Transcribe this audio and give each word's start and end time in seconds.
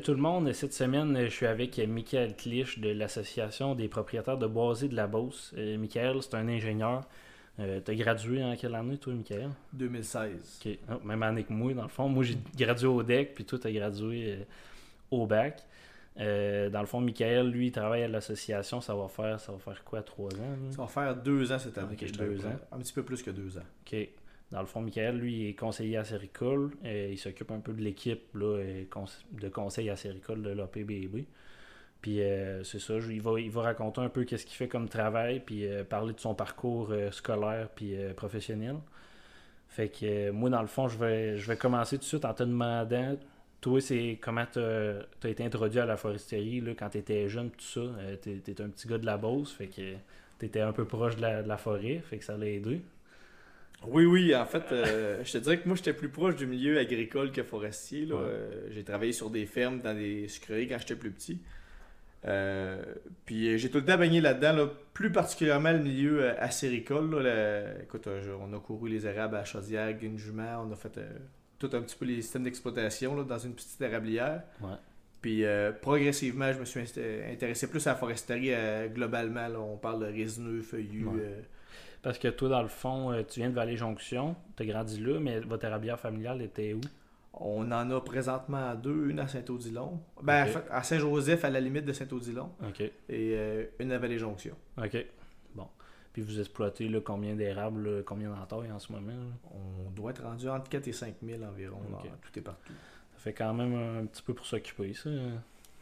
Salut 0.00 0.16
tout 0.16 0.22
le 0.22 0.22
monde. 0.22 0.50
Cette 0.54 0.72
semaine, 0.72 1.24
je 1.24 1.28
suis 1.28 1.44
avec 1.44 1.76
Michael 1.76 2.34
Clich 2.34 2.80
de 2.80 2.88
l'Association 2.88 3.74
des 3.74 3.86
propriétaires 3.86 4.38
de 4.38 4.46
boisés 4.46 4.88
de 4.88 4.96
la 4.96 5.06
Beauce. 5.06 5.52
Euh, 5.58 5.76
Michael, 5.76 6.22
c'est 6.22 6.36
un 6.36 6.48
ingénieur. 6.48 7.02
Euh, 7.58 7.80
tu 7.84 7.90
as 7.90 7.94
gradué 7.94 8.42
en 8.42 8.56
quelle 8.56 8.74
année, 8.76 8.96
toi, 8.96 9.12
Michael? 9.12 9.50
2016. 9.74 10.60
Ok. 10.64 10.78
Ah, 10.88 10.98
même 11.04 11.22
année 11.22 11.44
que 11.44 11.52
moi, 11.52 11.74
dans 11.74 11.82
le 11.82 11.90
fond. 11.90 12.08
Moi, 12.08 12.24
j'ai 12.24 12.38
gradué 12.56 12.86
au 12.86 13.02
DEC, 13.02 13.34
puis 13.34 13.44
toi, 13.44 13.58
tu 13.58 13.66
as 13.66 13.72
gradué 13.72 14.36
euh, 14.38 14.44
au 15.10 15.26
bac. 15.26 15.62
Euh, 16.18 16.70
dans 16.70 16.80
le 16.80 16.86
fond, 16.86 17.02
Michael, 17.02 17.50
lui, 17.50 17.66
il 17.66 17.72
travaille 17.72 18.02
à 18.02 18.08
l'association. 18.08 18.80
Ça 18.80 18.94
va 18.94 19.06
faire 19.06 19.38
ça 19.38 19.52
va 19.52 19.58
faire 19.58 19.84
quoi, 19.84 20.02
trois 20.02 20.32
ans? 20.32 20.56
Ça 20.70 20.80
va 20.80 20.88
faire 20.88 21.14
deux 21.14 21.52
ans 21.52 21.58
cette 21.58 21.76
année. 21.76 21.92
Ok, 21.92 21.98
que 21.98 22.06
je 22.06 22.14
deux 22.14 22.46
ans. 22.46 22.58
Un 22.72 22.78
petit 22.78 22.94
peu 22.94 23.02
plus 23.02 23.22
que 23.22 23.32
deux 23.32 23.58
ans. 23.58 23.66
OK. 23.86 24.08
Dans 24.52 24.60
le 24.60 24.66
fond, 24.66 24.80
Michael, 24.80 25.18
lui, 25.18 25.48
est 25.48 25.54
conseiller 25.54 25.96
à 25.96 26.04
Séricole. 26.04 26.72
Il 26.84 27.18
s'occupe 27.18 27.52
un 27.52 27.60
peu 27.60 27.72
de 27.72 27.82
l'équipe 27.82 28.36
de 28.36 29.48
conseil 29.48 29.90
à 29.90 29.96
Séricole 29.96 30.42
de 30.42 30.50
l'APBB. 30.50 31.24
Puis 32.00 32.22
euh, 32.22 32.64
c'est 32.64 32.78
ça, 32.78 32.94
il 32.94 33.20
va, 33.20 33.38
il 33.38 33.50
va 33.50 33.62
raconter 33.62 34.00
un 34.00 34.08
peu 34.08 34.24
qu'est-ce 34.24 34.46
qu'il 34.46 34.56
fait 34.56 34.68
comme 34.68 34.88
travail, 34.88 35.40
puis 35.40 35.66
euh, 35.66 35.84
parler 35.84 36.14
de 36.14 36.20
son 36.20 36.34
parcours 36.34 36.88
euh, 36.90 37.10
scolaire 37.10 37.68
puis 37.74 37.94
professionnel. 38.16 38.76
Fait 39.68 39.88
que 39.88 40.30
moi, 40.30 40.50
dans 40.50 40.62
le 40.62 40.66
fond, 40.66 40.88
je 40.88 40.98
vais, 40.98 41.36
je 41.38 41.46
vais 41.46 41.56
commencer 41.56 41.96
tout 41.96 42.02
de 42.02 42.06
suite 42.06 42.24
en 42.24 42.34
te 42.34 42.42
demandant, 42.42 43.16
toi, 43.60 43.80
c'est 43.80 44.18
comment 44.20 44.46
tu 44.52 44.58
as 44.58 45.28
été 45.28 45.44
introduit 45.44 45.78
à 45.78 45.86
la 45.86 45.96
foresterie 45.96 46.60
là, 46.60 46.72
quand 46.76 46.88
tu 46.90 46.98
étais 46.98 47.28
jeune, 47.28 47.50
tout 47.50 47.60
ça. 47.60 47.80
T'es 48.22 48.36
t'es 48.36 48.60
un 48.62 48.68
petit 48.70 48.88
gars 48.88 48.98
de 48.98 49.06
la 49.06 49.16
Beauce, 49.16 49.52
fait 49.52 49.68
que 49.68 49.94
tu 50.38 50.46
étais 50.46 50.60
un 50.60 50.72
peu 50.72 50.86
proche 50.86 51.16
de 51.16 51.22
la, 51.22 51.42
de 51.42 51.48
la 51.48 51.58
forêt, 51.58 52.00
fait 52.00 52.18
que 52.18 52.24
ça 52.24 52.36
l'a 52.36 52.48
aidé. 52.48 52.82
Oui, 53.86 54.04
oui, 54.04 54.34
en 54.36 54.44
fait, 54.44 54.64
euh, 54.72 55.22
je 55.24 55.32
te 55.32 55.38
dirais 55.38 55.58
que 55.58 55.66
moi, 55.66 55.76
j'étais 55.76 55.94
plus 55.94 56.10
proche 56.10 56.36
du 56.36 56.46
milieu 56.46 56.78
agricole 56.78 57.32
que 57.32 57.42
forestier. 57.42 58.04
là. 58.06 58.14
Ouais. 58.16 58.22
Euh, 58.24 58.68
j'ai 58.70 58.84
travaillé 58.84 59.12
sur 59.12 59.30
des 59.30 59.46
fermes, 59.46 59.80
dans 59.80 59.94
des 59.94 60.28
sucreries 60.28 60.68
quand 60.68 60.78
j'étais 60.78 60.96
plus 60.96 61.10
petit. 61.10 61.38
Euh, 62.26 62.82
puis 63.24 63.48
euh, 63.48 63.56
j'ai 63.56 63.70
tout 63.70 63.78
le 63.78 63.84
temps 63.86 63.96
baigné 63.96 64.20
là-dedans, 64.20 64.52
là, 64.52 64.68
plus 64.92 65.10
particulièrement 65.10 65.72
le 65.72 65.78
milieu 65.78 66.38
acéricole. 66.40 67.10
là, 67.10 67.22
la- 67.22 67.82
Écoute, 67.82 68.06
on 68.06 68.52
a 68.54 68.60
couru 68.60 68.90
les 68.90 69.06
érables 69.06 69.36
à 69.36 69.44
Chaudière, 69.44 69.96
Jument, 70.16 70.66
on 70.68 70.72
a 70.72 70.76
fait 70.76 71.00
tout 71.58 71.70
un 71.72 71.80
petit 71.80 71.96
peu 71.96 72.04
les 72.04 72.20
systèmes 72.20 72.42
d'exploitation 72.44 73.16
là, 73.16 73.24
dans 73.24 73.38
une 73.38 73.54
petite 73.54 73.80
érablière. 73.80 74.42
Ouais. 74.60 74.68
Puis 75.22 75.44
euh, 75.44 75.72
progressivement, 75.72 76.52
je 76.52 76.58
me 76.60 76.64
suis 76.66 76.80
intéressé 77.30 77.66
plus 77.68 77.86
à 77.86 77.90
la 77.90 77.96
foresterie 77.96 78.52
euh, 78.52 78.88
globalement. 78.88 79.48
là. 79.48 79.58
On 79.60 79.76
parle 79.78 80.00
de 80.06 80.12
résineux, 80.12 80.60
feuillus. 80.62 81.04
Ouais. 81.06 81.20
euh, 81.22 81.40
Parce 82.02 82.18
que 82.18 82.28
toi, 82.28 82.48
dans 82.48 82.62
le 82.62 82.68
fond, 82.68 83.12
euh, 83.12 83.22
tu 83.22 83.40
viens 83.40 83.50
de 83.50 83.54
Vallée-Jonction, 83.54 84.34
tu 84.56 84.62
as 84.62 84.66
grandi 84.66 85.00
là, 85.00 85.20
mais 85.20 85.40
votre 85.40 85.64
érablière 85.66 85.98
familiale 86.00 86.40
était 86.42 86.72
où? 86.72 86.80
On 87.34 87.70
en 87.72 87.90
a 87.90 88.00
présentement 88.00 88.74
deux, 88.74 89.08
une 89.10 89.20
à 89.20 89.28
Saint-Odilon. 89.28 90.00
Ben, 90.22 90.48
à 90.70 90.82
Saint-Joseph, 90.82 91.44
à 91.44 91.50
la 91.50 91.60
limite 91.60 91.84
de 91.84 91.92
Saint-Odilon, 91.92 92.50
Ok. 92.66 92.80
et 92.80 92.92
euh, 93.10 93.64
une 93.78 93.92
à 93.92 93.98
Vallée-Jonction. 93.98 94.54
Ok. 94.78 95.06
Bon. 95.54 95.68
Puis 96.12 96.22
vous 96.22 96.40
exploitez 96.40 96.88
là, 96.88 97.00
combien 97.04 97.34
d'érables, 97.36 97.88
là, 97.98 98.02
combien 98.04 98.30
d'entailles 98.30 98.72
en 98.72 98.78
ce 98.78 98.90
moment 98.92 99.12
là? 99.12 99.50
On 99.86 99.90
doit 99.90 100.10
être 100.10 100.22
rendu 100.24 100.48
entre 100.48 100.68
4 100.68 100.88
et 100.88 100.92
5 100.92 101.14
000 101.22 101.42
environ, 101.44 101.78
là, 101.90 101.98
Ok. 102.02 102.10
tout 102.22 102.38
est 102.38 102.42
partout. 102.42 102.72
Ça 103.12 103.18
fait 103.24 103.32
quand 103.34 103.52
même 103.54 103.74
un 104.00 104.06
petit 104.06 104.22
peu 104.22 104.34
pour 104.34 104.46
s'occuper, 104.46 104.92
ça. 104.94 105.10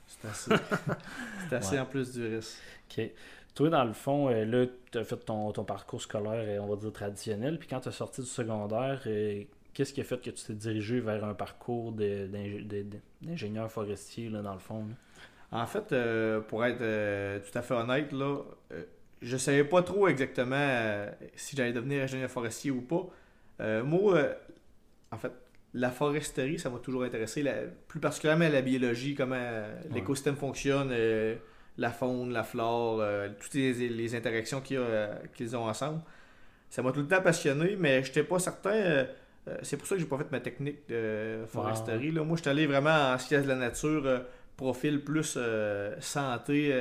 C'est 0.07 0.29
assez, 0.29 0.51
c'est 1.49 1.57
assez 1.57 1.75
Ouais. 1.77 1.81
en 1.81 1.87
plus 1.87 2.13
du 2.13 2.27
reste. 2.27 2.61
Ok. 2.91 3.11
Toi, 3.59 3.71
dans 3.71 3.83
le 3.83 3.93
fond, 3.93 4.29
euh, 4.29 4.45
là, 4.45 4.67
tu 4.93 4.99
as 4.99 5.03
fait 5.03 5.17
ton, 5.17 5.51
ton 5.51 5.65
parcours 5.65 6.01
scolaire, 6.01 6.45
euh, 6.47 6.61
on 6.61 6.69
va 6.69 6.77
dire 6.77 6.93
traditionnel. 6.93 7.59
Puis 7.59 7.67
quand 7.67 7.81
tu 7.81 7.89
as 7.89 7.93
sorti 7.93 8.21
du 8.21 8.29
secondaire, 8.29 9.03
euh, 9.09 9.43
qu'est-ce 9.75 9.93
qui 9.93 10.01
a 10.01 10.05
fait 10.05 10.21
que 10.21 10.31
tu 10.31 10.45
t'es 10.45 10.53
dirigé 10.53 11.01
vers 11.01 11.25
un 11.25 11.35
parcours 11.35 11.91
d'ingénieur 13.21 13.69
forestier, 13.69 14.29
là, 14.29 14.43
dans 14.43 14.53
le 14.53 14.61
fond 14.61 14.87
là? 14.87 14.95
En 15.51 15.67
fait, 15.67 15.91
euh, 15.91 16.41
pour 16.41 16.65
être 16.65 16.83
euh, 16.83 17.41
tout 17.41 17.59
à 17.59 17.63
fait 17.63 17.75
honnête, 17.75 18.13
là, 18.13 18.43
euh, 18.71 18.85
je 19.23 19.37
savais 19.37 19.65
pas 19.65 19.83
trop 19.83 20.07
exactement 20.07 21.07
si 21.35 21.57
j'allais 21.57 21.73
devenir 21.73 22.05
ingénieur 22.05 22.31
forestier 22.31 22.71
ou 22.71 22.81
pas. 22.81 23.09
Moi, 23.83 24.23
en 25.11 25.17
fait, 25.17 25.33
la 25.75 25.91
foresterie, 25.91 26.61
ça 26.61 26.71
m'a 26.71 26.79
toujours 26.79 27.03
intéressé, 27.03 27.43
la- 27.43 27.63
plus 27.89 27.99
particulièrement 27.99 28.49
la 28.49 28.63
biologie, 28.63 29.17
comment 29.17 29.65
l'écosystème 29.91 30.37
fonctionne, 30.37 30.93
la 31.79 31.91
faune, 31.91 32.33
la 32.33 32.43
flore, 32.43 32.99
euh, 33.01 33.29
toutes 33.41 33.55
les, 33.55 33.73
les 33.89 34.15
interactions 34.15 34.63
euh, 34.73 35.15
qu'ils 35.35 35.57
ont 35.57 35.67
ensemble. 35.67 36.01
Ça 36.69 36.83
m'a 36.83 36.93
tout 36.93 37.01
le 37.01 37.09
temps 37.09 37.23
passionné, 37.23 37.77
mais 37.79 38.03
je 38.03 38.09
n'étais 38.09 38.25
pas 38.25 38.39
certain. 38.39 38.71
euh, 38.75 39.07
c'est 39.63 39.79
pour 39.79 39.87
ça 39.87 39.95
que 39.95 40.01
j'ai 40.03 40.07
pas 40.07 40.19
fait 40.19 40.31
ma 40.31 40.41
technique 40.41 40.87
de 40.89 41.45
foresterie. 41.47 42.11
là. 42.11 42.23
Moi, 42.23 42.37
je 42.37 42.43
suis 42.43 42.51
allé 42.51 42.67
vraiment 42.67 43.15
en 43.15 43.19
sciences 43.19 43.45
de 43.45 43.49
la 43.49 43.55
nature, 43.57 44.23
profil 44.59 45.03
plus 45.03 45.39
santé 46.01 46.79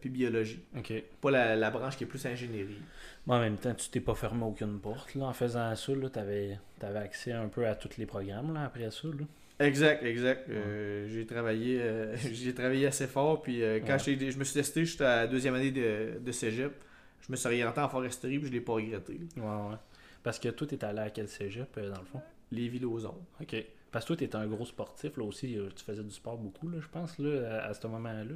puis 0.00 0.10
biologie. 0.10 0.60
Ok. 0.76 0.92
Pas 1.20 1.30
la, 1.30 1.54
la 1.54 1.70
branche 1.70 1.96
qui 1.96 2.02
est 2.02 2.08
plus 2.08 2.26
ingénierie. 2.26 2.82
Mais 3.28 3.34
en 3.34 3.40
même 3.40 3.56
temps, 3.58 3.74
tu 3.74 3.88
t'es 3.90 4.00
pas 4.00 4.14
fermé 4.16 4.42
aucune 4.44 4.80
porte. 4.80 5.14
Là. 5.14 5.26
En 5.26 5.32
faisant 5.32 5.76
ça, 5.76 5.92
tu 6.12 6.18
avais, 6.18 6.58
accès 6.96 7.32
un 7.32 7.46
peu 7.46 7.68
à 7.68 7.76
tous 7.76 7.98
les 7.98 8.06
programmes 8.06 8.54
là, 8.54 8.64
après 8.64 8.90
ça. 8.90 9.06
Là. 9.06 9.24
Exact, 9.60 10.04
exact. 10.04 10.48
Euh, 10.50 11.08
j'ai 11.08 11.26
travaillé 11.26 11.80
euh, 11.82 12.14
j'ai 12.32 12.54
travaillé 12.54 12.86
assez 12.86 13.06
fort. 13.06 13.42
Puis 13.42 13.62
euh, 13.62 13.80
quand 13.80 13.94
Ouais. 14.06 14.30
je 14.30 14.38
me 14.38 14.44
suis 14.44 14.54
testé, 14.54 14.84
j'étais 14.84 15.04
à 15.04 15.16
la 15.22 15.26
deuxième 15.26 15.54
année 15.54 15.72
de, 15.72 16.18
de 16.20 16.32
cégep. 16.32 16.72
Je 17.20 17.32
me 17.32 17.36
suis 17.36 17.46
orienté 17.46 17.80
en 17.80 17.88
foresterie 17.88 18.38
puis 18.38 18.48
je 18.48 18.52
l'ai 18.52 18.60
pas 18.60 18.74
regretté. 18.74 19.14
Ouais, 19.36 19.42
ouais. 19.42 19.76
Parce 20.22 20.38
que 20.38 20.48
toi, 20.50 20.66
t'es 20.66 20.84
allé 20.84 21.00
à 21.00 21.10
quel 21.10 21.28
cégep, 21.28 21.74
dans 21.76 21.98
le 22.00 22.06
fond? 22.06 22.20
Les 22.52 22.68
Lauzon. 22.78 23.16
Ok. 23.40 23.56
Parce 23.90 24.04
que 24.04 24.08
toi, 24.08 24.16
t'étais 24.16 24.36
un 24.36 24.46
gros 24.46 24.64
sportif, 24.66 25.16
là 25.16 25.24
aussi. 25.24 25.58
Tu 25.74 25.84
faisais 25.84 26.02
du 26.04 26.10
sport 26.10 26.36
beaucoup, 26.38 26.68
là, 26.68 26.78
je 26.80 26.88
pense, 26.88 27.18
là, 27.18 27.62
à, 27.62 27.68
à 27.68 27.74
ce 27.74 27.86
moment-là. 27.88 28.24
là. 28.24 28.34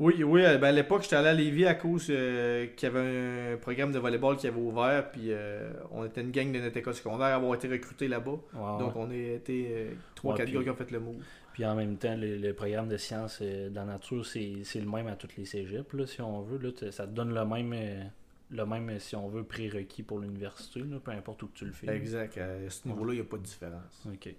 Oui, 0.00 0.22
oui. 0.22 0.44
euh, 0.44 0.58
ben, 0.58 0.68
à 0.68 0.72
l'époque, 0.72 1.02
j'étais 1.02 1.16
allé 1.16 1.28
à 1.28 1.32
Lévis 1.34 1.66
à 1.66 1.74
cause 1.74 2.06
euh, 2.10 2.66
qu'il 2.76 2.88
y 2.88 2.92
avait 2.96 3.52
un 3.54 3.56
programme 3.56 3.90
de 3.90 3.98
volleyball 3.98 4.36
qui 4.36 4.46
avait 4.46 4.60
ouvert. 4.60 5.10
Puis 5.10 5.32
euh, 5.32 5.70
on 5.90 6.04
était 6.04 6.20
une 6.20 6.30
gang 6.30 6.52
de 6.52 6.60
notre 6.60 6.76
école 6.76 6.94
secondaire 6.94 7.26
à 7.26 7.34
avoir 7.34 7.54
été 7.54 7.66
recrutés 7.68 8.06
là-bas. 8.06 8.38
Donc 8.78 8.94
on 8.96 9.10
a 9.10 9.14
été 9.14 9.88
3-4 10.16 10.24
Ouais, 10.24 10.44
puis- 10.44 10.52
gars 10.54 10.62
qui 10.62 10.70
ont 10.70 10.74
fait 10.76 10.90
le 10.92 11.00
move. 11.00 11.16
Puis 11.52 11.66
en 11.66 11.74
même 11.74 11.96
temps, 11.96 12.14
le, 12.16 12.36
le 12.36 12.54
programme 12.54 12.88
de 12.88 12.96
sciences 12.96 13.40
euh, 13.42 13.68
dans 13.70 13.84
la 13.84 13.94
nature, 13.94 14.24
c'est 14.24 14.62
le 14.76 14.88
même 14.88 15.08
à 15.08 15.16
toutes 15.16 15.36
les 15.36 15.44
cégeps, 15.44 15.92
là, 15.92 16.06
si 16.06 16.20
on 16.20 16.42
veut. 16.42 16.58
Là, 16.58 16.70
ça 16.92 17.04
te 17.04 17.10
donne 17.12 17.34
le 17.34 17.44
même, 17.44 17.72
euh, 17.74 18.04
le 18.52 18.64
même 18.64 18.88
euh, 18.90 18.98
si 19.00 19.16
on 19.16 19.26
veut, 19.26 19.42
prérequis 19.42 20.04
pour 20.04 20.20
l'université, 20.20 20.80
peu 21.02 21.10
importe 21.10 21.42
où 21.42 21.48
que 21.48 21.58
tu 21.58 21.64
le 21.64 21.72
fais. 21.72 21.88
Exact. 21.92 22.38
À 22.38 22.70
ce 22.70 22.86
niveau-là, 22.86 23.14
il 23.14 23.16
n'y 23.16 23.22
a 23.22 23.24
pas 23.24 23.38
de 23.38 23.42
différence. 23.42 24.06
OK. 24.06 24.32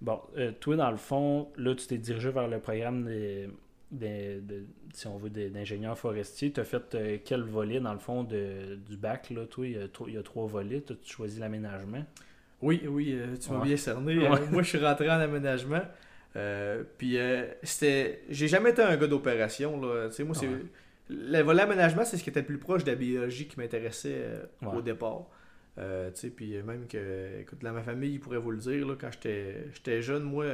Bon, 0.00 0.18
euh, 0.36 0.50
toi, 0.58 0.74
dans 0.74 0.90
le 0.90 0.96
fond, 0.96 1.48
là, 1.56 1.76
tu 1.76 1.86
t'es 1.86 1.98
dirigé 1.98 2.30
vers 2.30 2.48
le 2.48 2.58
programme 2.58 3.04
de, 3.04 3.48
de- 3.92 4.40
de- 4.40 4.64
si 4.92 5.06
on 5.06 5.16
veut, 5.18 5.30
d'ingénieur 5.30 5.96
forestier. 5.98 6.50
Tu 6.50 6.60
as 6.60 6.64
fait 6.64 6.94
euh, 6.94 7.18
quel 7.24 7.42
volet, 7.42 7.78
dans 7.78 7.92
le 7.92 7.98
fond, 8.00 8.24
de, 8.24 8.74
du 8.88 8.96
bac, 8.96 9.30
là, 9.30 9.46
toi? 9.46 9.66
Il 9.66 9.72
y 9.74 9.78
a, 9.78 9.86
tro- 9.88 10.08
il 10.08 10.14
y 10.14 10.18
a 10.18 10.22
trois 10.22 10.46
volets. 10.46 10.80
T'as- 10.80 10.94
Tu 10.94 11.12
choisi 11.14 11.38
l'aménagement? 11.38 12.04
Oui, 12.60 12.82
oui, 12.88 13.12
euh, 13.12 13.36
tu 13.36 13.50
m'as 13.50 13.58
Ouais. 13.58 13.64
bien 13.66 13.76
cerné. 13.76 14.16
Ouais. 14.18 14.26
Euh, 14.40 14.46
moi, 14.50 14.62
je 14.62 14.68
suis 14.68 14.78
rentré 14.84 15.08
en 15.10 15.20
aménagement. 15.20 15.82
Puis, 16.98 17.18
euh, 17.18 17.44
c'était. 17.62 18.22
J'ai 18.30 18.48
jamais 18.48 18.70
été 18.70 18.82
un 18.82 18.96
gars 18.96 19.06
d'opération. 19.06 19.80
là. 19.80 20.08
Tu 20.08 20.14
sais, 20.16 20.24
moi, 20.24 20.34
c'est. 20.34 20.48
Ouais. 20.48 20.62
Le 21.10 21.42
volet 21.42 21.62
aménagement, 21.62 22.04
c'est 22.04 22.16
ce 22.16 22.24
qui 22.24 22.30
était 22.30 22.40
le 22.40 22.46
plus 22.46 22.58
proche 22.58 22.84
de 22.84 22.90
la 22.90 22.96
biologie 22.96 23.46
qui 23.46 23.58
m'intéressait 23.60 24.24
au 24.64 24.80
départ. 24.80 25.26
Tu 25.76 25.82
sais, 26.14 26.30
puis 26.30 26.54
même 26.62 26.86
que, 26.86 27.40
écoute, 27.40 27.58
dans 27.62 27.72
ma 27.72 27.82
famille, 27.82 28.14
ils 28.14 28.20
pourraient 28.20 28.38
vous 28.38 28.52
le 28.52 28.58
dire, 28.58 28.86
là, 28.86 28.94
quand 28.98 29.10
j'étais 29.12 29.66
j'étais 29.74 30.00
jeune, 30.00 30.22
moi, 30.22 30.46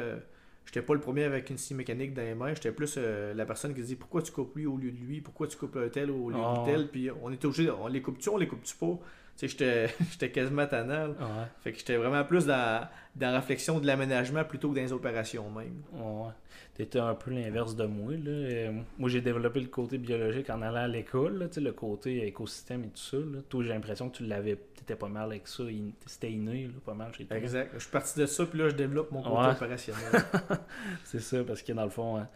j'étais 0.69 0.83
pas 0.83 0.93
le 0.93 1.01
premier 1.01 1.25
avec 1.25 1.49
une 1.49 1.57
scie 1.57 1.75
mécanique 1.75 2.13
dans 2.13 2.23
les 2.23 2.35
mains, 2.35 2.53
j'étais 2.55 2.73
plus 2.73 2.95
euh, 2.99 3.33
la 3.33 3.47
personne 3.47 3.75
qui 3.75 3.81
dit 3.81 3.97
pourquoi 3.97 4.21
tu 4.21 4.31
coupes 4.33 4.55
lui 4.55 4.67
au 4.67 4.77
lieu 4.77 4.93
de 4.93 4.99
lui, 4.99 5.23
pourquoi 5.23 5.47
tu 5.47 5.57
coupes 5.57 5.79
tel 5.91 6.11
au 6.11 6.29
lieu 6.29 6.37
Ah, 6.39 6.63
de 6.67 6.71
tel, 6.71 6.89
puis 6.89 7.11
on 7.23 7.33
était 7.33 7.47
obligé, 7.47 7.71
on 7.71 7.87
les 7.87 8.03
coupe-tu, 8.03 8.29
on 8.29 8.37
les 8.37 8.47
coupe-tu 8.47 8.77
pas? 8.77 8.99
Tu 9.39 9.49
sais, 9.49 9.89
j'étais 10.11 10.31
quasiment 10.33 10.67
tannant. 10.67 11.09
Ouais. 11.11 11.47
Fait 11.63 11.73
que 11.73 11.79
j'étais 11.79 11.97
vraiment 11.97 12.25
plus 12.25 12.45
dans, 12.47 12.87
dans 13.15 13.31
la 13.31 13.39
réflexion 13.41 13.79
de 13.79 13.87
l'aménagement 13.87 14.45
plutôt 14.45 14.71
que 14.71 14.75
dans 14.75 14.81
les 14.83 14.93
opérations 14.93 15.49
même. 15.51 15.81
Ouais. 15.93 16.31
T'étais 16.75 16.99
un 16.99 17.15
peu 17.15 17.31
l'inverse 17.31 17.75
de 17.77 17.87
moi. 17.87 18.13
Là. 18.13 18.19
Euh, 18.31 18.73
moi, 18.99 19.09
j'ai 19.09 19.21
développé 19.21 19.61
le 19.61 19.67
côté 19.69 19.97
biologique 19.99 20.51
en 20.51 20.61
allant 20.63 20.77
à 20.83 20.89
l'école, 20.89 21.39
là, 21.39 21.47
tu 21.49 21.55
sais, 21.55 21.61
le 21.61 21.73
côté 21.73 22.27
écosystème 22.27 22.85
et 22.85 22.89
tout 22.89 23.01
ça. 23.01 23.17
Là. 23.17 23.39
Toi, 23.49 23.63
j'ai 23.65 23.71
l'impression 23.71 24.09
que 24.11 24.17
tu 24.17 24.25
l'avais, 24.25 24.57
t'étais 24.75 24.95
pas 24.97 25.09
mal 25.09 25.25
avec 25.31 25.47
ça. 25.49 25.63
in- 25.65 25.91
C'était 26.07 26.31
inné, 26.33 26.65
là, 26.67 26.73
pas 26.85 26.95
mal 26.95 27.13
chez 27.15 27.25
toi. 27.25 27.37
Exact. 27.37 27.71
Je 27.75 27.79
suis 27.81 27.91
parti 27.91 28.19
de 28.19 28.27
ça, 28.27 28.45
puis 28.47 28.59
là, 28.59 28.69
je 28.69 28.75
développe 28.75 29.11
mon 29.13 29.23
côté 29.23 29.37
Ouais. 29.37 29.53
opérationnel. 29.53 30.03
C'est 31.05 31.21
ça, 31.21 31.43
parce 31.45 31.63
que 31.63 31.73
dans 31.73 31.85
le 31.85 31.91
fond, 31.91 32.17
hein, 32.17 32.29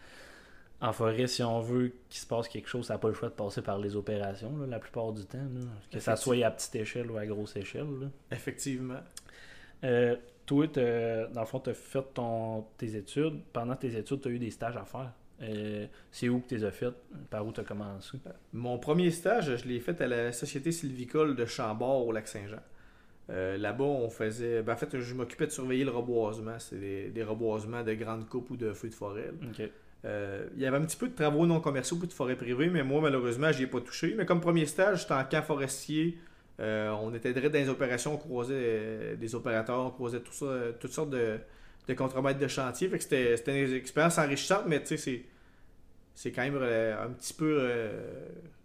en 0.83 0.91
forêt, 0.91 1.27
si 1.27 1.41
on 1.43 1.61
veut 1.61 1.93
qu'il 2.09 2.19
se 2.19 2.27
passe 2.27 2.49
quelque 2.49 2.67
chose, 2.67 2.87
ça 2.87 2.95
n'a 2.95 2.97
pas 2.99 3.07
le 3.07 3.13
choix 3.13 3.29
de 3.29 3.33
passer 3.33 3.61
par 3.61 3.79
les 3.79 3.95
opérations, 3.95 4.55
là, 4.57 4.67
la 4.67 4.79
plupart 4.79 5.13
du 5.13 5.23
temps. 5.25 5.37
là. 5.37 5.61
Que 5.89 5.99
ça 5.99 6.17
soit 6.17 6.45
à 6.45 6.51
petite 6.51 6.75
échelle 6.75 7.09
ou 7.09 7.17
à 7.17 7.25
grosse 7.25 7.55
échelle. 7.55 7.87
là. 8.01 8.07
Effectivement. 8.31 8.99
Euh, 9.85 10.17
toi, 10.45 10.67
dans 10.67 11.39
le 11.41 11.45
fond, 11.45 11.61
tu 11.61 11.69
as 11.69 11.73
fait 11.73 12.03
ton, 12.13 12.65
tes 12.77 12.97
études. 12.97 13.39
Pendant 13.53 13.77
tes 13.77 13.95
études, 13.97 14.19
tu 14.21 14.27
as 14.27 14.31
eu 14.31 14.39
des 14.39 14.51
stages 14.51 14.75
à 14.75 14.83
faire. 14.83 15.13
Euh, 15.41 15.87
c'est 16.11 16.27
où 16.27 16.41
que 16.41 16.49
tu 16.49 16.55
les 16.55 16.65
as 16.65 16.71
fait? 16.71 16.93
Par 17.29 17.47
où 17.47 17.53
tu 17.53 17.61
as 17.61 17.63
commencé? 17.63 18.17
Mon 18.51 18.77
premier 18.77 19.09
stage, 19.11 19.55
je 19.55 19.65
l'ai 19.67 19.79
fait 19.79 19.99
à 20.01 20.07
la 20.07 20.31
Société 20.33 20.73
sylvicole 20.73 21.35
de 21.35 21.45
Chambord 21.45 22.05
au 22.05 22.11
Lac-Saint-Jean. 22.11 22.59
Euh, 23.29 23.57
là-bas, 23.57 23.85
on 23.85 24.09
faisait. 24.09 24.61
Ben, 24.63 24.73
en 24.73 24.75
fait, 24.75 24.99
je 24.99 25.13
m'occupais 25.13 25.47
de 25.47 25.51
surveiller 25.51 25.85
le 25.85 25.91
reboisement. 25.91 26.59
C'est 26.59 26.77
des, 26.77 27.09
des 27.09 27.23
reboisements 27.23 27.83
de 27.83 27.93
grandes 27.93 28.27
coupes 28.27 28.49
ou 28.49 28.57
de 28.57 28.73
feux 28.73 28.89
de 28.89 28.93
forêt. 28.93 29.31
Euh, 30.05 30.47
il 30.55 30.61
y 30.61 30.65
avait 30.65 30.77
un 30.77 30.81
petit 30.81 30.97
peu 30.97 31.07
de 31.07 31.15
travaux 31.15 31.45
non 31.45 31.61
commerciaux 31.61 31.97
puis 31.97 32.07
de 32.07 32.13
forêt 32.13 32.35
privée, 32.35 32.69
mais 32.69 32.83
moi, 32.83 33.01
malheureusement, 33.01 33.51
j'y 33.51 33.63
ai 33.63 33.67
pas 33.67 33.79
touché. 33.79 34.15
Mais 34.17 34.25
comme 34.25 34.41
premier 34.41 34.65
stage, 34.65 35.01
j'étais 35.01 35.13
en 35.13 35.23
camp 35.23 35.41
forestier. 35.41 36.17
Euh, 36.59 36.91
on 37.01 37.13
était 37.13 37.33
direct 37.33 37.53
dans 37.53 37.59
les 37.59 37.69
opérations, 37.69 38.13
on 38.13 38.17
croisait 38.17 38.53
euh, 38.55 39.15
des 39.15 39.33
opérateurs, 39.33 39.79
on 39.79 39.91
croisait 39.91 40.19
tout 40.19 40.33
ça, 40.33 40.45
toutes 40.79 40.91
sortes 40.91 41.09
de, 41.09 41.37
de 41.87 41.93
contremaîtres 41.93 42.39
de 42.39 42.47
chantier. 42.47 42.89
Fait 42.89 42.97
que 42.97 43.03
c'était 43.03 43.37
c'était 43.37 43.65
une 43.65 43.73
expérience 43.73 44.17
enrichissante, 44.17 44.65
mais 44.67 44.81
tu 44.81 44.89
sais, 44.89 44.97
c'est, 44.97 45.23
c'est 46.13 46.31
quand 46.31 46.43
même 46.43 46.57
un 46.57 47.09
petit 47.09 47.33
peu. 47.33 47.69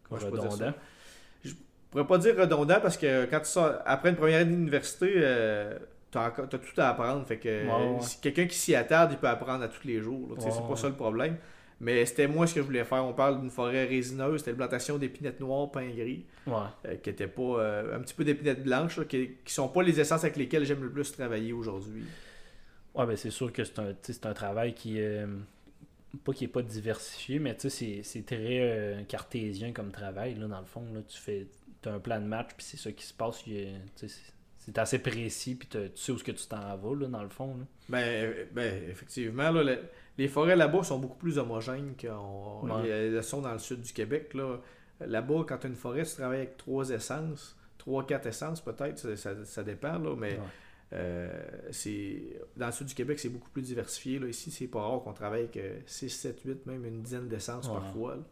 comment 0.09 0.21
je 0.21 0.27
peux 0.27 0.39
dire 0.39 0.53
ça? 0.53 0.57
Redondant. 0.57 0.75
Je 1.45 1.53
pourrais 1.91 2.07
pas 2.07 2.19
dire 2.19 2.37
redondant 2.37 2.81
parce 2.83 2.99
que 2.99 3.25
quand 3.27 3.41
tu 3.41 3.49
sors, 3.49 3.77
après 3.87 4.11
une 4.11 4.17
première 4.17 4.41
année 4.43 4.55
d'université, 4.55 5.25
t'as, 6.11 6.31
tout 6.31 6.81
à 6.81 6.89
apprendre. 6.91 7.25
Fait 7.27 7.39
que 7.39 7.49
Ouais, 7.67 7.95
ouais. 7.95 8.01
si 8.01 8.21
quelqu'un 8.21 8.47
qui 8.47 8.57
s'y 8.57 8.75
attarde, 8.75 9.13
il 9.13 9.19
peut 9.19 9.29
apprendre 9.29 9.63
à 9.65 9.69
tous 9.69 9.87
les 9.87 10.01
jours. 10.01 10.31
Ouais, 10.31 10.37
c'est 10.41 10.67
pas 10.69 10.77
ça 10.77 10.89
le 10.89 10.95
problème. 10.95 11.37
Mais 11.81 12.05
c'était 12.07 12.27
moi 12.27 12.47
ce 12.49 12.55
que 12.55 12.61
je 12.61 12.67
voulais 12.67 12.85
faire. 12.85 13.05
On 13.05 13.13
parle 13.13 13.41
d'une 13.41 13.51
forêt 13.51 13.85
résineuse, 13.85 14.41
c'était 14.41 14.51
une 14.51 14.57
plantation 14.57 14.99
d'épinettes 14.99 15.39
noires, 15.39 15.71
pain 15.71 15.89
gris, 15.89 16.27
Ouais. 16.47 16.55
euh, 16.87 16.97
qui 16.97 17.11
était 17.11 17.29
pas 17.29 17.43
euh, 17.43 17.97
un 17.97 18.01
petit 18.01 18.15
peu 18.15 18.25
d'épinettes 18.25 18.65
blanches, 18.65 18.97
là, 18.99 19.05
qui, 19.05 19.31
qui 19.45 19.55
sont 19.55 19.69
pas 19.69 19.85
les 19.85 20.01
essences 20.01 20.25
avec 20.25 20.37
lesquelles 20.37 20.65
j'aime 20.65 20.83
le 20.83 20.91
plus 20.91 21.13
travailler 21.13 21.53
aujourd'hui. 21.53 22.03
Ouais, 22.97 23.07
ben 23.07 23.17
c'est 23.17 23.31
sûr 23.31 23.53
que 23.53 23.63
c'est 23.63 23.79
un, 23.79 23.95
un 24.31 24.35
travail 24.35 24.75
qui. 24.75 25.01
euh, 25.01 25.27
pas 26.25 26.33
qui 26.33 26.45
est 26.45 26.49
pas 26.49 26.63
diversifié, 26.63 27.39
mais 27.39 27.55
tu 27.55 27.71
sais, 27.71 28.01
c'est- 28.03 28.27
très 28.27 28.59
euh, 28.61 29.03
cartésien 29.05 29.73
comme 29.73 29.93
travail, 29.93 30.35
là, 30.35 30.49
dans 30.49 30.59
le 30.59 30.67
fond. 30.67 30.83
Là, 30.93 31.01
tu 31.07 31.17
fais. 31.19 31.47
As 31.87 31.91
un 31.91 32.01
plan 32.01 32.19
de 32.19 32.25
match, 32.27 32.49
puis 32.57 32.67
c'est 32.67 32.77
ça 32.77 32.91
qui 32.91 33.05
se 33.05 33.15
passe. 33.15 33.45
C'est- 34.75 34.79
assez 34.79 34.99
précis, 34.99 35.55
puis 35.55 35.69
tu 35.69 35.79
sais 35.95 36.13
où 36.13 36.17
est-ce 36.17 36.25
que 36.25 36.33
tu 36.33 36.47
t'en 36.47 36.77
vas, 36.77 36.95
là, 36.97 37.07
dans 37.07 37.23
le 37.23 37.29
fond. 37.29 37.57
Là. 37.57 37.65
Ben, 37.89 37.99
euh, 38.05 38.45
ben 38.53 38.83
effectivement, 38.91 39.51
là, 39.51 39.63
le- 39.63 39.81
les 40.19 40.29
forêts 40.29 40.57
là-bas 40.57 40.83
sont 40.83 40.99
beaucoup 40.99 41.17
plus 41.19 41.39
homogènes 41.39 41.95
qu'elles 41.97 42.11
Ouais. 42.13 43.23
sont 43.23 43.41
dans 43.41 43.53
le 43.53 43.59
sud 43.59 43.81
du 43.83 43.93
Québec. 43.93 44.35
Là. 44.35 44.59
Là-bas, 45.01 45.45
quand 45.49 45.59
tu 45.59 45.67
as 45.67 45.71
une 45.71 45.77
forêt, 45.77 46.03
tu 46.05 46.15
travailles 46.17 46.39
avec 46.39 46.57
trois 46.57 46.91
essences, 46.91 47.57
trois, 47.79 48.05
quatre 48.07 48.27
essences 48.27 48.61
peut-être, 48.61 48.99
ça, 48.99 49.17
ça- 49.17 49.45
ça 49.45 49.63
dépend, 49.63 49.99
là, 49.99 50.15
mais 50.17 50.33
Ouais. 50.33 50.41
euh, 50.95 51.31
c'est 51.71 52.23
dans 52.57 52.67
le 52.67 52.73
sud 52.73 52.89
du 52.89 52.95
Québec, 52.95 53.19
c'est 53.21 53.29
beaucoup 53.29 53.51
plus 53.51 53.63
diversifié. 53.63 54.19
Là. 54.19 54.27
Ici, 54.27 54.51
c'est 54.51 54.67
pas 54.67 54.81
rare 54.81 55.03
qu'on 55.03 55.13
travaille 55.13 55.45
avec 55.53 55.59
6, 55.87 56.11
7, 56.11 56.41
8, 56.45 56.67
même 56.67 56.85
une 56.85 57.03
dizaine 57.03 57.29
d'essences 57.29 57.67
Ouais. 57.69 57.75
parfois. 57.75 58.17
là. 58.17 58.23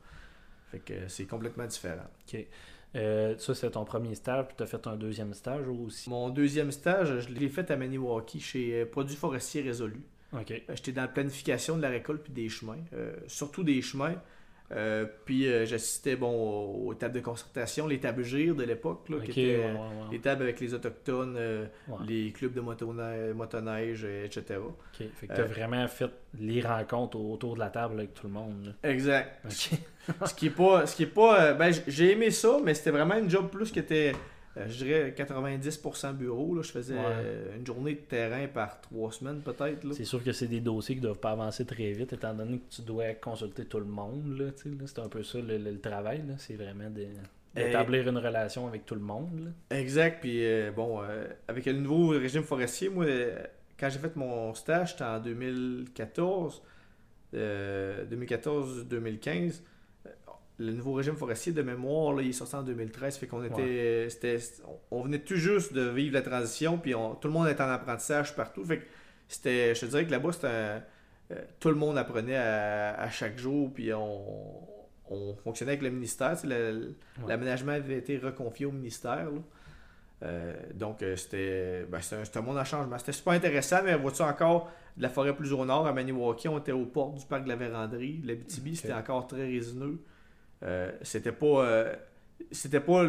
Fait 0.73 0.81
que 0.81 0.95
c'est 1.07 1.27
complètement 1.27 1.67
différent. 1.67 2.03
Euh, 2.97 3.35
ça, 3.39 3.55
c'est 3.55 3.71
ton 3.71 3.85
premier 3.85 4.15
stage, 4.15 4.47
puis 4.47 4.57
tu 4.57 4.63
as 4.63 4.67
fait 4.67 4.87
un 4.87 4.97
deuxième 4.97 5.35
stage 5.35 5.69
aussi. 5.69 6.09
Mon 6.09 6.31
deuxième 6.31 6.73
stage, 6.73 7.21
je 7.21 7.29
l'ai 7.29 7.49
fait 7.49 7.71
à 7.71 7.77
Maniwaki 7.77 8.41
chez 8.41 8.83
euh, 8.83 8.87
Produits 8.87 9.17
forestiers 9.17 9.63
résolus. 9.63 10.03
Ok. 10.33 10.51
Euh, 10.51 10.59
J'étais 10.75 10.93
dans 10.93 11.03
la 11.03 11.09
planification 11.09 11.77
de 11.77 11.83
la 11.83 11.91
récolte 11.91 12.23
puis 12.23 12.33
des 12.33 12.49
chemins, 12.49 12.79
euh, 12.95 13.15
surtout 13.27 13.63
des 13.63 13.83
chemins. 13.83 14.15
Euh, 14.73 15.07
puis 15.25 15.47
euh, 15.47 15.65
j'assistais 15.65 16.17
bon, 16.17 16.85
aux, 16.87 16.95
tables 16.95 17.15
de 17.15 17.21
concertation, 17.21 17.87
les 17.87 18.01
tables 18.01 18.25
GIR 18.25 18.55
de 18.55 18.65
l'époque, 18.65 19.07
qui 19.07 19.41
étaient 19.41 19.59
ouais, 19.59 19.73
ouais. 19.73 19.81
les 20.11 20.19
tables 20.19 20.43
avec 20.43 20.61
les 20.61 20.75
autochtones, 20.75 21.37
euh, 21.39 21.67
les 22.05 22.33
clubs 22.33 22.53
de 22.53 22.61
motoneige, 22.61 23.35
motoneige 23.35 24.05
etc. 24.05 24.59
Ok. 24.61 25.07
Fait 25.15 25.27
que 25.29 25.35
tu 25.35 25.41
as 25.41 25.45
vraiment 25.45 25.87
fait 25.87 26.11
les 26.39 26.61
rencontres 26.61 27.19
autour 27.19 27.55
de 27.55 27.61
la 27.61 27.71
table 27.71 27.95
avec 27.95 28.15
tout 28.15 28.27
le 28.27 28.33
monde. 28.33 28.67
là. 28.83 28.91
Exact. 28.91 29.41
Ce 30.25 30.35
qui 30.35 30.47
est 30.47 30.51
pas, 30.51 30.87
ce 30.87 30.97
qui 30.97 31.03
est 31.05 31.07
pas, 31.07 31.53
ben 31.55 31.73
j'ai 31.87 32.13
aimé 32.13 32.31
ça, 32.31 32.59
mais 32.65 32.75
c'était 32.75 32.91
vraiment 32.91 33.17
une 33.17 33.29
job 33.29 33.49
plus 33.49 33.71
qui 33.71 33.79
était, 33.79 34.13
je 34.69 34.85
dirais 34.85 35.15
90% 35.17 36.15
bureau. 36.15 36.55
Là. 36.55 36.63
Je 36.63 36.71
faisais 36.73 36.95
Ouais. 36.95 37.01
euh, 37.05 37.57
une 37.57 37.67
journée 37.67 37.95
de 37.95 38.01
terrain 38.01 38.47
par 38.47 38.81
trois 38.81 39.13
semaines 39.13 39.41
peut-être. 39.43 39.93
C'est 39.93 40.05
sûr 40.05 40.23
que 40.25 40.33
c'est 40.33 40.47
des 40.49 40.61
dossiers 40.61 40.95
qui 40.95 41.01
doivent 41.01 41.19
pas 41.21 41.33
avancer 41.33 41.65
très 41.67 41.93
vite, 41.93 42.13
étant 42.13 42.33
donné 42.35 42.59
que 42.59 42.75
tu 42.75 42.83
dois 42.83 43.13
consulter 43.15 43.65
tout 43.67 43.79
le 43.79 43.85
monde. 43.85 44.39
Là, 44.39 44.47
c'est 44.87 44.99
un 44.99 45.09
peu 45.09 45.23
ça 45.23 45.39
le, 45.39 45.59
le- 45.59 45.71
le 45.73 45.81
travail. 45.81 46.23
C'est 46.39 46.55
vraiment 46.55 46.89
de- 46.91 47.07
d'établir 47.55 48.09
une 48.09 48.19
relation 48.19 48.67
avec 48.67 48.85
tout 48.87 48.95
le 48.95 49.01
monde. 49.03 49.53
là. 49.71 49.77
Exact. 49.79 50.21
Puis 50.21 50.45
euh, 50.45 50.71
bon, 50.73 51.01
euh, 51.03 51.27
avec 51.49 51.67
le 51.67 51.73
nouveau 51.75 52.09
régime 52.09 52.43
forestier, 52.43 52.89
moi, 52.89 53.05
euh, 53.07 53.39
quand 53.79 53.89
j'ai 53.91 53.99
fait 53.99 54.15
mon 54.17 54.55
stage, 54.55 54.93
c'était 54.93 55.05
en 55.05 55.21
2014, 55.21 56.63
euh, 57.35 58.05
2014-2015. 58.07 59.63
Le 60.59 60.73
nouveau 60.73 60.95
régime 60.95 61.17
forestier 61.17 61.53
de 61.53 61.61
mémoire, 61.63 62.15
là, 62.15 62.23
il 62.23 62.31
est 62.31 62.33
sorti 62.33 62.55
en 62.57 62.63
2013, 62.63 63.19
fait 63.19 63.27
qu'on 63.27 63.45
était, 63.45 64.09
on 64.91 65.03
venait 65.03 65.19
tout 65.19 65.37
juste 65.37 65.75
de 65.75 65.83
vivre 65.83 66.15
la 66.15 66.23
transition, 66.23 66.79
puis 66.79 66.95
on- 66.95 67.15
tout 67.15 67.29
le 67.29 67.35
monde 67.35 67.47
était 67.49 67.63
en 67.63 67.69
apprentissage 67.69 68.35
partout. 68.35 68.65
Fait 68.65 68.79
que 68.79 68.85
c'était, 69.29 69.75
je 69.75 69.81
te 69.83 69.87
dirais 69.87 70.07
que 70.07 70.11
là-bas, 70.11 70.33
c'était, 70.33 70.47
euh, 70.47 70.81
tout 71.61 71.69
le 71.69 71.75
monde 71.75 71.99
apprenait 71.99 72.37
à, 72.37 72.95
à 72.99 73.11
chaque 73.11 73.37
jour, 73.39 73.71
puis 73.75 73.93
on, 73.93 74.67
on 75.11 75.37
fonctionnait 75.37 75.73
avec 75.73 75.83
le 75.83 75.91
ministère. 75.91 76.37
Ouais. 76.45 76.95
L'aménagement 77.29 77.73
avait 77.73 77.99
été 77.99 78.17
reconfié 78.17 78.65
au 78.65 78.73
ministère. 78.73 79.27
là. 79.31 79.41
Euh, 80.23 80.55
donc, 80.73 81.03
euh, 81.03 81.15
c'était 81.17 81.85
ben, 81.91 82.01
c'était 82.01 82.39
un, 82.39 82.41
un 82.41 82.45
monde 82.45 82.57
en 82.57 82.65
changement. 82.65 82.97
C'était 82.99 83.13
super 83.13 83.35
intéressant, 83.35 83.81
mais 83.85 83.95
vois-tu 83.97 84.23
encore 84.23 84.71
de 84.97 85.03
la 85.03 85.11
forêt 85.11 85.37
plus 85.37 85.53
au 85.53 85.63
nord, 85.67 85.87
à 85.87 85.93
Maniwaki, 85.93 86.49
on 86.49 86.59
était 86.59 86.73
aux 86.73 86.87
portes 86.87 87.17
du 87.19 87.27
parc 87.27 87.45
de 87.45 87.51
la 87.51 87.57
Vérandrie. 87.57 88.23
L'Abitibi, 88.25 88.71
Ok. 88.71 88.77
c'était 88.79 88.95
encore 88.95 89.27
très 89.27 89.45
résineux. 89.45 89.99
Euh, 90.63 90.93
c'était 91.03 91.33
pas. 91.33 91.47
euh, 91.67 91.95
c'était 92.53 92.81
pas 92.81 93.03
là 93.03 93.09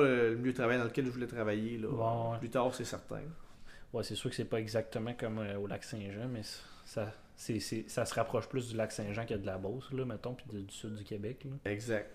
euh, 0.00 0.30
le 0.30 0.36
milieu 0.36 0.52
de 0.52 0.56
travail 0.56 0.78
dans 0.78 0.84
lequel 0.84 1.06
je 1.06 1.10
voulais 1.10 1.26
travailler. 1.26 1.78
Là. 1.78 1.88
Ouais, 1.88 2.30
ouais. 2.32 2.38
Plus 2.38 2.50
tard, 2.50 2.74
c'est 2.74 2.84
certain. 2.84 3.20
Ouais, 3.92 4.02
c'est 4.02 4.14
sûr 4.16 4.30
que 4.30 4.36
c'est 4.36 4.44
pas 4.44 4.58
exactement 4.60 5.14
comme 5.14 5.38
au 5.38 5.66
lac 5.66 5.84
Saint-Jean, 5.84 6.28
mais 6.28 6.42
ça, 6.84 7.12
c'est, 7.36 7.60
ça 7.88 8.04
se 8.04 8.14
rapproche 8.14 8.48
plus 8.48 8.68
du 8.70 8.76
lac 8.76 8.92
Saint-Jean 8.92 9.24
que 9.24 9.34
de 9.34 9.46
la 9.46 9.56
Beauce, 9.58 9.90
là, 9.92 10.04
mettons, 10.04 10.34
puis 10.34 10.46
du 10.62 10.72
sud 10.74 10.94
du 10.96 11.04
Québec. 11.04 11.44
là. 11.44 11.70
Exact. 11.70 12.10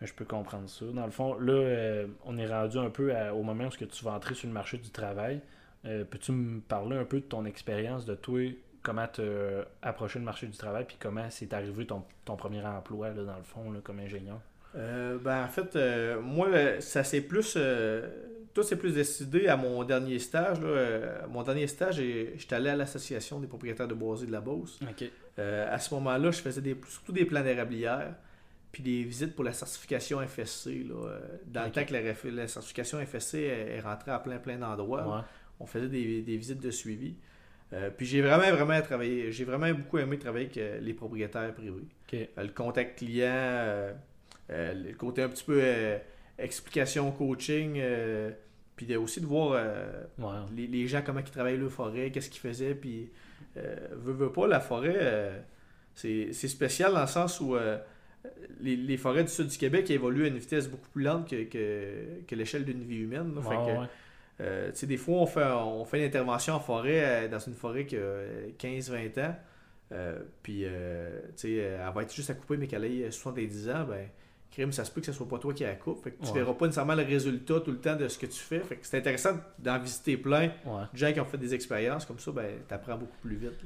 Je 0.00 0.12
peux 0.14 0.24
comprendre 0.24 0.68
ça. 0.68 0.84
Dans 0.86 1.04
le 1.04 1.10
fond, 1.10 1.34
là, 1.34 1.52
euh, 1.52 2.06
on 2.24 2.38
est 2.38 2.46
rendu 2.46 2.78
un 2.78 2.90
peu 2.90 3.14
à- 3.14 3.34
au 3.34 3.42
moment 3.42 3.66
où 3.66 3.70
tu 3.70 4.04
vas 4.04 4.12
entrer 4.12 4.34
sur 4.34 4.46
le 4.48 4.54
marché 4.54 4.78
du 4.78 4.90
travail. 4.90 5.40
Euh, 5.84 6.04
Peux-tu 6.04 6.30
me 6.32 6.60
parler 6.60 6.96
un 6.96 7.04
peu 7.04 7.18
de 7.20 7.24
ton 7.24 7.44
expérience, 7.44 8.04
de 8.06 8.14
toi, 8.14 8.40
comment 8.82 9.06
tu 9.12 9.20
as 9.22 9.64
approché 9.88 10.18
le 10.18 10.24
marché 10.24 10.46
du 10.46 10.56
travail, 10.56 10.84
puis 10.86 10.96
comment 11.00 11.28
c'est 11.30 11.52
arrivé 11.52 11.86
ton, 11.86 12.02
ton 12.24 12.36
premier 12.36 12.64
emploi, 12.64 13.10
là, 13.10 13.22
dans 13.24 13.36
le 13.36 13.42
fond, 13.42 13.70
là, 13.72 13.80
comme 13.82 14.00
ingénieur? 14.00 14.40
Euh, 14.74 15.18
ben, 15.18 15.44
en 15.44 15.48
fait, 15.48 15.76
euh, 15.76 16.20
moi, 16.20 16.48
euh, 16.48 16.80
ça 16.80 17.04
s'est 17.04 17.20
plus. 17.20 17.54
euh, 17.56 18.08
tout 18.54 18.62
s'est 18.62 18.76
plus 18.76 18.92
décidé 18.92 19.46
à 19.48 19.56
mon 19.56 19.82
dernier 19.84 20.18
stage. 20.18 20.60
là. 20.60 20.66
Euh, 20.66 21.26
mon 21.28 21.42
dernier 21.42 21.66
stage, 21.66 21.96
j'étais 21.96 22.54
allé 22.54 22.68
à 22.70 22.76
l'Association 22.76 23.40
des 23.40 23.46
propriétaires 23.46 23.88
de 23.88 23.94
boisés 23.94 24.26
de 24.26 24.32
la 24.32 24.40
Beauce. 24.42 24.78
Euh, 25.38 25.74
à 25.74 25.78
ce 25.78 25.94
moment-là, 25.94 26.30
je 26.30 26.40
faisais 26.42 26.60
des, 26.60 26.76
surtout 26.88 27.12
des 27.12 27.24
plans 27.24 27.42
d'érablière, 27.42 28.14
puis 28.70 28.82
des 28.82 29.02
visites 29.04 29.34
pour 29.34 29.44
la 29.44 29.52
certification 29.52 30.20
FSC. 30.26 30.84
Là, 30.86 30.94
euh, 31.06 31.20
dans 31.46 31.64
le 31.64 31.70
temps 31.70 31.84
que 31.84 31.94
la, 32.28 32.46
certification 32.48 32.98
FSC 33.04 33.34
est, 33.38 33.76
est 33.76 33.80
rentrée 33.80 34.10
à 34.10 34.18
plein 34.18 34.38
plein 34.38 34.58
d'endroits, 34.58 35.06
Ouais. 35.06 35.22
on 35.60 35.64
faisait 35.66 35.88
des, 35.88 36.20
des 36.22 36.36
visites 36.36 36.60
de 36.60 36.70
suivi. 36.70 37.14
Euh, 37.72 37.90
puis 37.96 38.04
j'ai 38.06 38.20
vraiment, 38.20 38.50
vraiment 38.54 38.80
travaillé, 38.82 39.32
j'ai 39.32 39.44
vraiment 39.44 39.70
beaucoup 39.72 39.98
aimé 39.98 40.18
travailler 40.18 40.44
avec 40.46 40.58
euh, 40.58 40.78
les 40.80 40.92
propriétaires 40.92 41.54
privés. 41.54 41.72
Euh, 42.12 42.26
le 42.36 42.48
contact 42.52 42.98
client, 42.98 43.94
le 44.50 44.92
côté 44.94 45.22
un 45.22 45.28
petit 45.28 45.44
peu 45.44 45.62
explication, 46.38 47.10
coaching, 47.12 47.80
puis 48.76 48.86
de- 48.86 48.96
aussi 48.96 49.20
de 49.20 49.26
voir 49.26 49.58
les, 50.54 50.66
les 50.66 50.86
gens, 50.86 51.02
comment 51.04 51.20
ils 51.20 51.30
travaillaient 51.30 51.56
leur 51.56 51.70
forêt, 51.70 52.10
qu'est-ce 52.10 52.28
qu'ils 52.30 52.40
faisaient, 52.40 52.74
puis 52.74 53.10
veut, 53.56 54.12
veut 54.12 54.32
pas, 54.32 54.46
la 54.46 54.60
forêt, 54.60 55.42
c'est 55.94 56.32
spécial 56.32 56.92
dans 56.92 57.00
le 57.02 57.06
sens 57.06 57.40
où 57.40 57.56
les, 58.60 58.76
les 58.76 58.96
forêts 58.98 59.24
du 59.24 59.30
sud 59.30 59.48
du 59.48 59.56
Québec 59.58 59.90
évoluent 59.90 60.24
à 60.24 60.28
une 60.28 60.38
vitesse 60.38 60.68
beaucoup 60.68 60.88
plus 60.90 61.02
lente 61.04 61.28
que, 61.28 61.44
que, 61.44 62.22
que 62.26 62.34
l'échelle 62.34 62.64
d'une 62.64 62.82
vie 62.82 62.98
humaine. 63.00 63.34
là. 63.34 63.42
Fait 63.42 63.48
Ouais, 63.48 63.56
que, 63.56 63.80
ouais. 63.80 63.86
Euh, 64.40 64.70
tu 64.72 64.78
sais, 64.78 64.86
des 64.86 64.96
fois, 64.96 65.16
on 65.18 65.26
fait, 65.26 65.44
on 65.44 65.84
fait 65.84 65.98
une 66.00 66.04
intervention 66.06 66.54
en 66.54 66.60
forêt, 66.60 67.24
euh, 67.24 67.28
dans 67.28 67.38
une 67.38 67.54
forêt 67.54 67.86
qui 67.86 67.96
a 67.96 68.24
15-20 68.58 69.18
ans, 69.24 69.36
euh, 69.92 70.18
puis 70.42 70.62
euh, 70.64 71.20
tu 71.28 71.32
sais, 71.36 71.48
euh, 71.60 71.86
elle 71.86 71.94
va 71.94 72.02
être 72.02 72.14
juste 72.14 72.30
à 72.30 72.34
couper, 72.34 72.56
mais 72.56 72.66
qu'elle 72.66 72.84
ait 72.84 73.10
70 73.10 73.68
ans, 73.70 73.84
ben, 73.88 74.08
crime, 74.50 74.72
ça 74.72 74.84
se 74.84 74.90
peut 74.90 75.00
que 75.00 75.06
ce 75.06 75.12
soit 75.12 75.28
pas 75.28 75.38
toi 75.38 75.52
qui 75.54 75.62
la 75.64 75.74
coupe. 75.74 76.02
Fait 76.02 76.10
que 76.12 76.22
tu 76.22 76.28
Ouais. 76.28 76.40
verras 76.40 76.54
pas 76.54 76.66
nécessairement 76.66 76.94
le 76.94 77.04
résultat 77.04 77.60
tout 77.60 77.70
le 77.70 77.78
temps 77.78 77.96
de 77.96 78.08
ce 78.08 78.18
que 78.18 78.26
tu 78.26 78.38
fais. 78.38 78.60
Fait 78.60 78.76
que 78.76 78.86
c'est 78.86 78.98
intéressant 78.98 79.30
d'en 79.58 79.78
visiter 79.78 80.16
plein. 80.16 80.50
Ouais. 80.66 80.82
De 80.92 80.98
gens 80.98 81.12
qui 81.12 81.20
ont 81.20 81.24
fait 81.24 81.38
des 81.38 81.54
expériences 81.54 82.04
comme 82.04 82.18
ça, 82.18 82.32
ben, 82.32 82.58
t'apprends 82.68 82.96
beaucoup 82.98 83.16
plus 83.22 83.36
vite. 83.36 83.58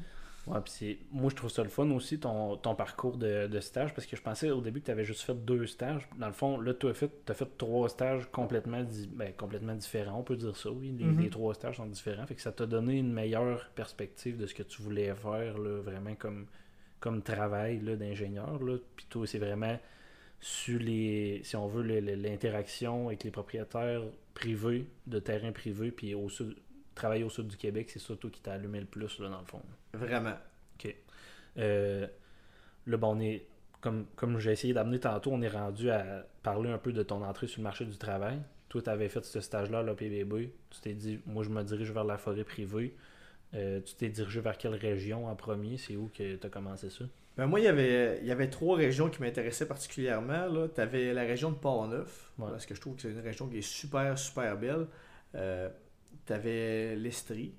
Ouais, 0.47 0.59
puis. 0.65 0.99
Moi, 1.11 1.31
je 1.31 1.35
trouve 1.37 1.51
ça 1.51 1.63
le 1.65 1.69
fun 1.69 1.91
aussi, 1.91 2.21
ton, 2.21 2.57
ton 2.57 2.75
parcours 2.75 3.17
de, 3.17 3.47
de 3.49 3.61
stage, 3.61 3.93
parce 3.95 4.07
que 4.07 4.17
je 4.17 4.23
pensais 4.23 4.51
au 4.51 4.61
début 4.61 4.81
que 4.81 4.87
tu 4.87 4.91
avais 4.93 5.05
juste 5.05 5.23
fait 5.23 5.35
deux 5.35 5.67
stages. 5.67 6.09
Dans 6.19 6.29
le 6.29 6.33
fond, 6.33 6.61
là, 6.61 6.73
tu 6.75 6.87
as 6.87 6.95
fait, 6.95 7.11
fait 7.33 7.49
trois 7.59 7.89
stages 7.89 8.29
complètement, 8.31 8.83
di- 8.83 9.09
ben, 9.13 9.33
complètement 9.37 9.75
différents, 9.75 10.21
on 10.21 10.23
peut 10.23 10.37
dire 10.37 10.57
ça, 10.57 10.71
oui. 10.71 10.95
Les, 10.97 11.05
Mhm. 11.05 11.21
les 11.21 11.31
trois 11.31 11.55
stages 11.55 11.77
sont 11.79 11.87
différents. 11.87 12.27
Fait 12.27 12.35
que 12.37 12.43
ça 12.43 12.53
t'a 12.53 12.67
donné 12.67 12.99
une 12.99 13.13
meilleure 13.13 13.71
perspective 13.75 14.37
de 14.37 14.47
ce 14.47 14.55
que 14.55 14.63
tu 14.63 14.83
voulais 14.83 15.13
faire, 15.15 15.59
là, 15.59 15.81
vraiment 15.83 16.15
comme, 16.15 16.47
comme 17.01 17.23
travail 17.23 17.81
là, 17.81 17.97
d'ingénieur. 17.97 18.63
Là. 18.63 18.77
Puis 18.97 19.07
toi, 19.11 19.27
c'est 19.27 19.39
vraiment 19.39 19.79
sur 20.41 20.79
les, 20.79 21.41
si 21.45 21.57
on 21.57 21.67
veut, 21.67 21.83
l'interaction 21.83 23.09
avec 23.09 23.25
les 23.25 23.31
propriétaires 23.31 24.03
privés 24.35 24.87
de 25.07 25.19
terrains 25.19 25.53
privés, 25.53 25.91
puis 25.91 26.15
au 26.15 26.29
sud, 26.29 26.55
travailler 26.95 27.25
au 27.25 27.31
sud 27.31 27.49
du 27.49 27.57
Québec, 27.57 27.91
c'est 27.91 27.99
ça 27.99 28.15
toi 28.17 28.31
qui 28.31 28.41
t'a 28.41 28.53
allumé 28.53 28.81
le 28.81 28.87
plus, 28.87 29.19
là, 29.19 29.29
dans 29.29 29.41
le 29.41 29.47
fond. 29.47 29.63
Vraiment. 29.97 30.35
OK. 30.79 30.95
Euh, 31.59 32.07
là, 32.87 32.97
bon, 32.97 33.17
on 33.17 33.21
est, 33.21 33.47
comme, 33.81 34.07
comme 34.17 34.39
j'ai 34.39 34.53
essayé 34.53 34.75
d'amener 34.75 35.01
tantôt, 35.01 35.33
on 35.33 35.43
est 35.43 35.49
rendu 35.49 35.91
à 35.91 36.27
parler 36.43 36.71
un 36.71 36.79
peu 36.79 36.93
de 36.93 37.03
ton 37.03 37.23
entrée 37.23 37.47
sur 37.47 37.61
le 37.61 37.65
marché 37.65 37.85
du 37.85 37.97
travail. 37.97 38.41
Toi, 38.69 38.83
tu 38.83 38.91
avais 38.91 39.09
fait 39.09 39.25
ce 39.25 39.41
stage-là 39.41 39.79
à 39.79 39.83
l'OPBB. 39.83 40.51
Tu 40.71 40.81
t'es 40.81 40.95
dit, 40.95 41.21
moi, 41.27 41.45
je 41.45 41.51
me 41.51 41.63
dirige 41.63 41.93
vers 41.93 42.05
la 42.05 42.19
forêt 42.19 42.45
privée. 42.45 42.95
Euh, 43.55 43.81
tu 43.81 43.95
t'es 43.95 44.09
dirigé 44.09 44.41
vers 44.41 44.59
quelle 44.59 44.75
région 44.75 45.29
en 45.29 45.37
premier? 45.37 45.79
C'est 45.79 45.97
où 45.97 46.11
que 46.13 46.37
tu 46.37 46.47
as 46.47 46.51
commencé 46.51 46.91
ça? 46.91 47.05
Ben 47.37 47.47
moi, 47.47 47.61
il 47.61 47.65
y, 47.65 47.69
avait, 47.69 48.19
il 48.23 48.27
y 48.27 48.33
avait 48.33 48.49
trois 48.49 48.77
régions 48.77 49.11
qui 49.11 49.21
m'intéressaient 49.21 49.69
particulièrement. 49.69 50.69
Tu 50.75 50.81
avais 50.81 51.13
la 51.13 51.23
région 51.23 51.51
de 51.51 51.57
Port-Neuf, 51.57 52.33
parce 52.39 52.65
que 52.65 52.75
je 52.75 52.81
trouve 52.81 52.97
que 52.97 53.03
c'est 53.03 53.11
une 53.11 53.21
région 53.21 53.47
qui 53.47 53.59
est 53.59 53.63
super, 53.63 54.19
super 54.19 54.57
belle. 54.57 54.87
Euh, 55.35 55.69
tu 56.27 56.33
avais 56.33 56.97
l'Estrie, 56.97 57.55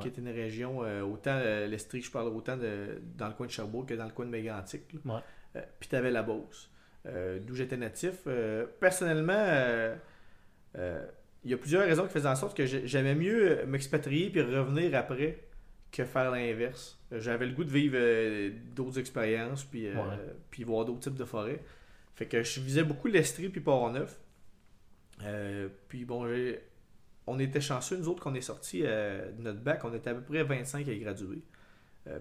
qui 0.00 0.08
est 0.08 0.18
une 0.18 0.28
région, 0.28 0.82
euh, 0.82 1.02
autant 1.02 1.38
l'Estrie, 1.68 2.00
je 2.00 2.10
parle 2.10 2.28
autant 2.28 2.56
de, 2.56 3.00
dans 3.16 3.28
le 3.28 3.34
coin 3.34 3.46
de 3.46 3.50
Sherbrooke 3.50 3.88
que 3.88 3.94
dans 3.94 4.06
le 4.06 4.12
coin 4.12 4.24
de 4.26 4.30
Mégantic. 4.30 4.82
Puis 4.88 5.88
tu 5.88 5.96
avais 5.96 6.10
la 6.10 6.22
Beauce, 6.22 6.70
d'où 7.04 7.54
j'étais 7.54 7.76
natif. 7.76 8.26
personnellement, 8.80 9.94
il 10.74 11.50
y 11.50 11.54
a 11.54 11.56
plusieurs 11.58 11.86
raisons 11.86 12.06
qui 12.06 12.12
faisaient 12.12 12.28
en 12.28 12.36
sorte 12.36 12.56
que 12.56 12.64
j'aimais 12.66 13.14
mieux 13.14 13.64
m'expatrier 13.66 14.30
puis 14.30 14.40
revenir 14.40 14.94
après 14.96 15.38
que 15.94 16.04
faire 16.04 16.30
l'inverse. 16.30 16.98
J'avais 17.12 17.46
le 17.46 17.52
goût 17.52 17.64
de 17.64 17.70
vivre 17.70 17.96
euh, 17.96 18.50
d'autres 18.74 18.98
expériences 18.98 19.64
puis, 19.64 19.86
euh, 19.86 19.94
puis 20.50 20.64
voir 20.64 20.84
d'autres 20.84 21.00
types 21.00 21.14
de 21.14 21.24
forêts. 21.24 21.62
Fait 22.16 22.26
que 22.26 22.42
je 22.42 22.60
visais 22.60 22.82
beaucoup 22.82 23.06
l'Estrie 23.08 23.48
puis 23.48 23.60
Port-Neuf. 23.60 24.18
Euh, 25.22 25.68
puis 25.88 26.04
bon, 26.04 26.26
on 27.26 27.38
était 27.38 27.60
chanceux, 27.60 27.96
nous 27.96 28.08
autres, 28.08 28.22
qu'on 28.22 28.34
est 28.34 28.40
sortis 28.40 28.82
de 28.82 29.40
notre 29.40 29.60
bac, 29.60 29.84
on 29.84 29.94
était 29.94 30.10
à 30.10 30.14
peu 30.14 30.22
près 30.22 30.42
25 30.42 30.88
à 30.88 30.94
graduer. 30.94 31.42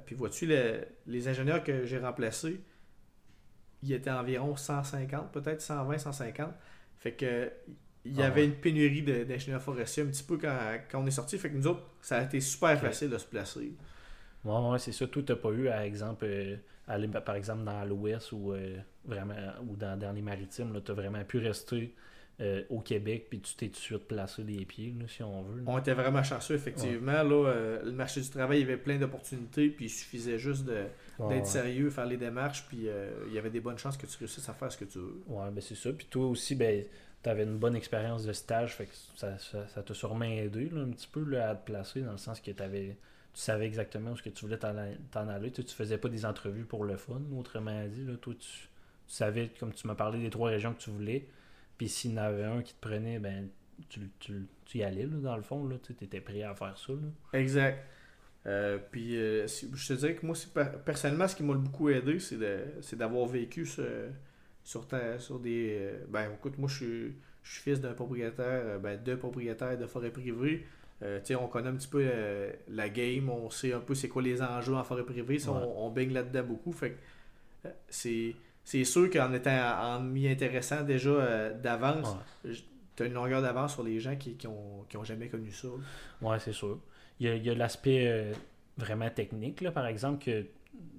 puis 0.06 0.16
vois-tu, 0.16 0.50
les 1.08 1.28
ingénieurs 1.28 1.64
que 1.64 1.86
j'ai 1.86 2.00
remplacés, 2.00 2.62
ils 3.84 3.94
étaient 3.94 4.12
environ 4.12 4.56
150, 4.56 5.32
peut-être 5.32 5.62
120, 5.62 5.98
150. 5.98 6.54
Fait 6.98 7.12
que 7.12 7.52
il 8.06 8.18
y 8.18 8.22
ah 8.22 8.26
avait 8.26 8.46
une 8.46 8.56
pénurie 8.56 9.02
d'ingénieurs 9.02 9.62
forestiers 9.62 10.04
un 10.04 10.08
petit 10.08 10.24
peu 10.24 10.38
quand, 10.38 10.78
on 10.94 11.06
est 11.06 11.12
sorti. 11.12 11.38
Fait 11.38 11.50
que 11.50 11.56
nous 11.56 11.68
autres, 11.68 11.84
ça 12.02 12.18
a 12.18 12.24
été 12.24 12.42
super 12.42 12.78
facile 12.80 13.10
de 13.10 13.18
se 13.18 13.26
placer. 13.26 13.74
Ouais, 14.44 14.70
ouais, 14.70 14.80
c'est 14.80 14.92
ça. 14.92 15.08
Toi, 15.08 15.24
t'as 15.26 15.38
pas 15.38 15.52
eu, 15.52 15.66
par 15.66 15.80
exemple, 15.80 16.26
euh, 16.26 16.58
aller 16.88 17.08
par 17.08 17.36
exemple 17.36 17.64
dans 17.64 17.86
l'Ouest 17.86 18.34
ou 18.34 18.52
euh, 18.52 18.78
vraiment 19.06 19.36
ou 19.66 19.78
dans, 19.78 19.98
dans 19.98 20.12
les 20.12 20.22
maritimes, 20.22 20.82
tu 20.84 20.92
as 20.92 20.94
vraiment 20.94 21.24
pu 21.24 21.38
rester 21.38 21.96
euh, 22.40 22.64
au 22.70 22.80
Québec, 22.80 23.28
puis 23.30 23.40
tu 23.40 23.56
t'es 23.56 23.68
tout 23.68 23.74
de 23.74 23.78
suite 23.78 24.08
placé 24.08 24.44
les 24.44 24.66
pieds, 24.66 24.94
si 25.08 25.24
on 25.24 25.44
veut. 25.44 25.64
On 25.66 25.78
était 25.78 25.94
vraiment 25.94 26.24
chanceux, 26.24 26.56
effectivement. 26.56 27.24
Là, 27.24 27.80
le 27.84 27.92
marché 27.92 28.22
du 28.22 28.30
travail, 28.30 28.60
il 28.60 28.62
y 28.62 28.64
avait 28.64 28.78
plein 28.78 28.98
d'opportunités, 28.98 29.70
puis 29.70 29.86
il 29.86 29.90
suffisait 29.90 30.40
juste 30.40 30.66
d'être 30.66 31.46
sérieux, 31.46 31.90
faire 31.90 32.06
les 32.06 32.18
démarches, 32.18 32.66
puis 32.68 32.88
il 33.28 33.34
y 33.34 33.38
avait 33.38 33.52
des 33.52 33.60
bonnes 33.60 33.78
chances 33.78 33.98
que 33.98 34.08
tu 34.08 34.18
réussisses 34.18 34.50
à 34.50 34.54
faire 34.54 34.72
ce 34.72 34.78
que 34.78 34.86
tu 34.86 34.98
veux. 34.98 35.22
Ouais, 35.28 35.50
ben 35.52 35.62
c'est 35.62 35.76
ça. 35.76 35.92
Puis 35.94 36.08
toi 36.10 36.26
aussi, 36.26 36.56
ben 36.56 36.84
tu 37.24 37.30
avais 37.30 37.44
une 37.44 37.58
bonne 37.58 37.76
expérience 37.76 38.26
de 38.26 38.34
stage, 38.34 38.76
fait 38.76 38.86
que 38.86 38.96
ça, 39.16 39.38
ça, 39.38 39.82
t'a 39.82 39.94
sûrement 39.94 40.26
aidé 40.26 40.70
un 40.76 40.90
petit 40.90 41.08
peu 41.08 41.24
là, 41.24 41.52
à 41.52 41.56
te 41.56 41.66
placer, 41.66 42.02
dans 42.02 42.12
le 42.12 42.18
sens 42.18 42.42
que 42.42 42.52
avais, 42.62 42.98
tu 43.34 43.42
savais 43.42 43.66
exactement 43.66 44.12
où 44.12 44.18
ce 44.18 44.24
que 44.24 44.30
tu 44.30 44.46
voulais 44.46 44.58
t'en 44.58 45.28
aller. 45.30 45.52
Tu, 45.52 45.62
ne 45.62 45.68
faisais 45.68 45.98
pas 45.98 46.10
des 46.10 46.26
entrevues 46.26 46.66
pour 46.66 46.84
le 46.84 46.98
fun, 46.98 47.22
autrement 47.38 47.88
dit. 47.88 48.04
Là, 48.04 48.18
toi, 48.18 48.34
tu, 48.38 48.68
savais, 49.08 49.52
comme 49.60 49.74
tu 49.74 49.88
m'as 49.88 49.96
parlé 49.96 50.20
des 50.20 50.30
trois 50.30 50.50
régions 50.50 50.74
que 50.74 50.82
tu 50.82 50.90
voulais, 50.90 51.26
puis 51.84 51.90
s'il 51.90 52.12
y 52.12 52.14
en 52.14 52.18
avait 52.24 52.46
un 52.46 52.62
qui 52.62 52.74
te 52.74 52.80
prenait, 52.80 53.20
ben 53.20 53.50
tu, 53.90 54.00
tu, 54.18 54.46
tu 54.64 54.78
y 54.78 54.84
allais, 54.84 55.04
là, 55.04 55.18
dans 55.22 55.36
le 55.36 55.42
fond. 55.42 55.70
Tu 55.84 55.92
étais 56.02 56.22
prêt 56.22 56.42
à 56.42 56.56
faire 56.56 56.78
ça. 56.78 56.94
Là. 56.94 57.38
Exact. 57.38 57.86
Euh, 58.46 58.78
puis 58.90 59.18
euh, 59.18 59.48
je 59.48 59.88
te 59.88 59.94
dirais 59.94 60.16
que 60.16 60.26
moi, 60.26 60.34
personnellement, 60.86 61.28
ce 61.28 61.36
qui 61.36 61.44
m'a 61.44 61.56
beaucoup 61.56 61.90
aidé, 61.90 62.20
c'est 62.20 62.96
d'avoir 62.96 63.26
vécu 63.26 63.66
ce 63.66 64.08
sur, 64.64 64.88
sur 65.20 65.40
des. 65.40 65.78
Euh, 65.78 66.06
ben, 66.08 66.32
écoute, 66.34 66.58
moi, 66.58 66.70
je 66.70 66.76
suis, 66.76 67.16
je 67.44 67.52
suis 67.52 67.62
fils 67.64 67.82
d'un 67.82 67.94
propriétaire, 67.94 68.62
euh, 68.66 68.80
ben, 68.80 68.98
deux 69.04 69.18
propriétaires 69.18 69.78
de 69.78 69.86
forêt 69.86 70.12
privée. 70.12 70.66
On 71.38 71.48
connaît 71.48 71.68
un 71.68 71.76
petit 71.76 71.90
peu 71.90 72.10
la 72.70 72.88
game, 72.88 73.30
on 73.30 73.50
sait 73.50 73.74
un 73.74 73.82
peu 73.82 73.94
c'est 73.94 74.08
quoi 74.08 74.22
les 74.22 74.42
enjeux 74.42 74.76
en 74.76 74.86
forêt 74.86 75.04
privée, 75.04 75.38
on, 75.50 75.90
baigne 75.90 76.14
là-dedans 76.14 76.44
beaucoup. 76.44 76.72
Fait 76.72 76.98
c'est, 77.90 78.36
c'est 78.64 78.84
sûr 78.84 79.10
qu'en 79.10 79.34
étant 79.34 79.52
en 79.52 80.00
m'y 80.00 80.28
intéressant 80.28 80.84
déjà 80.84 81.50
d'avance, 81.52 82.16
tu 82.96 83.04
as 83.04 83.06
une 83.06 83.14
longueur 83.14 83.42
d'avance 83.42 83.74
sur 83.74 83.84
les 83.84 84.00
gens 84.00 84.16
qui, 84.16 84.36
qui, 84.36 84.48
ont, 84.48 84.86
qui 84.88 84.98
ont 84.98 85.04
jamais 85.04 85.28
connu 85.28 85.52
ça. 85.52 85.68
Oui, 86.22 86.36
c'est 86.40 86.54
sûr. 86.54 86.80
Il 87.20 87.44
y 87.44 87.50
a, 87.50 87.54
l'aspect 87.56 88.32
vraiment 88.78 89.10
technique, 89.10 89.62
là, 89.62 89.72
par 89.72 89.86
exemple, 89.88 90.24
que 90.24 90.46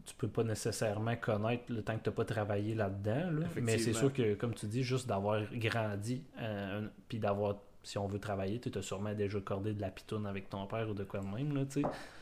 tu 0.05 0.15
peux 0.17 0.29
pas 0.29 0.45
nécessairement 0.45 1.17
connaître 1.17 1.65
le 1.69 1.83
temps 1.83 1.97
que 1.97 2.03
tu 2.03 2.11
n'as 2.11 2.15
pas 2.15 2.25
travaillé 2.25 2.75
là-dedans. 2.75 3.47
Mais 3.61 3.79
c'est 3.79 3.93
sûr 3.93 4.13
que, 4.13 4.35
comme 4.35 4.55
tu 4.55 4.67
dis, 4.67 4.83
juste 4.83 5.07
d'avoir 5.09 5.43
grandi, 5.53 6.23
euh, 6.41 6.87
puis 7.09 7.19
d'avoir, 7.19 7.57
si 7.83 7.99
on 7.99 8.07
veut 8.07 8.19
travailler, 8.19 8.61
tu 8.61 8.77
as 8.77 8.83
sûrement 8.83 9.15
déjà 9.15 9.39
accordé 9.39 9.73
de 9.73 9.81
la 9.81 9.91
pitoune 9.91 10.27
avec 10.27 10.51
ton 10.51 10.67
père 10.67 10.89
ou 10.89 10.95
de 10.95 11.05
quoi 11.05 11.21
de 11.21 11.27
même. 11.27 11.55
Là, 11.55 11.65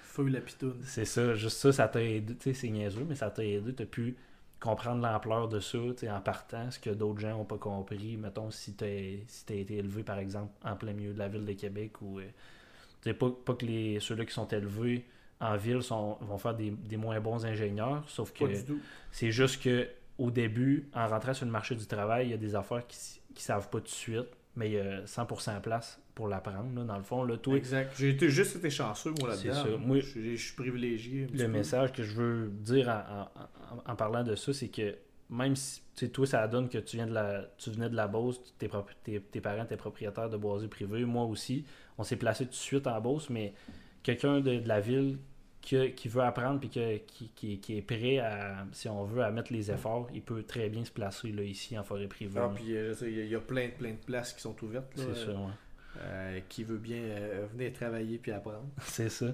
Feu 0.03 0.29
la 0.29 0.41
pitoune. 0.41 0.81
C'est 0.85 1.07
ça, 1.07 1.35
juste 1.35 1.57
ça, 1.57 1.73
ça 1.73 1.89
t'a 1.89 2.03
aidé. 2.03 2.37
C'est 2.53 2.69
niaiseux, 2.69 3.07
mais 3.09 3.15
ça 3.15 3.31
t'a 3.31 3.45
aidé. 3.45 3.75
Tu 3.75 3.83
as 3.83 3.87
pu 3.87 4.17
comprendre 4.63 5.03
l'ampleur 5.03 5.49
de 5.49 5.59
ça 5.59 5.79
en 6.09 6.21
partant, 6.21 6.71
ce 6.71 6.79
que 6.79 6.91
d'autres 6.91 7.19
gens 7.19 7.37
n'ont 7.37 7.45
pas 7.45 7.59
compris. 7.59 8.17
Mettons, 8.17 8.53
si 8.53 8.75
tu 8.75 8.85
si 9.27 9.45
as 9.53 9.55
été 9.57 9.79
élevé, 9.79 10.05
par 10.05 10.19
exemple, 10.19 10.53
en 10.65 10.77
plein 10.77 10.93
milieu 10.93 11.13
de 11.13 11.19
la 11.19 11.27
ville 11.27 11.45
de 11.45 11.53
Québec, 11.53 12.01
ou 12.01 12.21
euh, 12.21 13.13
pas, 13.13 13.31
pas 13.45 13.55
que 13.55 13.67
les 13.67 13.99
ceux-là 13.99 14.25
qui 14.25 14.33
sont 14.33 14.47
élevés 14.47 15.05
en 15.41 15.57
ville 15.57 15.83
sont, 15.83 16.17
vont 16.21 16.39
faire 16.39 16.55
des, 16.55 16.97
moins 16.97 17.19
bons 17.19 17.45
ingénieurs, 17.45 18.05
sauf 18.07 18.33
que 18.33 18.45
c'est 19.11 19.33
juste 19.33 19.61
que 19.61 19.89
au 20.17 20.31
début, 20.31 20.89
en 20.95 21.09
rentrant 21.09 21.35
sur 21.35 21.45
le 21.45 21.51
marché 21.51 21.75
du 21.75 21.87
travail, 21.87 22.29
il 22.29 22.31
y 22.31 22.35
a 22.35 22.37
des 22.37 22.55
affaires 22.55 22.87
qui 22.87 23.21
ne 23.35 23.41
savent 23.41 23.69
pas 23.69 23.79
tout 23.79 23.87
de 23.87 23.89
suite, 23.89 24.29
mais 24.57 24.69
il 24.69 24.73
y 24.75 24.79
a 24.79 25.05
100% 25.05 25.61
place 25.61 26.01
pour 26.15 26.29
l'apprendre, 26.29 26.85
dans 26.85 26.97
le 26.97 27.03
fond. 27.03 27.25
Là, 27.25 27.37
exact. 27.55 27.95
J'ai 27.97 28.11
été, 28.11 28.29
juste 28.29 28.57
été 28.57 28.69
chanceux, 28.71 29.15
moi, 29.19 29.31
là-dedans. 29.31 29.79
Moi, 29.79 30.01
je, 30.01 30.37
suis 30.37 30.55
privilégié. 30.55 31.27
Le 31.33 31.49
message 31.49 31.93
que 31.93 32.03
je 32.03 32.13
veux 32.13 32.49
dire 32.49 32.89
en, 33.87 33.97
parlant 33.97 34.23
de 34.23 34.35
ça, 34.35 34.53
c'est 34.53 34.69
que 34.69 34.97
même 35.31 35.57
si 35.57 36.11
toi, 36.13 36.27
ça 36.27 36.47
donne 36.47 36.69
que 36.69 36.77
tu 36.79 36.97
viens 36.97 37.07
de 37.07 37.15
la 37.15 37.47
tu 37.57 37.71
venais 37.71 37.89
de 37.89 37.97
la 37.97 38.07
Beauce, 38.07 38.39
tes, 38.59 38.69
tes, 39.21 39.41
parents 39.41 39.65
étaient 39.65 39.79
propriétaires 39.79 40.29
de 40.29 40.37
boisés 40.37 40.69
privés, 40.69 41.07
moi 41.07 41.25
aussi, 41.25 41.65
on 41.97 42.05
s'est 42.05 42.17
placé 42.17 42.45
tout 42.45 42.51
de 42.51 42.57
suite 42.57 42.87
en 42.87 43.01
Beauce, 43.01 43.31
mais 43.31 43.55
quelqu'un 44.03 44.41
de, 44.41 44.59
de, 44.59 44.69
la 44.69 44.81
ville 44.81 45.19
qui, 45.63 46.09
veut 46.09 46.23
apprendre 46.23 46.61
puis 46.61 46.69
qui, 46.69 47.59
qui, 47.59 47.77
est 47.77 47.83
prêt 47.83 48.19
à, 48.19 48.67
si 48.73 48.89
on 48.89 49.05
veut, 49.05 49.23
à 49.23 49.31
mettre 49.31 49.53
les 49.53 49.71
efforts, 49.71 50.09
il 50.13 50.23
peut 50.23 50.43
très 50.43 50.69
bien 50.69 50.85
se 50.85 50.91
placer 50.91 51.31
là, 51.31 51.43
ici 51.43 51.79
en 51.79 51.85
forêt 51.85 52.09
privée. 52.09 52.41
Ah, 52.43 52.51
puis 52.55 52.77
euh, 52.77 52.95
il 53.03 53.27
y 53.27 53.35
a 53.35 53.41
plein, 53.41 53.69
plein 53.69 53.93
de 53.93 54.05
places 54.05 54.33
qui 54.33 54.41
sont 54.41 54.57
ouvertes. 54.63 54.93
C'est 54.97 55.15
ça, 55.15 55.33
euh, 56.01 56.41
qui 56.49 56.65
veut 56.65 56.79
bien 56.79 56.99
euh, 56.99 57.47
venir 57.53 57.73
travailler 57.73 58.19
puis 58.19 58.33
apprendre. 58.33 58.67
C'est 58.83 59.09
ça. 59.09 59.27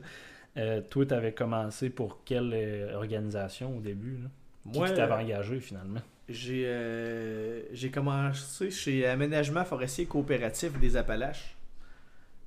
toi, 0.91 1.07
tu 1.07 1.15
avais 1.15 1.33
commencé 1.33 1.89
pour 1.89 2.23
quelle 2.25 2.91
organisation 2.95 3.77
au 3.77 3.81
début 3.81 4.19
là? 4.19 4.29
Moi, 4.65 4.89
qui 4.89 4.95
t'avais 4.95 5.15
engagé 5.15 5.61
finalement? 5.61 6.01
J'ai 6.29 7.91
commencé 7.93 8.71
chez 8.71 9.07
Aménagement 9.07 9.65
forestier 9.65 10.05
coopératif 10.05 10.79
des 10.79 10.97
Appalaches 10.97 11.57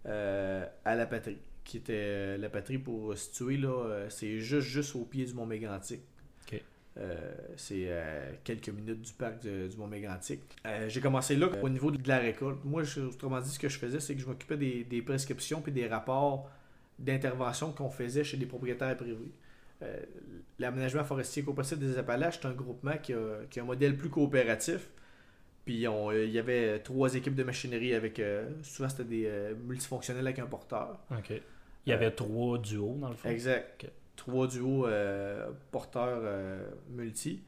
à 0.06 0.96
la 0.96 1.06
patrie 1.08 1.40
qui 1.64 1.78
était 1.78 1.94
euh, 1.96 2.38
la 2.38 2.50
patrie 2.50 2.78
pour 2.78 3.18
situer, 3.18 3.58
là, 3.58 3.70
euh, 3.70 4.10
c'est 4.10 4.40
juste, 4.40 4.68
juste 4.68 4.96
au 4.96 5.06
pied 5.06 5.26
du 5.26 5.34
Mont 5.34 5.46
Mégantic. 5.46 6.02
Euh, 6.98 7.32
c'est 7.56 7.88
quelques 8.44 8.68
minutes 8.68 9.02
du 9.02 9.14
parc 9.14 9.40
du 9.40 9.78
Mont 9.78 9.88
Mégantic. 9.88 10.42
j'ai 10.90 11.00
commencé 11.00 11.38
là 11.38 11.48
au 11.62 11.70
niveau 11.70 11.90
de 11.90 12.06
la 12.06 12.18
récolte. 12.18 12.60
Moi, 12.66 12.84
autrement 12.98 13.40
dit, 13.40 13.50
ce 13.50 13.60
que 13.60 13.70
je 13.70 13.80
faisais, 13.80 14.02
c'est 14.02 14.14
que 14.14 14.20
je 14.20 14.26
m'occupais 14.26 14.58
des, 14.58 15.02
prescriptions 15.02 15.62
puis 15.62 15.72
des 15.72 15.88
rapports 15.88 16.50
d'intervention 17.00 17.72
qu'on 17.72 17.90
faisait 17.90 18.26
chez 18.26 18.36
des 18.36 18.46
propriétaires 18.46 18.98
privés. 18.98 19.32
L'aménagement 20.60 21.06
forestier 21.06 21.44
coopératif 21.44 21.80
des 21.80 21.98
Appalaches, 21.98 22.40
c'est 22.42 22.48
un 22.50 22.52
groupement 22.52 22.98
qui 23.02 23.14
a, 23.14 23.46
qui 23.50 23.62
a, 23.62 23.64
un 23.64 23.66
modèle 23.66 23.96
plus 23.96 24.10
coopératif. 24.10 24.90
Puis 25.66 25.76
il 25.76 26.32
y 26.32 26.40
avait 26.40 26.80
trois 26.80 27.14
équipes 27.14 27.36
de 27.36 27.44
machinerie 27.44 27.94
avec. 27.94 28.22
souvent, 28.64 28.90
c'était 28.90 29.04
des 29.04 29.32
multifonctionnels 29.66 30.26
avec 30.26 30.40
un 30.40 30.48
porteur. 30.48 31.00
OK. 31.12 31.34
Il 31.86 31.90
y 31.90 31.94
avait 31.94 32.12
trois 32.12 32.58
duos, 32.58 32.98
dans 33.00 33.10
le 33.10 33.16
fond. 33.16 33.30
Exact. 33.30 33.88
Trois 34.16 34.48
duos 34.48 34.86
euh, 34.88 35.50
porteurs 35.72 36.20
euh, 36.24 36.68
multi. 36.90 37.42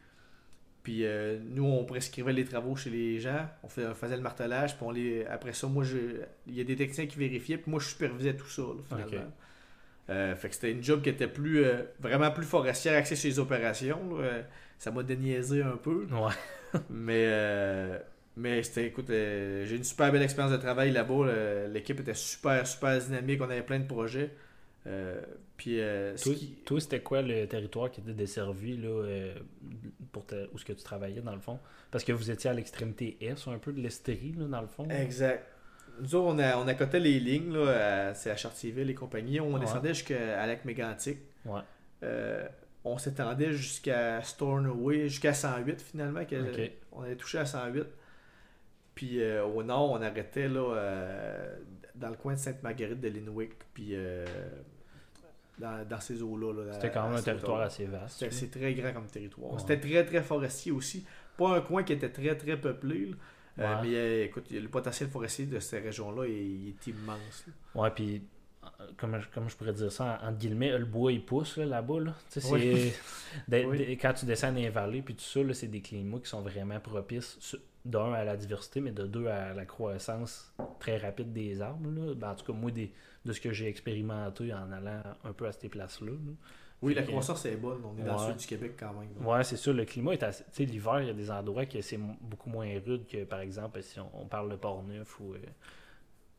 Puis 0.81 1.05
euh, 1.05 1.39
nous, 1.49 1.65
on 1.65 1.85
prescrivait 1.85 2.33
les 2.33 2.43
travaux 2.43 2.75
chez 2.75 2.89
les 2.89 3.19
gens, 3.19 3.47
on 3.63 3.69
faisait 3.69 4.17
le 4.17 4.21
martelage, 4.21 4.75
puis 4.75 4.85
on 4.85 4.91
les... 4.91 5.25
après 5.25 5.53
ça, 5.53 5.67
moi, 5.67 5.85
je... 5.85 5.97
il 6.45 6.55
y 6.55 6.59
a 6.59 6.63
des 6.65 6.75
techniciens 6.75 7.07
qui 7.07 7.17
vérifiaient, 7.17 7.57
puis 7.57 7.71
moi, 7.71 7.79
je 7.79 7.87
supervisais 7.87 8.35
tout 8.35 8.49
ça, 8.49 8.63
finalement. 8.85 9.31
Euh, 10.09 10.35
fait 10.35 10.49
que 10.49 10.55
c'était 10.55 10.71
une 10.71 10.83
job 10.83 11.01
qui 11.01 11.07
était 11.07 11.29
plus 11.29 11.63
euh, 11.63 11.83
vraiment 12.01 12.29
plus 12.31 12.43
forestière, 12.43 12.97
axée 12.97 13.15
sur 13.15 13.29
les 13.29 13.39
opérations. 13.39 14.17
là. 14.17 14.23
Euh, 14.23 14.41
ça 14.77 14.91
m'a 14.91 15.03
déniaisé 15.03 15.63
un 15.63 15.77
peu. 15.77 16.05
Ouais. 16.11 16.33
Mais, 16.89 17.25
euh, 17.27 17.99
mais 18.37 18.63
c'était, 18.63 18.87
écoute, 18.87 19.09
euh, 19.09 19.65
j'ai 19.65 19.75
une 19.75 19.83
super 19.83 20.11
belle 20.11 20.23
expérience 20.23 20.51
de 20.53 20.57
travail 20.57 20.91
là-bas. 20.91 21.25
là. 21.27 21.67
L'équipe 21.67 21.99
était 21.99 22.13
super, 22.13 22.65
super 22.67 22.99
dynamique. 22.99 23.39
On 23.41 23.45
avait 23.49 23.61
plein 23.63 23.79
de 23.79 23.87
projets. 23.87 24.31
Euh, 24.85 25.21
puis, 25.55 25.79
euh, 25.79 26.15
Toi, 26.21 26.33
qui- 26.33 26.55
toi, 26.65 26.79
c'était 26.81 26.99
quoi 26.99 27.21
le 27.21 27.45
territoire 27.47 27.89
qui 27.89 28.01
était 28.01 28.11
desservi 28.13 28.75
là, 28.75 28.89
euh, 28.89 29.33
pour 30.11 30.25
te- 30.25 30.49
où 30.53 30.57
ce 30.57 30.65
que 30.65 30.73
tu 30.73 30.83
travaillais 30.83 31.21
dans 31.21 31.33
le 31.35 31.39
fond? 31.39 31.59
Parce 31.89 32.03
que 32.03 32.11
vous 32.11 32.29
étiez 32.31 32.49
à 32.49 32.53
l'extrémité 32.53 33.17
est 33.21 33.47
un 33.47 33.57
peu 33.59 33.71
de 33.71 33.79
l'Estérie, 33.79 34.33
là, 34.37 34.45
dans 34.45 34.61
le 34.61 34.67
fond. 34.67 34.87
Exact. 34.89 35.45
Nous 36.01 36.15
autres, 36.15 36.33
on, 36.35 36.39
a, 36.39 36.57
on 36.57 36.67
accotait 36.67 36.99
les 36.99 37.19
lignes, 37.19 37.53
là, 37.53 38.09
à- 38.09 38.13
c'est 38.15 38.31
à 38.31 38.35
Chartierville 38.35 38.89
et 38.89 38.95
compagnie. 38.95 39.39
On 39.39 39.53
Ouais. 39.53 39.59
descendait 39.59 39.93
jusqu'à 39.93 40.45
Lac 40.47 40.65
Mégantic. 40.65 41.19
Ouais. 41.45 41.61
On 42.85 42.97
s'étendait 42.97 43.53
jusqu'à 43.53 44.21
Stornoway, 44.23 45.07
jusqu'à 45.07 45.33
108 45.33 45.81
finalement. 45.81 46.25
que- 46.25 46.51
Ok. 46.65 46.71
On 46.91 47.01
avait 47.03 47.15
touché 47.15 47.37
à 47.37 47.45
108. 47.45 47.85
Puis 48.95 49.21
euh, 49.21 49.43
au 49.45 49.63
nord, 49.63 49.91
on 49.91 50.01
arrêtait 50.01 50.47
là, 50.47 50.75
euh, 50.75 51.55
dans 51.95 52.09
le 52.09 52.15
coin 52.15 52.33
de 52.33 52.39
Sainte-Marguerite 52.39 52.99
de 53.01 53.07
Linwick. 53.07 53.53
Puis 53.73 53.89
euh, 53.93 54.25
dans, 55.57 55.87
dans 55.87 55.99
ces 55.99 56.21
eaux-là. 56.21 56.53
là, 56.65 56.73
C'était 56.73 56.91
quand 56.91 57.03
même 57.03 57.13
un 57.13 57.21
territoire 57.21 57.61
assez 57.61 57.85
vaste. 57.85 58.29
C'est 58.31 58.51
très 58.51 58.73
grand 58.73 58.93
comme 58.93 59.05
territoire. 59.07 59.53
Ouais. 59.53 59.59
C'était 59.59 59.79
très 59.79 60.05
très 60.05 60.21
forestier 60.21 60.71
aussi. 60.71 61.05
Pas 61.37 61.55
un 61.57 61.61
coin 61.61 61.83
qui 61.83 61.93
était 61.93 62.09
très 62.11 62.35
très 62.35 62.57
peuplé. 62.59 63.11
là. 63.57 63.81
Ouais. 63.81 63.87
mais 63.87 64.21
écoute, 64.25 64.49
le 64.51 64.67
potentiel 64.67 65.09
forestier 65.09 65.45
de 65.45 65.59
cette 65.59 65.83
région-là, 65.83 66.25
il, 66.27 66.33
il 66.33 66.69
est 66.69 66.87
immense. 66.87 67.45
là. 67.47 67.81
Ouais, 67.81 67.91
puis 67.91 68.23
comment, 68.97 69.19
je- 69.19 69.27
comment 69.33 69.47
je 69.49 69.55
pourrais 69.55 69.73
dire 69.73 69.91
ça, 69.91 70.19
entre 70.23 70.37
guillemets, 70.37 70.77
le 70.77 70.85
bois 70.85 71.11
il 71.11 71.23
pousse 71.25 71.57
là, 71.57 71.65
là-bas. 71.65 71.99
Là. 71.99 72.13
Oui. 72.51 72.91
Oui. 73.51 73.97
quand 73.97 74.13
tu 74.13 74.25
descends 74.25 74.49
dans 74.51 74.55
les 74.59 74.69
vallées, 74.69 75.01
puis 75.01 75.15
tout 75.15 75.23
ça, 75.23 75.41
là, 75.43 75.53
c'est 75.53 75.67
des 75.67 75.81
climats 75.81 76.19
qui 76.19 76.29
sont 76.29 76.41
vraiment 76.41 76.79
propices, 76.79 77.55
d'un 77.85 78.13
à 78.13 78.23
la 78.23 78.37
diversité, 78.37 78.79
mais 78.79 78.91
de 78.91 79.05
deux 79.05 79.27
à 79.27 79.53
la 79.53 79.65
croissance 79.65 80.53
très 80.79 80.97
rapide 80.97 81.33
des 81.33 81.61
arbres. 81.61 81.89
Là. 81.89 82.13
Ben, 82.15 82.29
en 82.31 82.35
tout 82.35 82.45
cas, 82.45 82.53
moi, 82.53 82.71
des, 82.71 82.91
de 83.25 83.33
ce 83.33 83.41
que 83.41 83.51
j'ai 83.51 83.67
expérimenté 83.67 84.53
en 84.53 84.71
allant 84.71 85.01
un 85.23 85.33
peu 85.33 85.47
à 85.47 85.51
ces 85.51 85.67
places-là. 85.69 86.11
là. 86.11 86.31
Oui, 86.81 86.93
la 86.93 87.03
croissance 87.03 87.45
est 87.45 87.55
bonne. 87.55 87.79
On 87.85 87.97
est 87.97 88.03
dans 88.05 88.21
le 88.21 88.31
sud 88.31 88.37
du 88.37 88.45
Québec 88.45 88.73
quand 88.77 88.91
même. 88.93 89.09
Ouais, 89.25 89.43
c'est 89.45 89.55
sûr. 89.55 89.73
Le 89.73 89.85
climat 89.85 90.11
est 90.13 90.23
assez. 90.23 90.43
Tu 90.45 90.49
sais, 90.51 90.65
l'hiver, 90.65 90.99
il 91.01 91.07
y 91.07 91.09
a 91.09 91.13
des 91.13 91.31
endroits 91.31 91.65
que 91.65 91.79
c'est 91.81 91.97
beaucoup 92.19 92.49
moins 92.49 92.67
rude 92.85 93.07
que, 93.07 93.23
par 93.23 93.39
exemple, 93.39 93.81
si 93.81 93.99
on, 94.01 94.09
on 94.13 94.25
parle 94.25 94.49
de 94.51 94.55
Port-Neuf 94.57 95.17
ou. 95.21 95.33
euh, 95.33 95.37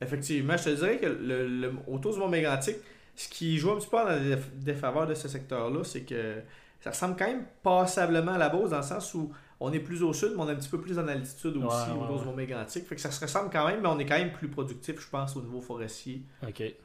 Effectivement, 0.00 0.56
je 0.56 0.64
te 0.64 0.70
dirais 0.70 0.98
que 0.98 1.06
le, 1.06 1.46
le- 1.46 1.72
autour 1.86 2.12
du 2.14 2.18
Mont 2.18 2.28
Mégantic, 2.28 2.76
ce 3.16 3.28
qui 3.28 3.56
joue 3.58 3.70
un 3.72 3.76
petit 3.78 3.88
peu 3.88 3.98
en 3.98 4.06
déf- 4.06 4.50
défaveur 4.56 5.06
de 5.06 5.14
ce 5.14 5.28
secteur-là, 5.28 5.84
c'est 5.84 6.02
que 6.02 6.42
ça 6.80 6.90
ressemble 6.90 7.16
quand 7.16 7.26
même 7.26 7.46
passablement 7.62 8.32
à 8.32 8.38
la 8.38 8.48
Beauce 8.50 8.70
dans 8.70 8.78
le 8.78 8.82
sens 8.82 9.14
où 9.14 9.32
on 9.60 9.72
est 9.72 9.80
plus 9.80 10.02
au 10.02 10.12
sud, 10.12 10.32
mais 10.36 10.42
on 10.42 10.48
est 10.48 10.52
un 10.52 10.56
petit 10.56 10.68
peu 10.68 10.80
plus 10.80 10.98
en 10.98 11.06
altitude 11.08 11.56
aussi 11.56 11.90
Ouais, 11.90 11.96
ouais, 11.96 12.02
autour 12.02 12.18
du. 12.18 12.24
Mont 12.26 12.34
Mégantic. 12.34 12.84
Fait 12.86 12.96
que 12.96 13.00
ça 13.00 13.10
se 13.10 13.20
ressemble 13.24 13.50
quand 13.50 13.66
même, 13.66 13.80
mais 13.80 13.88
on 13.88 13.98
est 13.98 14.04
quand 14.04 14.18
même 14.18 14.32
plus 14.32 14.48
productif, 14.48 15.00
je 15.00 15.08
pense, 15.08 15.36
au 15.36 15.42
niveau 15.42 15.60
forestier 15.60 16.22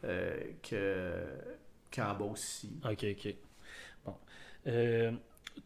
euh, 0.05 0.37
que, 0.61 1.11
qu'en 1.93 2.13
Beauce 2.13 2.63
ici. 2.63 2.71
ok, 2.85 3.05
ok. 3.17 3.35
Bon. 4.05 4.15
Euh, 4.67 5.11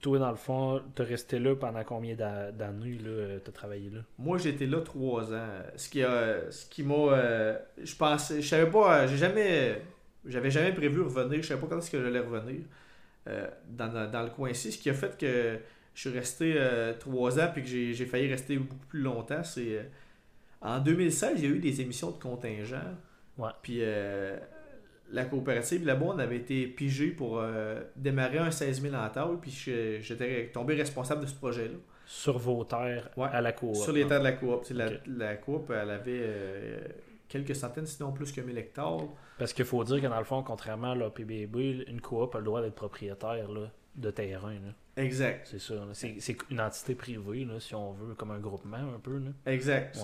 toi, 0.01 0.19
dans 0.19 0.29
le 0.31 0.35
fond, 0.37 0.81
t'es 0.95 1.03
resté 1.03 1.39
là 1.39 1.55
pendant 1.55 1.83
combien 1.83 2.15
d'a- 2.15 2.51
d'années, 2.51 2.97
là, 2.97 3.39
t'as 3.43 3.51
travaillé 3.51 3.89
là? 3.89 4.01
Moi, 4.17 4.37
j'étais 4.37 4.65
là 4.65 4.81
trois 4.81 5.33
ans. 5.33 5.47
Ce 5.75 5.89
qui 5.89 6.03
a, 6.03 6.51
ce 6.51 6.65
qui 6.67 6.83
m'a, 6.83 6.93
euh, 6.95 7.57
je 7.83 7.95
pensais, 7.95 8.41
je 8.41 8.47
savais 8.47 8.69
pas, 8.69 9.01
euh, 9.03 9.07
j'ai 9.07 9.17
jamais, 9.17 9.81
j'avais 10.25 10.51
jamais 10.51 10.71
prévu 10.73 11.01
revenir. 11.01 11.41
Je 11.41 11.47
savais 11.47 11.61
pas 11.61 11.67
quand 11.67 11.77
est-ce 11.79 11.91
que 11.91 12.01
j'allais 12.01 12.19
revenir 12.19 12.61
euh, 13.27 13.47
dans, 13.69 13.87
dans- 14.11 14.23
le 14.23 14.29
coin 14.29 14.49
ici. 14.51 14.71
Ce 14.71 14.77
qui 14.77 14.89
a 14.89 14.93
fait 14.93 15.17
que 15.17 15.59
je 15.95 16.01
suis 16.01 16.09
resté 16.17 16.55
euh, 16.57 16.93
trois 16.99 17.39
ans 17.39 17.49
puis 17.53 17.63
que 17.63 17.69
j'ai, 17.69 17.93
j'ai 17.93 18.05
failli 18.05 18.27
rester 18.29 18.57
beaucoup 18.57 18.85
plus 18.87 19.01
longtemps, 19.01 19.43
c'est 19.43 19.77
euh, 19.79 19.83
en 20.61 20.79
2016, 20.79 21.39
il 21.41 21.43
y 21.49 21.53
a 21.53 21.55
eu 21.55 21.59
des 21.59 21.81
émissions 21.81 22.11
de 22.11 22.17
contingent. 22.21 22.77
Ouais. 23.37 23.49
Puis 23.61 23.79
euh, 23.81 24.37
la 25.13 25.25
coopérative 25.25 25.85
là-bas, 25.85 26.07
on 26.07 26.19
avait 26.19 26.37
été 26.37 26.67
pigé 26.67 27.07
pour 27.11 27.39
euh, 27.39 27.81
démarrer 27.95 28.39
un 28.39 28.51
16 28.51 28.81
000 28.81 28.95
en 28.95 29.07
taille, 29.09 29.37
puis 29.39 29.51
j'étais 29.51 30.49
tombé 30.51 30.73
responsable 30.75 31.21
de 31.21 31.27
ce 31.27 31.35
projet-là. 31.35 31.77
Sur 32.05 32.37
vos 32.37 32.63
terres, 32.65 33.09
Ouais. 33.15 33.29
à 33.31 33.39
la 33.39 33.53
cour. 33.53 33.75
Sur 33.75 33.93
les 33.93 34.05
terres 34.05 34.19
de 34.19 34.25
la 34.25 34.33
coop. 34.33 34.65
La, 35.07 35.35
coop, 35.37 35.71
elle 35.71 35.89
avait 35.91 36.19
euh, 36.23 36.79
quelques 37.29 37.55
centaines, 37.55 37.85
sinon 37.85 38.11
plus 38.11 38.31
que 38.31 38.41
1000 38.41 38.57
hectares. 38.57 39.03
Parce 39.37 39.53
qu'il 39.53 39.65
faut 39.65 39.83
dire 39.83 40.01
que 40.01 40.07
dans 40.07 40.17
le 40.19 40.25
fond, 40.25 40.43
contrairement 40.43 40.91
à 40.91 40.95
la 40.95 41.09
PBB, 41.09 41.85
une 41.87 42.01
coop 42.01 42.35
a 42.35 42.39
le 42.39 42.43
droit 42.45 42.61
d'être 42.61 42.75
propriétaire 42.75 43.49
là, 43.51 43.71
de 43.95 44.11
terrain. 44.11 44.53
là. 44.53 44.73
Exact. 45.03 45.47
C'est 45.49 45.59
ça. 45.59 45.75
C'est 45.93 46.15
c'est 46.19 46.37
une 46.49 46.59
entité 46.61 46.93
privée, 46.95 47.45
là, 47.45 47.59
si 47.59 47.73
on 47.73 47.93
veut, 47.93 48.13
comme 48.15 48.31
un 48.31 48.39
groupement 48.39 48.77
un 48.77 48.99
peu. 49.01 49.17
Là. 49.19 49.31
Exact. 49.51 49.97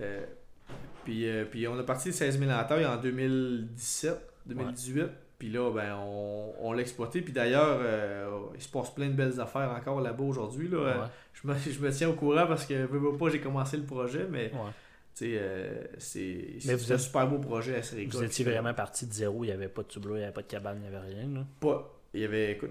Ouais. 0.00 0.26
Euh, 0.70 0.74
puis, 1.04 1.28
euh, 1.28 1.44
puis 1.44 1.68
on 1.68 1.78
a 1.78 1.82
parti 1.82 2.08
de 2.08 2.14
16 2.14 2.38
000 2.38 2.50
en 2.50 2.64
taille 2.64 2.84
en 2.86 2.96
2017, 2.96 4.18
2018. 4.46 5.04
Puis 5.38 5.50
là, 5.50 5.70
ben, 5.70 5.94
on, 6.00 6.54
on 6.60 6.72
l'a 6.72 6.80
exploité. 6.80 7.20
Puis 7.20 7.32
d'ailleurs, 7.32 7.78
euh, 7.80 8.28
il 8.54 8.60
se 8.62 8.68
passe 8.68 8.94
plein 8.94 9.08
de 9.08 9.12
belles 9.12 9.38
affaires 9.40 9.70
encore 9.70 10.00
là-bas 10.00 10.24
aujourd'hui. 10.24 10.68
Là. 10.68 10.78
Ouais. 10.78 11.06
Je, 11.34 11.46
me, 11.46 11.54
je 11.54 11.78
me 11.78 11.90
tiens 11.90 12.08
au 12.08 12.14
courant 12.14 12.46
parce 12.46 12.64
que, 12.64 12.74
veux, 12.86 12.98
veux 12.98 13.16
pas, 13.18 13.28
j'ai 13.28 13.40
commencé 13.40 13.76
le 13.76 13.82
projet, 13.84 14.26
mais 14.30 14.50
Ouais. 14.52 15.28
euh, 15.38 15.84
c'est 15.98 16.56
un 16.66 16.72
êtes- 16.74 16.96
super 16.98 17.28
beau 17.28 17.38
projet 17.38 17.76
à 17.76 17.82
Séricole. 17.82 18.20
Vous 18.20 18.24
étiez 18.24 18.44
vraiment 18.46 18.72
parti 18.72 19.06
de 19.06 19.12
zéro, 19.12 19.44
il 19.44 19.48
n'y 19.48 19.52
avait 19.52 19.68
pas 19.68 19.82
de 19.82 19.88
tublot, 19.88 20.14
il 20.14 20.18
n'y 20.18 20.24
avait 20.24 20.32
pas 20.32 20.42
de 20.42 20.46
cabane, 20.46 20.78
il 20.82 20.88
n'y 20.90 20.96
avait 20.96 21.06
rien. 21.06 21.28
Là. 21.34 21.46
pas. 21.60 21.92
Il 22.14 22.20
y 22.20 22.24
avait, 22.24 22.52
écoute, 22.52 22.70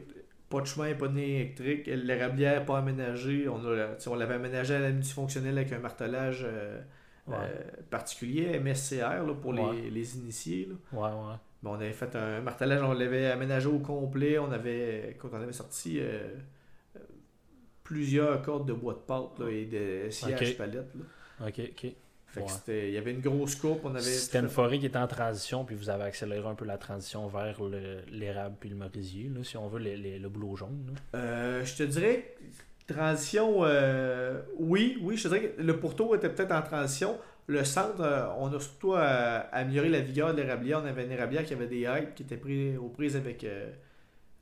pas 0.50 0.62
de 0.62 0.66
chemin, 0.66 0.92
pas 0.96 1.08
de 1.08 1.16
ligne 1.16 1.36
électrique. 1.36 1.86
L'érablière 1.86 2.66
pas 2.66 2.80
aménagée. 2.80 3.48
On, 3.48 3.64
a, 3.64 3.90
on 4.08 4.16
l'avait 4.16 4.36
aménagé 4.36 4.74
à 4.74 4.80
la 4.80 4.90
multifonctionnelle 4.90 5.56
avec 5.60 5.72
un 5.72 5.78
martelage 5.80 6.42
euh, 6.48 6.80
Ouais. 7.28 7.36
euh, 7.40 7.64
particulier, 7.90 8.60
MSCR, 8.60 9.24
là, 9.26 9.34
pour 9.34 9.52
Ouais. 9.52 9.76
les, 9.76 9.90
les 9.90 10.16
initiés. 10.18 10.70
là. 10.70 11.00
Ouais, 11.00 11.38
on 11.64 11.74
avait 11.74 11.92
fait 11.94 12.16
un 12.16 12.42
martelage, 12.42 12.82
on 12.84 12.94
l'avait 12.94 13.32
aménagé 13.32 13.68
au 13.68 13.80
complet. 13.80 14.38
On 14.38 14.52
avait, 14.52 15.12
écoute, 15.12 15.32
on 15.34 15.42
avait 15.42 15.52
sorti 15.54 16.00
euh, 16.00 16.28
euh, 16.96 17.00
plusieurs 17.84 18.42
cordes 18.42 18.68
de 18.68 18.74
bois 18.74 18.94
de 18.94 19.00
pâte 19.00 19.40
là, 19.40 19.50
et 19.50 19.66
de 19.66 20.10
Ok. 20.32 20.58
palette. 20.58 20.94
Là. 20.96 21.48
Ok, 21.48 21.60
ok. 21.72 21.92
Fait 22.28 22.42
que 22.42 22.88
il 22.88 22.94
y 22.94 22.98
avait 22.98 23.12
une 23.14 23.22
grosse 23.22 23.56
coupe. 23.56 23.80
On 23.86 23.92
avait 23.92 24.02
C'était 24.02 24.40
une 24.40 24.50
forêt 24.50 24.78
qui 24.78 24.88
était 24.88 24.98
en 24.98 25.08
transition, 25.08 25.64
puis 25.64 25.76
vous 25.76 25.90
avez 25.90 26.04
accéléré 26.04 26.46
un 26.46 26.54
peu 26.56 26.66
la 26.66 26.78
transition 26.78 27.28
vers 27.28 27.64
le- 27.64 28.02
l'érable 28.12 28.58
puis 28.60 28.68
le 28.70 28.76
merisier, 28.76 29.30
là, 29.34 29.42
si 29.44 29.56
on 29.56 29.68
veut, 29.70 29.80
les- 29.80 29.96
les- 29.96 30.20
le 30.20 30.28
boulot 30.30 30.56
jaune. 30.58 30.94
Euh, 31.16 31.64
je 31.64 31.76
te 31.78 31.84
dirais, 31.84 32.36
transition, 32.88 33.60
euh, 33.63 34.41
oui, 34.58 34.98
oui, 35.02 35.17
je 35.17 35.24
te 35.24 35.28
dirais 35.30 35.54
que 35.58 35.62
le 35.62 35.78
pourtour 35.80 36.15
était 36.15 36.30
peut-être 36.30 36.52
en 36.52 36.62
transition. 36.62 37.17
Le 37.48 37.63
centre, 37.63 38.02
euh, 38.02 38.26
on 38.39 38.48
a 38.54 38.60
surtout 38.60 38.93
euh, 38.95 39.39
amélioré 39.52 39.89
la 39.89 40.00
vigueur 40.02 40.34
de 40.34 40.41
l'érablière. 40.41 40.82
On 40.84 40.88
avait 40.88 41.06
une 41.06 41.12
érablière 41.12 41.45
qui 41.45 41.54
avait 41.54 41.67
des 41.67 41.82
haies 41.82 42.10
qui 42.15 42.24
étaient 42.24 42.38
pris, 42.38 42.76
aux 42.78 42.89
prises 42.89 43.15
avec 43.15 43.45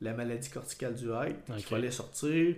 la 0.02 0.14
maladie 0.14 0.50
corticale 0.50 0.96
du 0.96 1.10
haie, 1.10 1.36
Ok. 1.50 1.56
qu'il 1.58 1.66
fallait 1.66 1.92
sortir. 1.92 2.56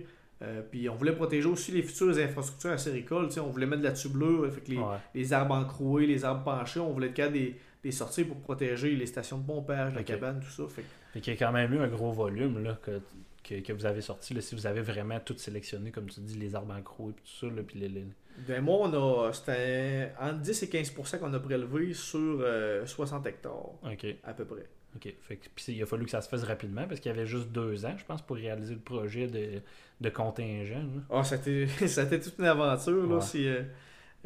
Puis 0.70 0.88
on 0.88 0.94
voulait 0.94 1.14
protéger 1.14 1.48
aussi 1.48 1.72
les 1.72 1.82
futures 1.82 2.16
infrastructures 2.18 2.72
acéricoles. 2.72 3.28
On 3.38 3.46
voulait 3.50 3.66
mettre 3.66 3.82
de 3.82 3.86
la 3.88 3.92
tublure, 3.94 4.52
fait 4.52 4.60
que 4.60 4.70
les, 4.72 4.76
Ouais. 4.78 4.96
les 5.14 5.32
arbres 5.32 5.54
encroués, 5.54 6.06
les 6.06 6.24
arbres 6.24 6.44
penchés, 6.44 6.78
on 6.80 6.92
voulait 6.92 7.10
capable 7.12 7.34
des, 7.34 7.56
des 7.82 7.90
sortir 7.92 8.26
pour 8.28 8.36
protéger 8.38 8.94
les 8.94 9.06
stations 9.06 9.38
de 9.38 9.46
pompage, 9.46 9.94
la 9.94 10.02
cabane, 10.02 10.40
tout 10.40 10.50
ça. 10.50 10.64
Fait 11.12 11.20
qu'il 11.20 11.32
y 11.32 11.36
a 11.36 11.38
quand 11.38 11.52
même 11.52 11.72
eu 11.72 11.78
un 11.78 11.88
gros 11.88 12.12
volume 12.12 12.62
là, 12.62 12.78
que, 12.82 13.00
que, 13.46 13.60
que 13.60 13.72
vous 13.72 13.86
avez 13.86 14.00
sorti. 14.00 14.34
Là, 14.34 14.40
si 14.40 14.54
vous 14.54 14.66
avez 14.66 14.80
vraiment 14.82 15.20
tout 15.20 15.36
sélectionné, 15.38 15.90
comme 15.90 16.06
tu 16.08 16.20
dis, 16.20 16.36
les 16.38 16.54
arbres 16.54 16.74
en 16.74 16.82
croix 16.82 17.10
et 17.10 17.14
tout 17.14 17.26
ça, 17.40 17.46
là, 17.46 17.62
puis 17.62 17.78
les, 17.78 17.88
les- 17.88 18.06
Ben 18.46 18.60
moi, 18.62 18.88
on 18.88 18.92
a, 19.28 19.32
c'était 19.32 20.12
entre 20.20 20.40
10 20.40 20.62
et 20.64 20.66
15% 20.66 21.18
qu'on 21.18 21.32
a 21.32 21.38
prélevé 21.40 21.94
sur 21.94 22.40
euh, 22.40 22.84
60 22.86 23.26
hectares, 23.26 23.70
Ok, 23.82 24.06
à 24.24 24.34
peu 24.34 24.44
près. 24.44 24.66
ok. 24.96 25.14
Fait 25.22 25.36
que, 25.36 25.46
puis 25.54 25.64
il 25.72 25.82
a 25.82 25.86
fallu 25.86 26.04
que 26.04 26.10
ça 26.10 26.20
se 26.20 26.28
fasse 26.28 26.42
rapidement 26.44 26.86
parce 26.86 27.00
qu'il 27.00 27.10
y 27.10 27.14
avait 27.14 27.26
juste 27.26 27.48
deux 27.48 27.84
ans, 27.86 27.94
je 27.96 28.04
pense, 28.04 28.22
pour 28.22 28.36
réaliser 28.36 28.74
le 28.74 28.80
projet 28.80 29.26
de, 29.26 29.62
de 30.00 30.08
contingent. 30.10 30.84
Ah, 31.10 31.24
c'était, 31.24 31.66
c'était 31.86 32.20
toute 32.20 32.38
une 32.38 32.44
aventure, 32.46 33.06
là. 33.06 33.16
Ouais. 33.16 33.20
c'est, 33.20 33.46
euh, 33.46 33.62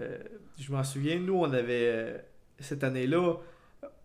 euh, 0.00 0.18
je 0.58 0.72
m'en 0.72 0.82
souviens, 0.84 1.18
nous, 1.20 1.34
on 1.36 1.52
avait, 1.52 1.88
euh, 1.92 2.18
cette 2.58 2.82
année-là, 2.84 3.34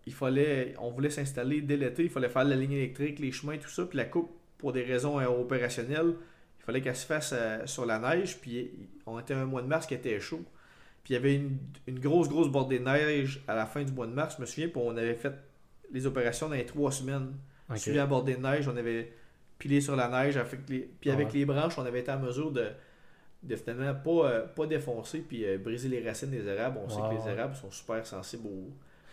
il 0.06 0.12
fallait, 0.14 0.74
on 0.78 0.90
voulait 0.90 1.10
s'installer 1.10 1.62
dès 1.62 1.76
l'été, 1.76 2.04
il 2.04 2.10
fallait 2.10 2.28
faire 2.28 2.44
la 2.44 2.54
ligne 2.56 2.72
électrique, 2.72 3.18
les 3.18 3.32
chemins, 3.32 3.58
tout 3.58 3.68
ça, 3.68 3.84
puis 3.86 3.96
la 3.98 4.04
coupe, 4.04 4.30
pour 4.58 4.72
des 4.72 4.82
raisons 4.82 5.18
euh, 5.20 5.26
opérationnelles, 5.26 6.14
il 6.60 6.64
fallait 6.64 6.80
qu'elle 6.80 6.96
se 6.96 7.06
fasse 7.06 7.32
euh, 7.34 7.64
sur 7.66 7.86
la 7.86 7.98
neige, 7.98 8.38
puis 8.40 8.70
on 9.06 9.18
était 9.18 9.34
un 9.34 9.44
mois 9.46 9.62
de 9.62 9.68
mars 9.68 9.86
qui 9.86 9.94
était 9.94 10.18
chaud. 10.20 10.42
Puis 11.04 11.14
il 11.14 11.16
y 11.16 11.16
avait 11.18 11.36
une, 11.36 11.58
une 11.86 12.00
grosse, 12.00 12.28
grosse 12.28 12.48
bordée 12.48 12.78
de 12.80 12.84
neige 12.84 13.42
à 13.46 13.54
la 13.54 13.66
fin 13.66 13.84
du 13.84 13.92
mois 13.92 14.06
de 14.06 14.12
mars, 14.12 14.34
je 14.36 14.40
me 14.40 14.46
souviens, 14.46 14.68
puis 14.68 14.80
on 14.84 14.96
avait 14.96 15.14
fait 15.14 15.32
les 15.92 16.04
opérations 16.06 16.48
dans 16.48 16.54
les 16.56 16.66
trois 16.66 16.90
semaines. 16.90 17.32
Ok. 17.70 17.78
Suivi 17.78 17.96
la 17.96 18.06
bordée 18.06 18.34
de 18.34 18.40
neige, 18.42 18.66
on 18.68 18.76
avait 18.76 19.12
pilé 19.58 19.80
sur 19.80 19.94
la 19.96 20.08
neige, 20.08 20.36
avec 20.36 20.68
les, 20.68 20.80
puis 21.00 21.10
avec 21.10 21.28
Ouais. 21.28 21.34
les 21.34 21.44
branches, 21.44 21.78
on 21.78 21.84
avait 21.84 22.00
été 22.00 22.10
en 22.10 22.18
mesure 22.18 22.50
de, 22.50 22.66
de 23.42 23.56
finalement 23.56 23.94
pas, 23.94 24.28
euh, 24.30 24.46
pas 24.48 24.66
défoncer 24.66 25.20
puis 25.20 25.44
euh, 25.46 25.58
briser 25.58 25.88
les 25.88 26.06
racines 26.06 26.30
des 26.30 26.44
érables. 26.46 26.78
On 26.84 26.88
sait 26.88 27.00
que 27.00 27.14
les 27.14 27.20
ouais. 27.22 27.32
érables 27.32 27.54
sont 27.54 27.70
super 27.70 28.04
sensibles 28.04 28.48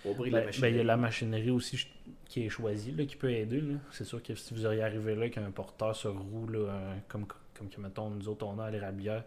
au, 0.06 0.10
au 0.10 0.14
prix 0.14 0.30
de 0.30 0.36
la 0.36 0.42
Ben, 0.42 0.46
machinerie. 0.48 0.72
ben, 0.72 0.76
il 0.76 0.78
y 0.78 0.82
a 0.82 0.84
la 0.84 0.98
machinerie 0.98 1.52
aussi 1.52 1.88
qui 2.26 2.46
est 2.46 2.50
choisie, 2.50 2.92
là, 2.92 3.06
qui 3.06 3.16
peut 3.16 3.32
aider. 3.32 3.64
C'est 3.92 4.04
sûr 4.06 4.22
que 4.24 4.36
si 4.36 4.54
vous 4.54 4.66
auriez 4.66 4.84
arrivé 4.84 5.14
là 5.16 5.22
avec 5.22 5.38
un 5.38 5.52
porteur 5.52 5.96
sur 5.96 6.14
roue, 6.18 6.48
là, 6.48 6.96
comme, 7.08 7.26
comme 7.58 7.70
que, 7.70 7.80
mettons, 7.82 8.10
nous 8.10 8.28
autres, 8.28 8.46
on 8.46 8.58
a 8.60 8.66
à 8.66 8.72
l'érablière, 8.72 9.24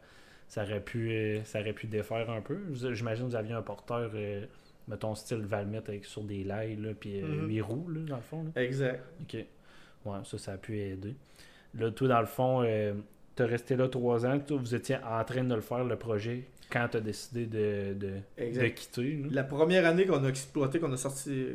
ça 0.49 0.63
aurait 0.63 0.81
pu 0.81 1.11
euh, 1.11 1.43
ça 1.45 1.61
aurait 1.61 1.73
pu 1.73 1.87
défaire 1.87 2.31
un 2.31 2.41
peu. 2.41 2.59
J'imagine 2.93 3.25
que 3.27 3.31
vous 3.31 3.37
aviez 3.37 3.53
un 3.55 3.63
porteur, 3.63 4.11
euh, 4.15 4.45
mettons, 4.89 5.15
style 5.15 5.39
Valmet 5.45 5.79
avec, 5.79 6.05
sur 6.05 6.23
des 6.23 6.45
lailles, 6.45 6.77
là, 6.77 6.91
puis 6.99 7.21
euh, 7.21 7.27
Mhm. 7.27 7.49
huit 7.49 7.61
roues, 7.63 7.89
là, 7.89 8.01
dans 8.09 8.17
le 8.17 8.23
fond. 8.23 8.45
là. 8.55 8.63
Exact. 8.63 9.03
OK. 9.23 9.35
Ouais, 10.05 10.19
ça, 10.25 10.39
ça 10.39 10.53
a 10.53 10.57
pu 10.57 10.79
aider. 10.79 11.15
Là, 11.75 11.91
toi, 11.91 12.09
dans 12.09 12.21
le 12.21 12.27
fond, 12.27 12.63
euh, 12.65 12.95
tu 13.35 13.43
resté 13.43 13.75
là 13.77 13.89
trois 13.89 14.25
ans. 14.25 14.39
Vous 14.51 14.75
étiez 14.75 14.97
en 15.05 15.23
train 15.25 15.43
de 15.45 15.55
le 15.55 15.61
faire, 15.61 15.85
le 15.85 15.97
projet, 15.97 16.45
quand 16.71 16.89
tu 16.91 16.97
as 16.97 17.01
décidé 17.01 17.47
de, 17.47 17.95
de, 17.95 18.11
de 18.61 18.67
quitter. 18.69 19.19
là. 19.23 19.29
La 19.31 19.45
première 19.45 19.87
année 19.87 20.07
qu'on 20.07 20.25
a 20.25 20.29
exploité, 20.29 20.79
qu'on 20.81 20.93
a 20.93 20.97
sorti 20.97 21.47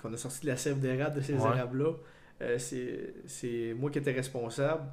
qu'on 0.00 0.12
a 0.12 0.16
sorti 0.16 0.42
de 0.42 0.46
la 0.46 0.56
sève 0.56 0.78
d'érable 0.78 1.16
de 1.16 1.20
ces 1.22 1.32
Ouais. 1.34 1.40
érables-là, 1.56 1.92
euh, 2.42 2.58
c'est 3.26 3.74
moi 3.76 3.90
qui 3.90 3.98
étais 3.98 4.12
responsable. 4.12 4.84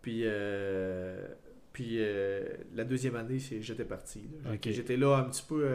Puis, 0.00 0.22
euh, 0.24 1.26
puis 1.72 1.96
euh, 1.98 2.44
la 2.74 2.84
deuxième 2.84 3.16
année, 3.16 3.40
c'est 3.40 3.60
j'étais 3.62 3.84
parti. 3.84 4.22
J'étais 4.62 4.96
là 4.96 5.16
un 5.16 5.24
petit 5.24 5.42
peu. 5.48 5.66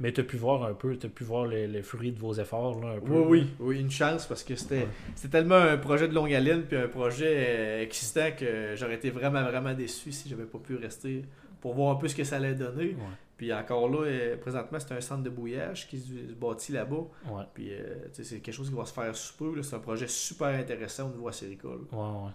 Mais 0.00 0.12
tu 0.12 0.20
as 0.20 0.24
pu 0.24 0.36
voir 0.36 0.64
un 0.64 0.74
peu, 0.74 0.96
tu 0.96 1.06
as 1.06 1.10
pu 1.10 1.24
voir 1.24 1.46
les, 1.46 1.66
les 1.66 1.82
fruits 1.82 2.12
de 2.12 2.18
vos 2.18 2.34
efforts, 2.34 2.80
là, 2.82 2.92
un 2.96 3.00
peu. 3.00 3.12
Oui, 3.12 3.26
oui, 3.28 3.46
oui, 3.58 3.80
une 3.80 3.90
chance 3.90 4.26
parce 4.26 4.42
que 4.44 4.54
c'était 4.54 4.86
Ouais. 4.86 5.28
tellement 5.30 5.56
un 5.56 5.76
projet 5.78 6.08
de 6.08 6.14
longue 6.14 6.32
haleine 6.32 6.62
puis 6.62 6.76
un 6.76 6.88
projet 6.88 7.82
excitant 7.82 8.30
que 8.38 8.74
j'aurais 8.76 8.94
été 8.96 9.10
vraiment, 9.10 9.42
vraiment 9.42 9.72
déçu 9.74 10.12
si 10.12 10.28
j'avais 10.28 10.44
pas 10.44 10.58
pu 10.58 10.76
rester 10.76 11.24
pour 11.60 11.74
voir 11.74 11.92
un 11.96 11.96
peu 11.98 12.08
ce 12.08 12.14
que 12.14 12.24
ça 12.24 12.36
allait 12.36 12.54
donner. 12.54 12.90
Ouais, 12.94 13.16
Puis 13.36 13.52
encore 13.52 13.88
là, 13.88 14.04
euh, 14.06 14.36
présentement, 14.36 14.78
c'est 14.80 14.92
un 14.92 15.00
centre 15.00 15.22
de 15.22 15.30
bouillage 15.30 15.88
qui 15.88 15.98
se 15.98 16.32
bâtit 16.34 16.72
là-bas. 16.72 17.04
ouais, 17.30 17.44
Puis 17.54 17.72
euh, 17.72 18.06
c'est 18.12 18.40
quelque 18.40 18.54
chose 18.54 18.68
qui 18.70 18.76
va 18.76 18.84
se 18.86 18.92
faire 18.92 19.14
sous 19.14 19.34
peu. 19.36 19.62
C'est 19.62 19.76
un 19.76 19.80
projet 19.80 20.06
super 20.08 20.48
intéressant 20.48 21.08
au 21.08 21.12
niveau 21.12 21.28
acéricole. 21.28 21.80
ouais, 21.92 21.98
ouais. 21.98 22.30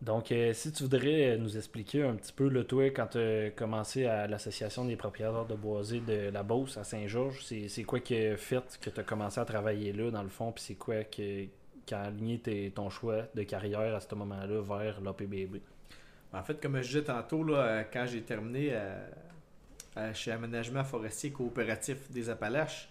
Donc, 0.00 0.32
euh, 0.32 0.52
si 0.52 0.72
tu 0.72 0.82
voudrais 0.82 1.38
nous 1.38 1.56
expliquer 1.56 2.02
un 2.02 2.16
petit 2.16 2.32
peu, 2.32 2.48
là, 2.48 2.64
toi, 2.64 2.86
quand 2.90 3.06
tu 3.12 3.18
as 3.18 3.50
commencé 3.50 4.04
à 4.04 4.26
l'Association 4.26 4.84
des 4.84 4.96
propriétaires 4.96 5.46
de 5.46 5.54
boisés 5.54 6.00
de 6.00 6.28
la 6.30 6.42
Beauce 6.42 6.76
à 6.76 6.82
Saint-Georges, 6.82 7.44
c'est 7.44 7.84
quoi 7.84 8.00
qui 8.00 8.16
a 8.16 8.36
fait 8.36 8.64
que 8.80 8.90
tu 8.90 8.98
as 8.98 9.04
commencé 9.04 9.38
à 9.38 9.44
travailler 9.44 9.92
là, 9.92 10.10
dans 10.10 10.24
le 10.24 10.28
fond, 10.28 10.50
puis 10.50 10.64
c'est 10.66 10.74
quoi 10.74 11.04
qui 11.04 11.48
a 11.92 12.00
aligné 12.00 12.40
tes- 12.40 12.72
ton 12.72 12.90
choix 12.90 13.26
de 13.32 13.44
carrière 13.44 13.94
à 13.94 14.00
ce 14.00 14.12
moment-là 14.16 14.60
vers 14.60 15.00
l'APBB? 15.00 15.58
En 16.32 16.42
fait, 16.42 16.60
comme 16.60 16.76
je 16.80 16.86
disais 16.86 17.02
tantôt, 17.04 17.44
là, 17.44 17.54
euh, 17.58 17.82
quand 17.92 18.06
j'ai 18.06 18.22
terminé 18.22 18.74
à- 18.74 19.02
à- 19.96 20.14
chez 20.14 20.32
Aménagement 20.32 20.82
Forestier 20.84 21.30
Coopératif 21.30 22.10
des 22.10 22.30
Appalaches, 22.30 22.88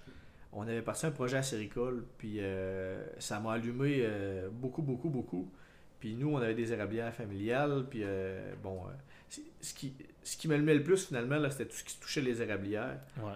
on 0.54 0.63
avait 0.63 0.82
parti 0.82 1.06
un 1.06 1.12
projet 1.12 1.38
acéricole, 1.38 2.04
puis 2.17 2.38
euh, 2.39 3.04
ça 3.19 3.39
m'a 3.39 3.54
allumé 3.54 3.99
euh, 4.01 4.49
beaucoup, 4.51 4.82
beaucoup, 4.82 5.10
beaucoup. 5.10 5.51
Puis 5.99 6.13
nous, 6.15 6.30
on 6.34 6.38
avait 6.38 6.54
des 6.56 6.73
érablières 6.73 7.13
familiales, 7.13 7.86
puis 7.89 8.01
euh, 8.04 8.54
bon, 8.62 8.82
euh, 8.88 9.39
ce 9.62 9.73
qui, 9.73 9.93
ce 10.23 10.36
qui 10.38 10.47
m'allumait 10.47 10.73
le 10.75 10.84
plus 10.84 11.08
finalement, 11.08 11.39
c'était 11.49 11.65
tout 11.65 11.75
ce 11.77 11.84
qui 11.84 11.99
touchait 11.99 12.21
les 12.21 12.41
érablières. 12.41 12.99
Ouais. 13.17 13.34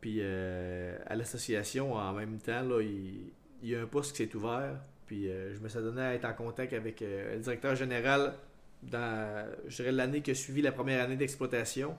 Puis 0.00 0.18
euh, 0.20 0.96
à 1.06 1.14
l'association, 1.16 1.94
en 1.94 2.12
même 2.12 2.38
temps, 2.38 2.62
là, 2.62 2.80
il, 2.80 3.30
il 3.62 3.68
y 3.68 3.74
a 3.76 3.82
un 3.82 3.86
poste 3.86 4.12
qui 4.16 4.24
s'est 4.24 4.34
ouvert. 4.36 4.76
Puis 5.06 5.28
euh, 5.28 5.54
je 5.54 5.60
me 5.60 5.68
suis 5.68 5.80
donné 5.80 6.00
à 6.02 6.14
être 6.14 6.24
en 6.24 6.32
contact 6.34 6.72
avec 6.72 7.02
euh, 7.02 7.34
le 7.34 7.40
directeur 7.40 7.74
général 7.76 8.34
dans, 8.82 9.46
je 9.68 9.76
dirais, 9.76 9.92
l'année 9.92 10.20
qui 10.20 10.30
a 10.30 10.34
suivi 10.34 10.62
la 10.62 10.72
première 10.72 11.02
année 11.04 11.16
d'exploitation. 11.16 11.96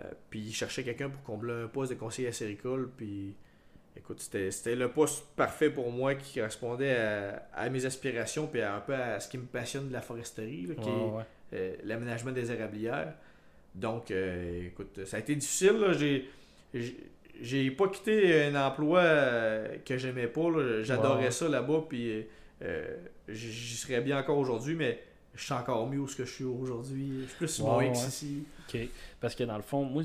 Euh, 0.00 0.04
puis 0.28 0.40
il 0.40 0.52
cherchait 0.54 0.82
quelqu'un 0.82 1.08
pour 1.10 1.22
combler 1.22 1.52
un 1.64 1.68
poste 1.68 1.92
de 1.92 1.96
conseiller 1.96 2.28
acéricole. 2.28 2.90
Puis 2.96 3.34
écoute, 3.96 4.20
c'était 4.20 4.74
le 4.74 4.88
poste 4.90 5.24
parfait 5.36 5.70
pour 5.70 5.90
moi 5.92 6.14
qui 6.14 6.38
correspondait 6.38 6.96
à, 6.96 7.48
à 7.54 7.68
mes 7.68 7.84
aspirations 7.84 8.46
puis 8.46 8.60
à 8.60 8.74
un 8.76 8.80
peu 8.80 8.94
à 8.94 9.20
ce 9.20 9.28
qui 9.28 9.38
me 9.38 9.46
passionne 9.46 9.88
de 9.88 9.92
la 9.92 10.00
foresterie, 10.00 10.66
là, 10.66 10.74
qui 10.74 10.88
Ouais, 10.88 11.22
est 11.52 11.56
euh, 11.56 11.76
l'aménagement 11.84 12.32
des 12.32 12.50
érablières. 12.50 13.14
Donc, 13.74 14.10
euh, 14.10 14.66
écoute, 14.66 15.04
ça 15.04 15.18
a 15.18 15.20
été 15.20 15.34
difficile. 15.36 15.78
J'ai, 17.42 17.70
pas 17.70 17.88
quitté 17.88 18.44
un 18.44 18.66
emploi 18.66 19.02
que 19.84 19.96
j'aimais 19.96 20.26
pas. 20.26 20.48
J'adorais 20.82 21.24
Ouais. 21.24 21.30
ça 21.30 21.48
là-bas. 21.48 21.84
Puis, 21.88 22.26
j'y 23.28 23.52
j'y 23.52 23.76
serais 23.76 24.00
bien 24.00 24.18
encore 24.18 24.38
aujourd'hui, 24.38 24.74
mais 24.74 24.98
je 25.34 25.44
suis 25.44 25.52
encore 25.54 25.88
mieux 25.88 25.98
où 26.00 26.08
ce 26.08 26.16
que 26.16 26.24
je 26.24 26.32
suis 26.32 26.44
aujourd'hui. 26.44 27.22
Je 27.22 27.26
suis 27.28 27.36
plus 27.36 27.48
sur 27.48 27.66
mon 27.66 27.80
X 27.80 28.08
ici. 28.08 28.44
OK. 28.68 28.78
Parce 29.20 29.34
que 29.34 29.44
dans 29.44 29.56
le 29.56 29.62
fond, 29.62 29.84
moi, 29.84 30.02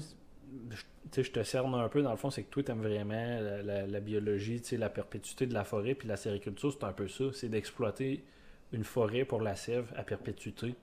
je, 0.69 1.21
je 1.23 1.31
te 1.31 1.43
cerne 1.43 1.73
un 1.75 1.89
peu, 1.89 2.01
dans 2.01 2.11
le 2.11 2.17
fond, 2.17 2.29
c'est 2.29 2.43
que 2.43 2.49
toi, 2.49 2.63
tu 2.63 2.71
aimes 2.71 2.81
vraiment 2.81 3.39
la, 3.41 3.61
la- 3.63 3.87
la 3.87 3.99
biologie, 3.99 4.61
la 4.73 4.89
perpétuité 4.89 5.45
de 5.47 5.53
la 5.53 5.63
forêt, 5.63 5.95
puis 5.95 6.07
la 6.07 6.17
sériculture, 6.17 6.71
c'est 6.71 6.83
un 6.85 6.93
peu 6.93 7.07
ça. 7.07 7.25
C'est 7.33 7.49
d'exploiter 7.49 8.23
une 8.71 8.83
forêt 8.83 9.25
pour 9.25 9.41
la 9.41 9.55
sève 9.55 9.91
à 9.95 10.03
perpétuité. 10.03 10.75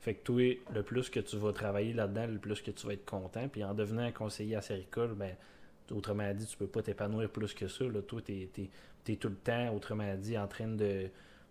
Fait 0.00 0.14
que 0.14 0.22
toi, 0.22 0.58
le 0.74 0.82
plus 0.82 1.10
que 1.10 1.20
tu 1.20 1.36
vas 1.36 1.52
travailler 1.52 1.92
là-dedans, 1.92 2.26
le 2.28 2.38
plus 2.38 2.62
que 2.62 2.70
tu 2.70 2.86
vas 2.86 2.92
être 2.92 3.04
content. 3.04 3.48
Puis 3.48 3.64
en 3.64 3.74
devenant 3.74 4.02
un 4.02 4.12
conseiller 4.12 4.54
à 4.54 4.60
séricole, 4.60 5.14
ben, 5.14 5.34
autrement 5.90 6.32
dit, 6.34 6.46
tu 6.46 6.56
peux 6.56 6.66
pas 6.68 6.82
t'épanouir 6.82 7.28
plus 7.30 7.52
que 7.54 7.66
ça. 7.66 7.84
Là. 7.84 8.00
Toi, 8.02 8.20
tu 8.24 8.48
es, 9.12 9.16
tout 9.16 9.28
le 9.28 9.34
temps, 9.34 9.74
autrement 9.74 10.14
dit, 10.16 10.38
en 10.38 10.46
train 10.46 10.68
de, 10.68 11.08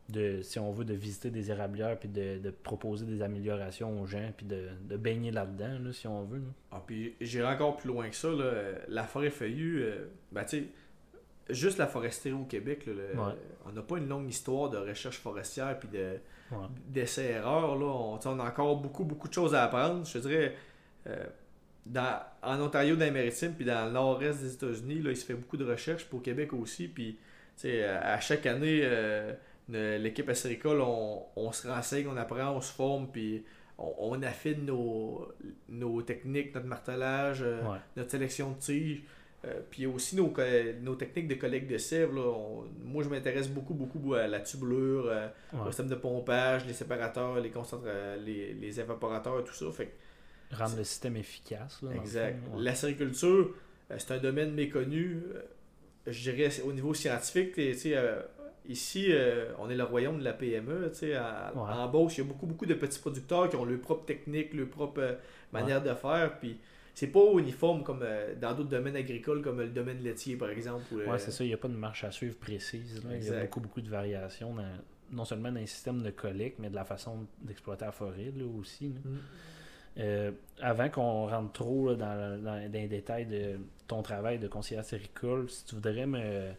de, 0.10 0.42
si 0.42 0.58
on 0.60 0.72
veut, 0.72 0.86
de 0.86 0.94
visiter 0.94 1.30
des 1.30 1.52
érablières, 1.52 1.98
puis 2.00 2.08
de, 2.10 2.38
de 2.38 2.50
proposer 2.50 3.06
des 3.06 3.22
améliorations 3.22 4.02
aux 4.02 4.06
gens, 4.06 4.32
puis 4.36 4.46
de, 4.46 4.70
de 4.90 4.96
baigner 4.98 5.32
là-dedans, 5.32 5.80
là, 5.84 5.92
si 5.94 6.08
on 6.08 6.24
veut. 6.24 6.38
là. 6.40 6.46
Ah, 6.72 6.84
puis 6.86 7.16
j'irai 7.20 7.48
encore 7.48 7.76
plus 7.78 7.88
loin 7.90 8.10
que 8.10 8.16
ça. 8.16 8.30
là. 8.30 8.52
La 8.88 9.04
forêt 9.04 9.30
feuillue, 9.30 9.82
euh, 9.84 10.06
ben, 10.32 10.44
tu 10.46 10.60
sais, 10.60 10.64
juste 11.54 11.78
la 11.78 11.88
foresterie 11.88 12.34
au 12.36 12.46
Québec, 12.46 12.86
là, 12.86 12.94
le- 12.94 13.20
Ouais. 13.20 13.34
on 13.66 13.72
n'a 13.72 13.82
pas 13.82 13.98
une 13.98 14.08
longue 14.08 14.30
histoire 14.30 14.70
de 14.70 14.78
recherche 14.78 15.18
forestière 15.18 15.78
puis 15.80 15.90
de, 15.90 16.18
Ouais. 16.52 16.66
d'essais-erreurs. 16.88 17.76
Là. 17.78 17.86
On, 17.86 18.40
a 18.40 18.44
encore 18.48 18.78
beaucoup, 18.78 19.04
beaucoup 19.04 19.28
de 19.28 19.34
choses 19.34 19.54
à 19.54 19.64
apprendre. 19.66 20.06
Je 20.06 20.20
dirais, 20.20 20.56
euh, 21.08 21.26
dans, 21.86 22.22
en 22.42 22.62
Ontario, 22.62 22.96
dans 22.96 23.04
les 23.06 23.12
maritimes, 23.12 23.54
puis 23.54 23.66
dans 23.66 23.86
le 23.86 23.92
nord-est 23.92 24.42
des 24.42 24.54
États-Unis, 24.54 25.02
là, 25.02 25.10
il 25.12 25.18
se 25.18 25.26
fait 25.26 25.34
beaucoup 25.34 25.58
de 25.58 25.66
recherches, 25.66 26.08
au 26.14 26.20
Québec 26.20 26.54
aussi. 26.54 26.88
Puis, 26.88 27.18
à 27.66 28.20
chaque 28.22 28.46
année, 28.46 28.82
euh, 28.84 29.34
l'équipe 29.70 30.30
acéricole, 30.30 30.82
on, 30.82 31.24
on 31.36 31.52
se 31.52 31.68
renseigne, 31.68 32.08
on 32.08 32.18
apprend, 32.18 32.52
on 32.56 32.62
se 32.62 32.72
forme, 32.74 33.10
puis 33.12 33.44
on, 33.78 33.94
on 34.00 34.22
affine 34.24 34.66
nos, 34.66 35.28
nos 35.70 36.02
techniques, 36.02 36.54
notre 36.56 36.68
martelage, 36.68 37.42
euh, 37.42 37.62
Ouais. 37.64 37.78
notre 37.96 38.12
sélection 38.12 38.52
de 38.52 38.58
tiges. 38.60 39.04
Euh, 39.46 39.60
puis 39.70 39.86
aussi 39.86 40.16
nos, 40.16 40.34
nos 40.82 40.96
techniques 40.96 41.28
de 41.28 41.36
collecte 41.36 41.70
de 41.70 41.78
sève. 41.78 42.14
là. 42.16 42.22
On- 42.22 42.66
moi, 42.84 43.04
je 43.04 43.10
m'intéresse 43.10 43.48
beaucoup, 43.48 43.76
beaucoup 43.76 44.16
à 44.16 44.26
la 44.26 44.40
tubulure, 44.40 45.06
euh, 45.08 45.28
Ouais. 45.54 45.60
au 45.62 45.68
système 45.68 45.88
de 45.90 45.96
pompage, 45.96 46.66
les 46.66 46.74
séparateurs, 46.74 47.40
les 47.40 47.52
les, 48.26 48.54
les 48.54 48.80
évaporateurs, 48.80 49.44
tout 49.44 49.54
ça. 49.54 49.72
Fait 49.72 49.86
que, 50.50 50.56
Rendre 50.56 50.78
le 50.78 50.84
système 50.86 51.18
efficace. 51.18 51.82
Là, 51.84 51.92
exact. 51.96 52.40
ouais. 52.54 52.64
La 52.64 52.74
sériculture, 52.74 53.54
c'est 53.98 54.12
un 54.12 54.18
domaine 54.18 54.54
méconnu. 54.54 55.22
je 56.08 56.32
dirais 56.32 56.50
au 56.62 56.72
niveau 56.74 56.94
scientifique. 56.94 57.54
tu 57.54 57.74
sais, 57.76 57.96
ici, 58.68 59.08
euh, 59.12 59.52
on 59.60 59.70
est 59.70 59.76
le 59.76 59.84
royaume 59.84 60.20
de 60.20 60.24
la 60.24 60.34
PME. 60.34 60.90
tu 60.92 61.00
sais, 61.00 61.14
à- 61.16 61.52
Ouais. 61.56 61.62
Il 61.72 62.18
y 62.18 62.22
a 62.22 62.24
beaucoup, 62.24 62.46
beaucoup 62.46 62.66
de 62.66 62.74
petits 62.74 63.00
producteurs 63.00 63.50
qui 63.50 63.56
ont 63.56 63.66
leur 63.66 63.80
propre 63.80 64.06
technique, 64.06 64.54
leur 64.54 64.68
propre 64.70 65.00
euh, 65.02 65.14
manière 65.52 65.82
de 65.82 65.94
faire. 65.94 66.38
Puis 66.40 66.60
c'est 66.94 67.08
pas 67.08 67.20
uniforme 67.38 67.84
comme 67.84 68.02
euh, 68.04 68.34
dans 68.40 68.54
d'autres 68.54 68.70
domaines 68.70 68.96
agricoles, 68.96 69.42
comme 69.42 69.60
le 69.62 69.68
domaine 69.70 70.00
laitier, 70.04 70.36
par 70.36 70.50
exemple. 70.50 70.84
ou, 70.94 70.98
Ouais, 71.10 71.20
c'est 71.20 71.32
ça, 71.32 71.44
il 71.44 71.48
n'y 71.48 71.54
a 71.54 71.58
pas 71.58 71.68
de 71.68 71.76
marche 71.76 72.04
à 72.04 72.12
suivre 72.12 72.36
précise. 72.38 73.04
là. 73.04 73.12
Il 73.16 73.24
y 73.26 73.30
a 73.30 73.42
beaucoup, 73.42 73.60
beaucoup 73.60 73.82
de 73.82 73.90
variations, 73.90 74.54
dans- 74.54 74.64
non 75.12 75.24
seulement 75.24 75.52
dans 75.52 75.60
les 75.60 75.68
systèmes 75.68 76.02
de 76.04 76.10
collecte, 76.12 76.60
mais 76.60 76.70
de 76.70 76.76
la 76.76 76.84
façon 76.86 77.26
d'exploiter 77.42 77.86
la 77.86 77.92
forêt 77.92 78.34
là, 78.36 78.44
aussi. 78.60 78.90
là. 78.90 79.00
Mm. 79.06 80.32
Avant 80.62 80.90
qu'on 80.90 81.28
rentre 81.28 81.52
trop 81.54 81.96
dans, 81.96 82.40
dans- 82.40 82.44
dans 82.44 82.72
les 82.72 82.88
détails 82.88 83.26
de 83.26 83.58
ton 83.88 84.02
travail 84.04 84.38
de 84.38 84.48
conseiller 84.48 84.84
séricole, 84.84 85.50
si 85.50 85.66
tu 85.66 85.76
voudrais 85.76 86.06
me 86.06 86.52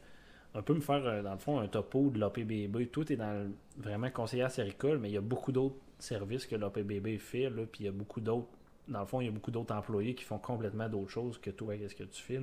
un 0.54 0.62
peu 0.62 0.74
me 0.74 0.80
faire, 0.80 1.04
euh, 1.06 1.22
dans 1.22 1.32
le 1.32 1.38
fond, 1.38 1.58
un 1.60 1.68
topo 1.68 2.10
de 2.10 2.18
l'APBB. 2.18 2.86
Toi, 2.90 3.04
tu 3.04 3.12
es 3.12 3.16
dans 3.16 3.32
le- 3.32 3.50
vraiment 3.82 4.10
conseiller 4.10 4.48
séricole, 4.48 4.98
mais 4.98 5.08
il 5.10 5.14
y 5.14 5.18
a 5.18 5.20
beaucoup 5.22 5.52
d'autres 5.52 5.76
services 5.98 6.46
que 6.46 6.56
l'APBB 6.56 7.18
fait, 7.18 7.50
là, 7.50 7.62
puis 7.70 7.80
il 7.82 7.86
y 7.86 7.88
a 7.88 7.92
beaucoup 7.92 8.20
d'autres, 8.20 8.48
dans 8.88 9.00
le 9.00 9.06
fond, 9.06 9.20
il 9.20 9.26
y 9.26 9.28
a 9.28 9.32
beaucoup 9.32 9.50
d'autres 9.50 9.74
employés 9.74 10.14
qui 10.14 10.24
font 10.24 10.38
complètement 10.38 10.88
d'autres 10.88 11.10
choses 11.10 11.38
que 11.38 11.50
toi, 11.50 11.76
qu'est-ce 11.76 11.94
que 11.94 12.04
tu. 12.04 12.40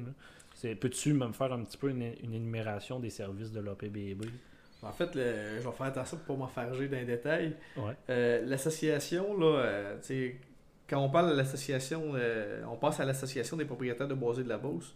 C'est- 0.54 0.76
Peux-tu 0.76 1.13
me 1.13 1.32
faire 1.32 1.52
un 1.52 1.63
petit 1.63 1.78
peu 1.78 1.89
une, 1.89 2.13
une 2.24 2.34
énumération 2.34 3.00
des 3.00 3.10
services 3.10 3.52
de 3.52 3.60
l'APBB? 3.60 4.26
En 4.84 4.91
fait, 4.91 5.15
le- 5.15 5.60
je 5.60 5.68
vais 5.68 5.72
faire 5.76 5.88
attention 5.88 6.18
pour 6.18 6.36
pas 6.36 6.41
m'enfarger 6.44 6.88
dans 6.88 6.98
les 6.98 7.06
détails. 7.06 7.56
Ouais. 7.76 7.94
Euh, 8.10 8.46
l'association, 8.46 9.38
là, 9.38 9.46
euh, 9.65 9.98
quand 10.88 11.00
on 11.00 11.10
parle 11.10 11.32
de 11.32 11.36
l'association, 11.36 12.12
euh, 12.13 12.63
on 12.72 12.76
passe 12.76 13.00
à 13.00 13.06
l'association 13.06 13.58
des 13.58 13.65
propriétaires 13.65 14.08
de 14.08 14.13
boisés 14.13 14.44
de 14.44 14.50
la 14.50 14.60
Beauce. 14.60 14.94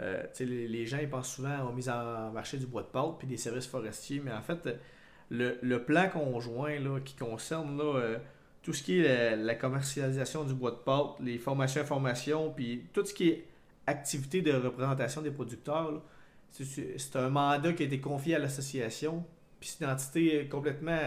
Euh, 0.00 0.24
les, 0.40 0.86
gens 0.86 0.98
ils 0.98 1.08
pensent 1.08 1.32
souvent 1.32 1.68
aux 1.68 1.72
mises 1.72 1.88
en 1.88 2.32
marché 2.32 2.58
du 2.58 2.66
bois 2.66 2.82
de 2.82 2.88
pâte 2.88 3.14
puis 3.18 3.28
des 3.28 3.36
services 3.36 3.66
forestiers, 3.66 4.20
mais 4.24 4.32
en 4.32 4.42
fait, 4.42 4.66
euh, 4.66 5.54
le, 5.62 5.84
plan 5.84 6.08
conjoint 6.08 6.80
là, 6.80 6.98
qui 7.00 7.14
concerne 7.14 7.78
là, 7.78 7.96
euh, 7.96 8.18
tout 8.62 8.72
ce 8.72 8.82
qui 8.82 9.00
est 9.00 9.36
la, 9.36 9.54
commercialisation 9.54 10.44
du 10.44 10.54
bois 10.54 10.72
de 10.72 10.76
pâte, 10.76 11.20
les 11.20 11.38
formations 11.38 11.80
informations, 11.80 12.50
puis 12.50 12.86
tout 12.92 13.04
ce 13.04 13.14
qui 13.14 13.28
est 13.28 13.46
activité 13.86 14.42
de 14.42 14.52
représentation 14.52 15.22
des 15.22 15.30
producteurs, 15.30 16.02
c'est 16.50 16.98
c'est 16.98 17.16
un 17.16 17.28
mandat 17.28 17.72
qui 17.72 17.82
a 17.82 17.86
été 17.86 18.00
confié 18.00 18.36
à 18.36 18.38
l'association, 18.38 19.24
puis 19.60 19.68
c'est 19.68 19.84
une 19.84 19.90
entité 19.90 20.48
complètement 20.48 20.98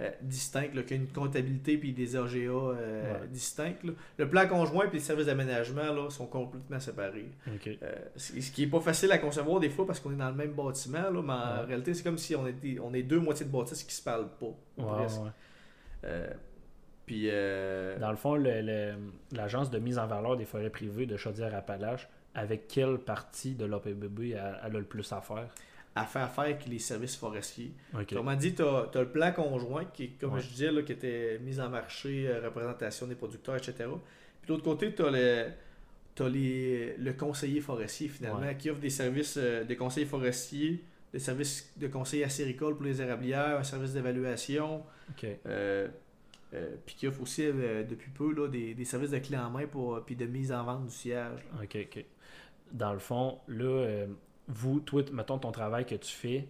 euh, 0.00 0.10
distincte, 0.20 0.74
là, 0.74 0.82
qui 0.82 0.92
a 0.92 0.96
une 0.96 1.08
comptabilité 1.08 1.78
puis 1.78 1.92
des 1.92 2.16
AGA 2.16 2.36
euh, 2.36 3.20
Ouais. 3.22 3.28
distincts. 3.28 3.76
là. 3.84 3.92
Le 4.18 4.28
plan 4.28 4.46
conjoint 4.46 4.86
puis 4.88 4.98
les 4.98 5.04
services 5.04 5.26
d'aménagement 5.26 5.92
là, 5.92 6.10
sont 6.10 6.26
complètement 6.26 6.78
séparés. 6.80 7.30
Euh, 7.48 7.94
ce 8.16 8.50
qui 8.50 8.64
est 8.64 8.66
pas 8.66 8.80
facile 8.80 9.10
à 9.12 9.18
concevoir 9.18 9.58
des 9.60 9.70
fois 9.70 9.86
parce 9.86 10.00
qu'on 10.00 10.12
est 10.12 10.16
dans 10.16 10.28
le 10.28 10.34
même 10.34 10.52
bâtiment, 10.52 11.10
là, 11.10 11.22
mais 11.22 11.32
en 11.32 11.60
Ouais. 11.60 11.64
réalité, 11.68 11.94
c'est 11.94 12.02
comme 12.02 12.18
si 12.18 12.36
on 12.36 12.46
était 12.46 12.78
on 12.82 12.92
est 12.92 13.02
deux 13.02 13.20
moitiés 13.20 13.46
de 13.46 13.50
bâtisse 13.50 13.82
qui 13.84 13.94
se 13.94 14.02
parlent 14.02 14.28
pas. 14.38 14.54
Euh, 16.04 16.26
puis 17.06 17.28
euh, 17.30 17.98
Dans 17.98 18.10
le 18.10 18.16
fond, 18.16 18.34
l'agence 19.32 19.70
de 19.70 19.78
mise 19.78 19.98
en 19.98 20.06
valeur 20.06 20.36
des 20.36 20.44
forêts 20.44 20.70
privées 20.70 21.06
de 21.06 21.16
Chaudière-Appalaches, 21.16 22.08
avec 22.34 22.68
quelle 22.68 22.98
partie 22.98 23.54
de 23.54 23.64
l'OPBB 23.64 24.32
elle, 24.32 24.58
elle 24.64 24.76
a 24.76 24.78
le 24.78 24.84
plus 24.84 25.10
à 25.12 25.20
faire? 25.20 25.48
À 25.96 26.04
faire 26.04 26.30
avec 26.38 26.66
les 26.66 26.78
services 26.78 27.16
forestiers. 27.16 27.72
Ok. 27.94 28.12
Autrement 28.12 28.34
dit, 28.36 28.54
tu 28.54 28.62
as, 28.62 28.88
le 28.94 29.08
plan 29.08 29.32
conjoint 29.32 29.84
qui, 29.86 30.04
est, 30.04 30.08
comme 30.20 30.34
Ouais. 30.34 30.40
je 30.40 30.48
disais, 30.48 30.70
là, 30.70 30.82
qui 30.82 30.92
était 30.92 31.38
mise 31.42 31.58
en 31.58 31.68
marché, 31.70 32.28
euh, 32.28 32.40
représentation 32.44 33.06
des 33.06 33.14
producteurs, 33.14 33.56
etc. 33.56 33.74
Puis 34.42 34.48
de 34.48 34.52
l'autre 34.52 34.64
côté, 34.64 34.94
tu 34.94 35.02
as, 35.02 35.10
le, 35.10 35.46
t'as 36.14 36.28
les, 36.28 36.96
le 36.98 37.12
conseiller 37.14 37.60
forestier 37.60 38.08
finalement 38.08 38.40
Ouais. 38.40 38.56
qui 38.56 38.70
offre 38.70 38.80
des 38.80 38.90
services 38.90 39.36
euh, 39.38 39.64
de 39.64 39.74
conseiller 39.74 40.06
forestier, 40.06 40.84
des 41.12 41.18
services 41.18 41.72
de 41.76 41.86
conseiller 41.88 42.24
acéricole 42.24 42.74
pour 42.76 42.84
les 42.84 43.00
érablières, 43.00 43.58
un 43.58 43.64
service 43.64 43.92
d'évaluation, 43.94 44.82
euh, 45.24 45.88
euh, 46.54 46.76
puis 46.84 46.94
qui 46.94 47.06
offre 47.06 47.22
aussi 47.22 47.42
depuis 47.46 48.10
peu 48.10 48.34
là, 48.34 48.48
des, 48.48 48.74
des 48.74 48.84
services 48.84 49.10
de 49.10 49.18
clé 49.18 49.36
en 49.38 49.48
main 49.50 49.66
pour, 49.66 50.00
puis 50.04 50.14
de 50.14 50.26
mise 50.26 50.52
en 50.52 50.62
vente 50.64 50.84
du 50.86 50.92
siège. 50.92 51.40
là. 51.54 51.62
Ok, 51.64 51.76
ok. 51.80 52.04
Dans 52.72 52.92
le 52.92 52.98
fond, 52.98 53.38
là, 53.48 54.06
vous, 54.48 54.80
toi, 54.80 55.02
mettons 55.12 55.38
ton 55.38 55.52
travail 55.52 55.86
que 55.86 55.94
tu 55.94 56.12
fais, 56.12 56.48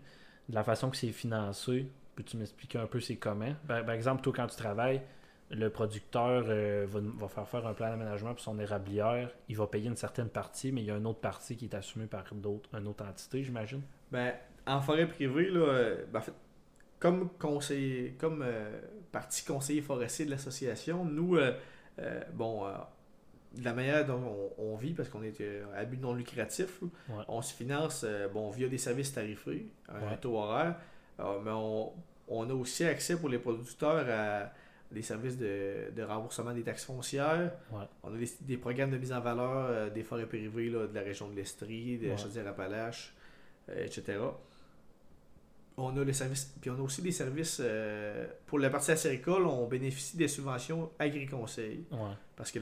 de 0.48 0.54
la 0.54 0.64
façon 0.64 0.90
que 0.90 0.96
c'est 0.96 1.12
financé, 1.12 1.88
peux-tu 2.14 2.36
m'expliquer 2.36 2.78
un 2.78 2.86
peu 2.86 3.00
c'est 3.00 3.16
comment? 3.16 3.54
Par, 3.66 3.84
par 3.84 3.94
exemple, 3.94 4.22
toi, 4.22 4.32
quand 4.34 4.46
tu 4.46 4.56
travailles, 4.56 5.02
le 5.50 5.70
producteur 5.70 6.44
euh, 6.48 6.86
va, 6.88 7.28
faire 7.28 7.48
faire 7.48 7.66
un 7.66 7.74
plan 7.74 7.90
d'aménagement 7.90 8.32
pour 8.32 8.40
son 8.40 8.58
érablière, 8.58 9.30
il 9.48 9.56
va 9.56 9.66
payer 9.66 9.88
une 9.88 9.96
certaine 9.96 10.28
partie, 10.28 10.72
mais 10.72 10.82
il 10.82 10.86
y 10.86 10.90
a 10.90 10.96
une 10.96 11.06
autre 11.06 11.20
partie 11.20 11.56
qui 11.56 11.66
est 11.66 11.74
assumée 11.74 12.06
par 12.06 12.24
d'autres, 12.34 12.68
une 12.76 12.88
autre 12.88 13.04
entité, 13.04 13.44
j'imagine? 13.44 13.82
Ben, 14.10 14.34
en 14.66 14.80
forêt 14.80 15.06
privée, 15.06 15.50
là, 15.50 15.60
euh, 15.60 16.04
ben, 16.12 16.18
en 16.18 16.22
fait, 16.22 16.34
comme 16.98 17.28
conseiller, 17.38 18.16
comme 18.18 18.42
euh, 18.42 18.80
partie 19.12 19.44
conseiller 19.44 19.82
forestier 19.82 20.24
de 20.24 20.30
l'association, 20.30 21.04
nous, 21.04 21.38
bon, 22.34 22.66
de 23.54 23.64
la 23.64 23.72
manière 23.72 24.04
dont 24.06 24.50
on, 24.58 24.72
on 24.72 24.76
vit, 24.76 24.92
parce 24.94 25.08
qu'on 25.08 25.22
est 25.22 25.40
euh, 25.40 25.64
à 25.74 25.84
but 25.84 26.00
non 26.00 26.14
lucratif, 26.14 26.82
Ouais. 26.82 27.24
on 27.28 27.40
se 27.42 27.54
finance 27.54 28.04
euh, 28.06 28.28
bon, 28.28 28.50
via 28.50 28.68
des 28.68 28.78
services 28.78 29.12
tarifés, 29.12 29.66
un 29.88 29.94
Ouais. 30.10 30.16
taux 30.20 30.36
horaire, 30.36 30.76
mais 31.18 31.50
on, 31.52 31.92
on 32.28 32.50
a 32.50 32.52
aussi 32.54 32.84
accès 32.84 33.16
pour 33.16 33.28
les 33.28 33.38
producteurs 33.38 34.04
à 34.10 34.52
des 34.92 35.02
services 35.02 35.36
de, 35.36 35.90
de 35.96 36.02
remboursement 36.02 36.52
des 36.52 36.62
taxes 36.62 36.84
foncières. 36.84 37.52
Ouais. 37.72 37.84
On 38.02 38.14
a 38.14 38.18
des, 38.18 38.28
des 38.42 38.56
programmes 38.56 38.90
de 38.90 38.98
mise 38.98 39.12
en 39.12 39.20
valeur 39.20 39.66
euh, 39.70 39.90
des 39.90 40.02
forêts 40.04 40.26
privées 40.26 40.70
là, 40.70 40.86
de 40.86 40.94
la 40.94 41.00
région 41.02 41.28
de 41.28 41.34
l'Estrie, 41.34 41.98
de 41.98 42.08
la. 42.08 42.16
Chaudière-Appalaches, 42.16 43.14
etc. 43.74 44.18
On 45.78 45.94
a 45.98 46.04
les 46.04 46.14
services, 46.14 46.54
puis 46.60 46.70
on 46.70 46.74
a 46.76 46.80
aussi 46.80 47.02
des 47.02 47.12
services 47.12 47.60
euh, 47.62 48.26
pour 48.46 48.58
la 48.58 48.70
partie 48.70 48.92
acéricole, 48.92 49.44
on 49.44 49.66
bénéficie 49.66 50.16
des 50.16 50.26
subventions 50.28 50.90
agri-conseil. 50.98 51.84
Ouais. 51.90 51.98
Parce 52.34 52.50
que 52.50 52.58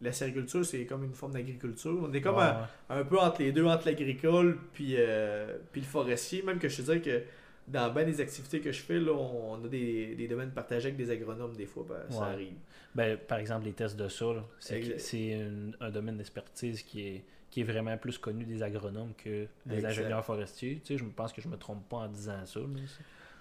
la 0.00 0.12
sériculture, 0.12 0.64
c'est 0.64 0.86
comme 0.86 1.02
une 1.02 1.14
forme 1.14 1.32
d'agriculture. 1.32 1.98
On 2.08 2.12
est 2.12 2.20
comme 2.20 2.36
Ouais, 2.36 2.52
un, 2.88 3.00
un 3.00 3.04
peu 3.04 3.18
entre 3.18 3.42
les 3.42 3.50
deux, 3.50 3.64
entre 3.64 3.86
l'agricole 3.86 4.58
puis, 4.74 4.94
euh, 4.96 5.58
puis 5.72 5.80
le 5.80 5.86
forestier. 5.88 6.42
Même 6.42 6.58
que 6.60 6.68
je 6.68 6.76
te 6.76 6.82
dirais 6.82 7.00
que 7.00 7.22
dans 7.68 7.92
bien 7.92 8.04
des 8.04 8.20
activités 8.20 8.60
que 8.60 8.72
je 8.72 8.80
fais, 8.82 8.98
là, 8.98 9.12
on 9.12 9.64
a 9.64 9.68
des, 9.68 10.14
des 10.14 10.28
domaines 10.28 10.50
partagés 10.50 10.88
avec 10.88 10.96
des 10.96 11.10
agronomes 11.10 11.54
des 11.56 11.66
fois. 11.66 11.84
ben, 11.88 11.96
ça 12.10 12.20
Ouais. 12.20 12.26
arrive. 12.26 12.54
Ben, 12.94 13.16
par 13.16 13.38
exemple, 13.38 13.64
les 13.66 13.72
tests 13.72 13.96
de 13.96 14.08
sol, 14.08 14.42
c'est 14.58 15.38
un, 15.80 15.90
domaine 15.90 16.16
d'expertise 16.18 16.82
qui 16.82 17.06
est, 17.06 17.24
qui 17.50 17.60
est 17.60 17.64
vraiment 17.64 17.96
plus 17.96 18.18
connu 18.18 18.44
des 18.44 18.62
agronomes 18.62 19.12
que 19.16 19.46
des 19.66 19.76
Exact. 19.76 19.88
ingénieurs 19.88 20.24
forestiers. 20.24 20.80
Tu 20.84 20.94
sais, 20.94 20.98
je 20.98 21.04
pense 21.04 21.32
que 21.32 21.40
je 21.40 21.48
me 21.48 21.56
trompe 21.56 21.88
pas 21.88 21.98
en 21.98 22.08
disant 22.08 22.44
ça. 22.44 22.60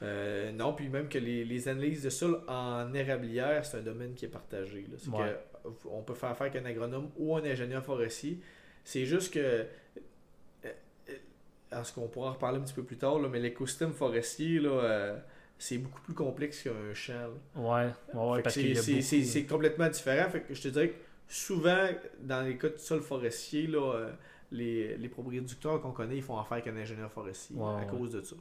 Euh, 0.04 0.52
non, 0.52 0.74
puis 0.74 0.90
même 0.90 1.08
que 1.10 1.18
les, 1.20 1.46
les 1.46 1.68
analyses 1.68 2.04
de 2.04 2.10
sol 2.10 2.42
en 2.48 2.92
érablière, 2.94 3.64
c'est 3.66 3.78
un 3.78 3.82
domaine 3.82 4.14
qui 4.14 4.26
est 4.26 4.30
partagé. 4.30 4.82
là. 4.90 4.98
C'est 4.98 5.10
Ouais. 5.10 5.38
que, 5.64 5.70
on 5.90 6.02
peut 6.02 6.16
faire 6.16 6.30
affaire 6.30 6.48
avec 6.48 6.62
un 6.62 6.66
agronome 6.66 7.10
ou 7.18 7.36
un 7.36 7.44
ingénieur 7.44 7.84
forestier. 7.84 8.40
C'est 8.84 9.06
juste 9.06 9.32
que, 9.34 9.66
en 11.74 11.84
ce 11.84 11.94
qu'on 11.94 12.08
pourra 12.08 12.30
en 12.30 12.34
reparler 12.34 12.58
un 12.60 12.62
petit 12.62 12.74
peu 12.74 12.84
plus 12.84 12.98
tard, 12.98 13.20
là, 13.20 13.30
mais 13.30 13.40
l'écosystème 13.40 13.94
forestier, 13.94 14.60
là, 14.60 14.70
euh, 14.70 15.18
c'est 15.58 15.78
beaucoup 15.78 16.02
plus 16.02 16.14
complexe 16.14 16.64
qu'un 16.64 16.94
champ. 16.94 17.14
là. 17.14 17.62
Ouais, 17.62 17.92
ouais, 18.14 18.38
que 18.40 18.44
parce 18.44 18.56
c'est- 18.56 18.76
c'est- 18.76 18.92
beaucoup... 18.92 19.02
c'est 19.04 19.24
c'est 19.24 19.46
complètement 19.46 19.90
différent. 19.90 20.30
Fait 20.30 20.42
que 20.42 20.54
je 20.54 20.62
te 20.62 20.68
dirais 20.70 20.90
que 20.90 20.96
souvent, 21.28 21.88
dans 22.22 22.42
les 22.46 22.58
cas 22.58 22.70
de 22.70 22.78
sol 22.78 23.02
forestier, 23.02 23.68
là, 23.68 23.94
euh, 23.96 24.12
les, 24.52 24.98
les 24.98 25.10
producteurs 25.10 25.82
qu'on 25.82 25.92
connaît, 25.92 26.18
ils 26.18 26.24
font 26.24 26.38
affaire 26.38 26.54
avec 26.54 26.68
un 26.68 26.76
ingénieur 26.78 27.12
forestier 27.12 27.56
Ouais, 27.56 27.64
à 27.70 27.76
ouais. 27.78 27.88
cause 27.88 28.12
de 28.12 28.22
ça. 28.22 28.36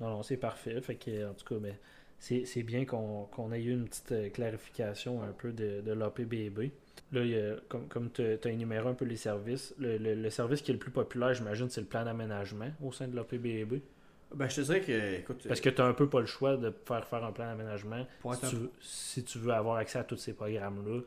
Non, 0.00 0.08
non, 0.10 0.22
c'est 0.22 0.36
parfait. 0.36 0.80
Fait 0.80 0.96
que, 0.96 1.30
en 1.30 1.34
tout 1.34 1.44
cas, 1.46 1.60
ben, 1.60 1.74
c'est 2.18 2.44
c'est 2.46 2.62
bien 2.62 2.84
qu'on 2.84 3.24
qu'on 3.26 3.52
ait 3.52 3.62
eu 3.62 3.70
une 3.72 3.88
petite 3.88 4.12
euh, 4.12 4.28
clarification 4.28 5.22
un 5.22 5.32
peu 5.32 5.52
de, 5.52 5.80
de 5.82 5.92
l'APBB. 5.92 6.70
Là, 7.12 7.22
il 7.22 7.30
y 7.30 7.38
a- 7.38 7.56
comme, 7.68 7.86
comme 7.88 8.10
tu 8.10 8.22
as 8.22 8.48
énuméré 8.50 8.88
un 8.88 8.94
peu 8.94 9.04
les 9.04 9.16
services, 9.16 9.74
le, 9.78 9.98
le- 9.98 10.14
le 10.14 10.30
service 10.30 10.62
qui 10.62 10.70
est 10.70 10.74
le 10.74 10.80
plus 10.80 10.90
populaire, 10.90 11.32
j'imagine, 11.34 11.68
c'est 11.70 11.80
le 11.80 11.86
plan 11.86 12.04
d'aménagement 12.04 12.68
au 12.82 12.92
sein 12.92 13.06
de 13.08 13.14
l'APBB. 13.16 13.80
Ben, 14.34 14.48
je 14.48 14.56
te 14.56 14.60
dirais 14.62 14.80
que, 14.80 15.14
écoute, 15.20 15.44
Parce 15.46 15.60
que 15.60 15.68
tu 15.70 15.80
n'as 15.80 15.86
un 15.88 15.92
peu 15.92 16.08
pas 16.08 16.20
le 16.20 16.26
choix 16.26 16.56
de 16.56 16.72
faire 16.86 17.06
faire 17.06 17.22
un 17.24 17.30
plan 17.30 17.46
d'aménagement 17.46 18.04
si 18.22 18.28
un 18.46 18.48
tu, 18.48 18.56
veux- 18.56 18.70
si 18.80 19.22
tu 19.22 19.38
veux 19.38 19.52
avoir 19.52 19.76
accès 19.76 19.98
à 20.00 20.04
tous 20.04 20.16
ces 20.16 20.32
programmes-là, 20.32 21.00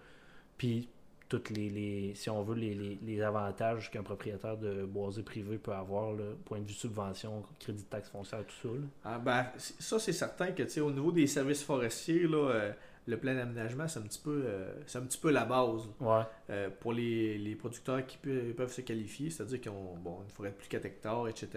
puis 0.58 0.88
toutes 1.28 1.50
les, 1.50 1.70
les- 1.70 2.16
si 2.16 2.30
on 2.30 2.42
veut, 2.42 2.56
les, 2.56 2.74
les- 2.74 2.98
les 3.04 3.22
avantages 3.22 3.92
qu'un 3.92 4.04
propriétaire 4.04 4.56
de 4.56 4.86
boisé 4.86 5.24
privé 5.24 5.58
peut 5.58 5.74
avoir, 5.74 6.14
là, 6.14 6.24
point 6.46 6.60
de 6.62 6.66
vue 6.66 6.74
subvention, 6.74 7.44
crédit 7.60 7.84
de 7.84 7.88
taxe 7.90 8.08
foncière, 8.10 8.46
tout 8.46 8.56
ça. 8.70 8.74
là. 8.74 8.86
Ah, 9.04 9.20
ben, 9.20 9.46
ça, 9.58 10.00
c'est 10.00 10.14
certain 10.14 10.52
que, 10.54 10.64
tu 10.64 10.70
sais, 10.70 10.80
au 10.80 10.92
niveau 10.92 11.12
des 11.12 11.28
services 11.28 11.64
forestiers, 11.64 12.28
là, 12.28 12.38
euh, 12.52 12.72
le 13.08 13.18
plan 13.18 13.34
d'aménagement, 13.34 13.88
c'est 13.88 14.00
un 14.00 14.04
petit 14.04 14.20
peu, 14.22 14.44
euh, 14.46 14.72
c'est 14.86 14.98
un 15.00 15.02
petit 15.04 15.18
peu 15.18 15.32
la 15.32 15.46
base 15.46 15.82
Ouais, 16.00 16.22
euh, 16.50 16.70
pour 16.80 16.94
les, 16.94 17.38
les 17.38 17.56
producteurs 17.56 18.06
qui 18.06 18.18
pe- 18.18 18.52
peuvent 18.54 18.72
se 18.72 18.82
qualifier, 18.82 19.30
c'est-à-dire 19.30 19.62
qu'ils 19.62 19.72
ont 19.72 19.96
bon, 19.98 20.20
une 20.24 20.30
forêt 20.30 20.50
de 20.50 20.56
plus 20.56 20.68
de 20.68 20.72
4 20.72 20.86
hectares, 20.86 21.28
etc. 21.30 21.50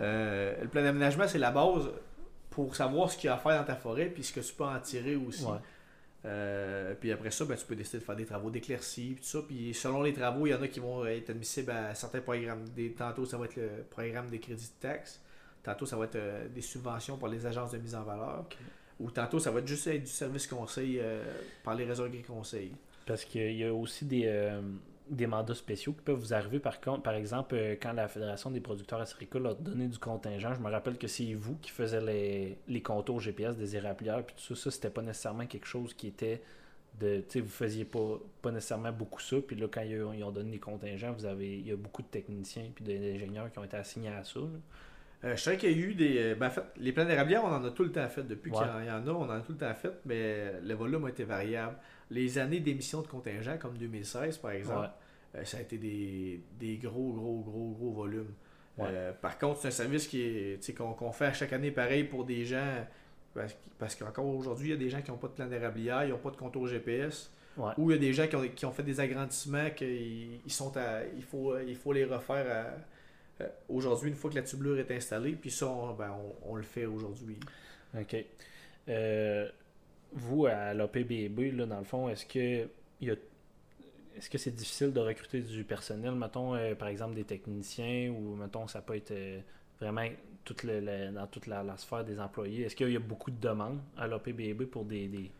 Euh, 0.00 0.54
le 0.62 0.68
plan 0.68 0.82
d'aménagement, 0.82 1.26
c'est 1.28 1.38
la 1.38 1.50
base 1.50 1.90
pour 2.50 2.74
savoir 2.74 3.10
ce 3.10 3.16
qu'il 3.18 3.26
y 3.26 3.30
a 3.30 3.34
à 3.34 3.38
faire 3.38 3.58
dans 3.58 3.64
ta 3.66 3.76
forêt, 3.76 4.06
puis 4.06 4.22
ce 4.24 4.32
que 4.32 4.40
tu 4.40 4.52
peux 4.54 4.64
en 4.64 4.78
tirer 4.80 5.16
aussi. 5.16 5.44
ouais. 5.44 5.58
Puis 7.00 7.12
après 7.12 7.30
ça, 7.30 7.44
ben, 7.44 7.56
tu 7.56 7.64
peux 7.64 7.76
décider 7.76 7.98
de 7.98 8.04
faire 8.04 8.16
des 8.16 8.26
travaux 8.26 8.50
d'éclaircie, 8.50 9.12
puis 9.14 9.22
tout 9.22 9.28
ça. 9.28 9.38
Puis 9.46 9.72
selon 9.74 10.02
les 10.02 10.12
travaux, 10.12 10.46
il 10.46 10.50
y 10.50 10.54
en 10.54 10.62
a 10.62 10.68
qui 10.68 10.80
vont 10.80 11.04
être 11.06 11.30
admissibles 11.30 11.70
à 11.70 11.94
certains 11.94 12.20
programmes. 12.20 12.64
Des, 12.76 12.92
tantôt, 12.92 13.24
ça 13.24 13.38
va 13.38 13.46
être 13.46 13.56
le 13.56 13.84
programme 13.88 14.28
des 14.28 14.38
crédits 14.38 14.70
de 14.80 14.80
taxes. 14.88 15.20
Tantôt, 15.62 15.86
ça 15.86 15.96
va 15.96 16.04
être 16.06 16.16
euh, 16.16 16.48
des 16.48 16.60
subventions 16.62 17.16
par 17.18 17.28
les 17.28 17.44
agences 17.46 17.70
de 17.72 17.78
mise 17.78 17.94
en 17.94 18.02
valeur. 18.02 18.44
Ou 19.00 19.10
tantôt, 19.10 19.38
ça 19.38 19.50
va 19.50 19.60
être 19.60 19.66
juste 19.66 19.86
être 19.86 20.04
du 20.04 20.10
service 20.10 20.46
conseil 20.46 20.98
euh, 21.00 21.24
par 21.64 21.74
les 21.74 21.84
réseaux 21.84 22.04
agri-conseils. 22.04 22.72
Parce 23.06 23.24
qu'il 23.24 23.56
y 23.56 23.64
a 23.64 23.72
aussi 23.72 24.04
des, 24.04 24.24
euh, 24.26 24.60
des 25.08 25.26
mandats 25.26 25.54
spéciaux 25.54 25.92
qui 25.92 26.02
peuvent 26.02 26.18
vous 26.18 26.34
arriver. 26.34 26.60
Par 26.60 26.80
contre, 26.80 27.02
par 27.02 27.14
exemple, 27.14 27.54
euh, 27.54 27.76
quand 27.80 27.92
la 27.92 28.08
Fédération 28.08 28.50
des 28.50 28.60
producteurs 28.60 29.00
acéricoles 29.00 29.46
a 29.46 29.54
donné 29.54 29.88
du 29.88 29.98
contingent, 29.98 30.54
je 30.54 30.60
me 30.60 30.70
rappelle 30.70 30.98
que 30.98 31.08
c'est 31.08 31.32
vous 31.34 31.56
qui 31.56 31.70
faisiez 31.70 32.00
les, 32.00 32.58
les 32.68 32.82
contours 32.82 33.20
GPS 33.20 33.56
des 33.56 33.74
érablières, 33.74 34.24
puis 34.24 34.36
tout 34.36 34.54
ça, 34.54 34.64
ça 34.64 34.70
c'était 34.70 34.90
pas 34.90 35.02
nécessairement 35.02 35.46
quelque 35.46 35.66
chose 35.66 35.94
qui 35.94 36.06
était 36.06 36.42
de. 37.00 37.24
Vous 37.34 37.48
faisiez 37.48 37.84
pas, 37.84 38.20
pas 38.42 38.52
nécessairement 38.52 38.92
beaucoup 38.92 39.20
ça, 39.20 39.36
puis 39.44 39.56
là, 39.56 39.66
quand 39.72 39.82
ils 39.82 40.02
ont, 40.02 40.30
donné 40.30 40.52
les 40.52 40.58
contingents, 40.58 41.12
vous 41.12 41.24
avez, 41.24 41.58
il 41.58 41.66
y 41.66 41.72
a 41.72 41.76
beaucoup 41.76 42.02
de 42.02 42.08
techniciens 42.08 42.70
puis 42.74 42.84
d'ingénieurs 42.84 43.50
qui 43.50 43.58
ont 43.58 43.64
été 43.64 43.76
assignés 43.76 44.10
à 44.10 44.24
ça. 44.24 44.40
Euh, 45.24 45.36
je 45.36 45.42
sais 45.42 45.56
qu'il 45.58 45.70
y 45.70 45.74
a 45.74 45.76
eu 45.86 45.94
des. 45.94 46.18
euh, 46.18 46.34
Ben, 46.34 46.46
en 46.46 46.50
fait, 46.50 46.62
les 46.78 46.92
plans 46.92 47.04
d'érablière, 47.04 47.44
on 47.44 47.48
en 47.48 47.62
a 47.64 47.70
tout 47.70 47.84
le 47.84 47.92
temps 47.92 48.08
fait. 48.08 48.22
Depuis 48.22 48.50
Ouais. 48.50 48.58
qu'il 48.58 48.86
y 48.86 48.90
en- 48.90 49.06
a, 49.06 49.10
on 49.10 49.22
en 49.24 49.30
a 49.30 49.40
tout 49.40 49.52
le 49.52 49.58
temps 49.58 49.74
fait, 49.74 49.92
mais 50.06 50.60
le 50.62 50.74
volume 50.74 51.04
a 51.04 51.08
été 51.10 51.24
variable. 51.24 51.76
Les 52.10 52.38
années 52.38 52.60
d'émission 52.60 53.02
de 53.02 53.06
contingent, 53.06 53.58
comme 53.58 53.76
2016 53.76 54.38
par 54.38 54.52
exemple, 54.52 54.88
Ouais. 55.34 55.40
euh, 55.40 55.44
ça 55.44 55.58
a 55.58 55.60
été 55.60 55.76
des, 55.78 56.40
des 56.58 56.76
gros, 56.78 57.12
gros, 57.12 57.40
gros, 57.40 57.70
gros 57.78 57.90
volumes. 57.92 58.32
Ouais. 58.78 58.86
Euh, 58.90 59.12
par 59.12 59.38
contre, 59.38 59.60
c'est 59.60 59.68
un 59.68 59.72
service 59.72 60.06
qui 60.08 60.22
est, 60.22 60.76
qu'on 60.76 60.92
qu'on 60.94 61.12
fait 61.12 61.26
à 61.26 61.32
chaque 61.34 61.52
année 61.52 61.70
pareil 61.70 62.04
pour 62.04 62.24
des 62.24 62.44
gens. 62.44 62.86
Parce, 63.34 63.52
qu- 63.52 63.58
parce 63.78 63.94
qu'encore 63.94 64.26
aujourd'hui, 64.26 64.68
il 64.68 64.70
y 64.70 64.74
a 64.74 64.76
des 64.78 64.88
gens 64.90 65.02
qui 65.02 65.10
n'ont 65.10 65.16
pas 65.18 65.28
de 65.28 65.34
plan 65.34 65.46
d'érablière, 65.46 66.02
ils 66.04 66.10
n'ont 66.10 66.18
pas 66.18 66.30
de 66.30 66.36
contour 66.36 66.66
GPS. 66.66 67.30
Ou 67.76 67.90
il 67.90 67.94
y 67.94 67.96
a 67.96 68.00
des 68.00 68.12
gens 68.14 68.26
qui 68.26 68.36
ont, 68.36 68.48
qui 68.48 68.64
ont 68.64 68.72
fait 68.72 68.82
des 68.82 68.98
agrandissements 69.00 69.68
qu'ils 69.76 70.40
ils 70.46 70.50
sont 70.52 70.74
à, 70.78 71.00
il, 71.14 71.22
faut, 71.22 71.58
il 71.58 71.76
faut 71.76 71.92
les 71.92 72.04
refaire 72.06 72.46
à- 72.50 72.76
euh, 73.40 73.48
aujourd'hui 73.68 74.10
une 74.10 74.16
fois 74.16 74.30
que 74.30 74.36
la 74.36 74.42
tubulure 74.42 74.78
est 74.78 74.90
installée. 74.90 75.32
Puis 75.32 75.50
ça, 75.50 75.66
on, 75.68 75.94
ben, 75.94 76.14
on, 76.42 76.56
le 76.56 76.62
fait 76.62 76.86
aujourd'hui. 76.86 77.38
OK. 77.98 78.16
Euh, 78.88 79.48
vous, 80.12 80.46
à 80.46 80.74
l'APBB, 80.74 81.52
là, 81.56 81.66
dans 81.66 81.78
le 81.78 81.84
fond, 81.84 82.08
est-ce 82.08 82.26
que 82.26 82.68
y 83.00 83.10
a 83.10 83.14
est-ce 84.16 84.28
que 84.28 84.38
c'est 84.38 84.50
difficile 84.50 84.92
de 84.92 85.00
recruter 85.00 85.40
du 85.40 85.64
personnel, 85.64 86.14
mettons, 86.14 86.54
euh, 86.54 86.74
par 86.74 86.88
exemple 86.88 87.14
des 87.14 87.24
techniciens, 87.24 88.10
ou 88.10 88.34
mettons, 88.34 88.66
ça 88.66 88.82
peut 88.82 88.96
être 88.96 89.14
vraiment 89.80 90.06
toute 90.44 90.66
dans 90.66 91.26
toute 91.28 91.46
la, 91.46 91.76
sphère 91.76 92.04
des 92.04 92.20
employés? 92.20 92.64
Est-ce 92.64 92.76
qu'il 92.76 92.90
y 92.90 92.96
a 92.96 93.00
beaucoup 93.00 93.30
de 93.30 93.40
demandes 93.40 93.80
à 93.96 94.06
l'OPBB 94.06 94.64
pour 94.64 94.84
des. 94.84 95.08
des... 95.08 95.30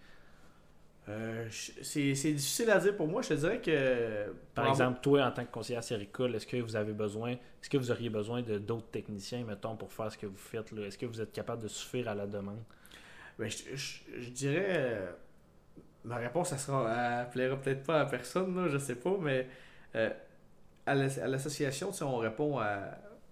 Euh, 1.09 1.49
c'est 1.51 2.13
difficile 2.13 2.71
à 2.71 2.79
dire 2.79 2.97
pour 2.97 3.09
moi. 3.09 3.23
Je 3.23 3.31
te 3.31 3.35
dirais 3.35 3.61
que. 3.61 4.33
Par 4.55 4.69
exemple, 4.69 5.01
toi, 5.01 5.27
en 5.27 5.31
tant 5.33 5.45
que 5.45 5.51
conseiller 5.51 5.83
séricole, 5.83 6.35
est-ce 6.35 6.47
que 6.47 6.57
vous 6.59 6.77
avez 6.77 6.93
besoin. 6.93 7.33
Est-ce 7.33 7.71
que 7.71 7.79
vous 7.79 7.91
auriez 7.91 8.11
besoin 8.11 8.43
de 8.43 8.59
d'autres 8.59 8.91
techniciens, 8.91 9.45
mettons, 9.45 9.77
pour 9.77 9.93
faire 9.93 10.13
ce 10.13 10.19
que 10.19 10.27
vous 10.27 10.37
faites? 10.37 10.73
Est-ce 10.73 10.99
que 10.99 11.07
vous 11.07 11.21
êtes 11.21 11.33
capable 11.33 11.63
de 11.63 11.69
suffire 11.69 12.09
à 12.09 12.15
la 12.15 12.27
demande? 12.27 12.63
Ben, 13.39 13.49
je, 13.49 14.31
dirais 14.31 15.09
ma 16.05 16.17
réponse, 16.17 16.53
elle, 16.53 16.59
sera, 16.59 17.25
plaira 17.31 17.57
peut-être 17.57 17.85
pas 17.85 18.01
à 18.01 18.07
personne, 18.07 18.55
là, 18.57 18.69
je 18.69 18.79
sais 18.79 18.95
pas, 18.95 19.17
mais 19.21 19.47
euh, 19.97 20.11
à 20.87 20.95
l'association, 20.95 21.91
on 22.03 22.17
répond 22.17 22.59
à, 22.59 22.81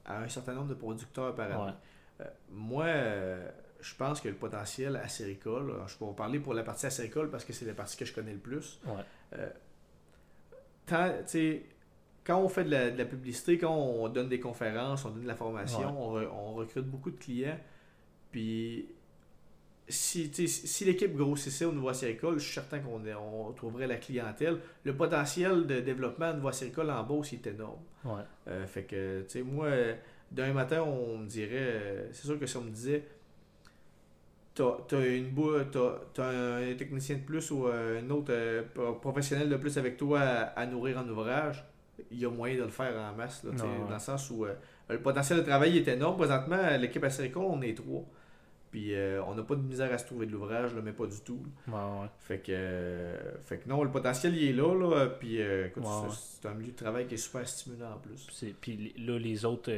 un 0.07 0.29
certain 0.29 0.55
nombre 0.55 0.69
de 0.69 0.75
producteurs 0.75 1.35
par 1.35 1.47
année. 1.47 1.73
Euh, 2.21 2.25
moi, 2.51 2.85
euh, 2.85 3.49
je 3.81 3.95
pense 3.95 4.21
que 4.21 4.29
le 4.29 4.35
potentiel 4.35 4.97
acéricole, 4.97 5.75
je 5.87 5.97
peux 5.97 6.05
vous 6.05 6.13
parler 6.13 6.41
pour 6.41 6.55
la 6.55 6.63
partie 6.63 6.87
acéricole 6.87 7.31
parce 7.31 7.45
que 7.45 7.53
c'est 7.53 7.67
la 7.67 7.75
partie 7.75 7.97
que 7.97 8.05
je 8.05 8.13
connais 8.13 8.33
le 8.33 8.39
plus. 8.39 8.81
quand 10.87 12.39
on 12.39 12.49
fait 12.49 12.65
de 12.65 12.71
la, 12.71 13.05
publicité, 13.05 13.59
quand 13.59 13.75
on 13.75 14.09
donne 14.09 14.29
des 14.29 14.41
conférences, 14.41 15.05
on 15.05 15.11
donne 15.11 15.23
de 15.23 15.29
la 15.29 15.37
formation, 15.37 16.15
on, 16.15 16.17
on, 16.17 16.55
recrute 16.55 16.87
beaucoup 16.87 17.11
de 17.11 17.19
clients. 17.19 17.59
Puis 18.31 18.89
si, 19.89 20.31
si 20.47 20.85
l'équipe 20.85 21.15
grossissait 21.17 21.65
au 21.65 21.73
niveau 21.73 21.89
acéricole, 21.89 22.39
je 22.39 22.45
suis 22.45 22.55
certain 22.55 22.81
qu'on 22.81 23.01
on 23.07 23.53
trouverait 23.53 23.87
la 23.87 23.97
clientèle. 23.97 24.59
Le 24.85 24.95
potentiel 24.95 25.67
de 25.67 25.81
développement 25.81 26.31
au 26.31 26.35
niveau 26.35 26.49
acéricole 26.49 26.91
en 26.91 27.03
Beauce 27.05 27.33
est 27.33 27.47
énorme. 27.47 27.81
Ouais. 28.05 28.23
Euh, 28.49 28.67
fait 28.67 28.85
que, 28.85 29.23
tu 29.23 29.31
sais, 29.31 29.43
moi, 29.43 29.71
d'un 30.31 30.53
matin, 30.53 30.83
on 30.83 31.19
me 31.19 31.27
dirait, 31.27 31.53
euh, 31.55 32.09
c'est 32.13 32.27
sûr 32.27 32.39
que 32.39 32.47
si 32.47 32.57
on 32.57 32.63
me 32.63 32.71
disait, 32.71 33.05
t'as 34.59 34.97
as 34.97 35.07
une 35.07 35.33
t'as 36.15 36.29
un 36.29 36.75
technicien 36.75 37.17
de 37.17 37.23
plus 37.23 37.51
ou 37.51 37.67
euh, 37.67 38.01
un 38.03 38.11
autre 38.11 38.33
professionnel 39.01 39.49
de 39.49 39.57
plus 39.57 39.77
avec 39.79 39.97
toi 39.97 40.21
à, 40.21 40.67
nourrir 40.67 40.99
en 40.99 41.09
ouvrage, 41.09 41.65
il 42.11 42.21
y 42.21 42.25
a 42.25 42.31
moyen 42.31 42.57
de 42.57 42.63
le 42.63 42.69
faire 42.69 42.95
en 42.99 43.17
masse, 43.17 43.45
là, 43.45 43.51
dans 43.53 43.93
le 43.93 43.99
sens 43.99 44.31
où 44.31 44.47
le 44.89 44.99
potentiel 45.01 45.39
de 45.39 45.45
travail 45.45 45.79
est 45.79 45.89
énorme. 45.89 46.17
Présentement, 46.17 46.59
l'équipe 46.79 47.05
acéricole, 47.05 47.45
on 47.49 47.61
est 47.63 47.75
trois. 47.75 48.05
Puis 48.71 48.95
euh, 48.95 49.23
on 49.25 49.35
n'a 49.35 49.43
pas 49.43 49.57
de 49.57 49.63
misère 49.63 49.93
à 49.93 49.99
se 49.99 50.05
trouver 50.05 50.27
de 50.27 50.33
l'ouvrage, 50.33 50.73
mais 50.85 50.93
pas 50.93 51.07
du 51.07 51.21
tout. 51.21 51.43
Fait 52.19 52.39
que 52.39 52.53
euh, 52.53 53.17
fait 53.41 53.59
que 53.59 53.69
non, 53.69 53.83
le 53.83 53.91
potentiel 53.91 54.37
il 54.37 54.49
est 54.49 54.53
là, 54.53 54.75
là 54.75 55.07
puis 55.07 55.41
euh, 55.41 55.69
c'est 56.11 56.47
un 56.47 56.55
milieu 56.55 56.73
de 56.73 56.77
travail 56.77 57.07
qui 57.07 57.15
est 57.15 57.19
super 57.19 57.49
stimulant 57.49 57.93
en 57.93 57.99
plus. 57.99 58.29
Puis 58.61 58.95
là, 58.99 59.19
les 59.19 59.45
autres 59.45 59.73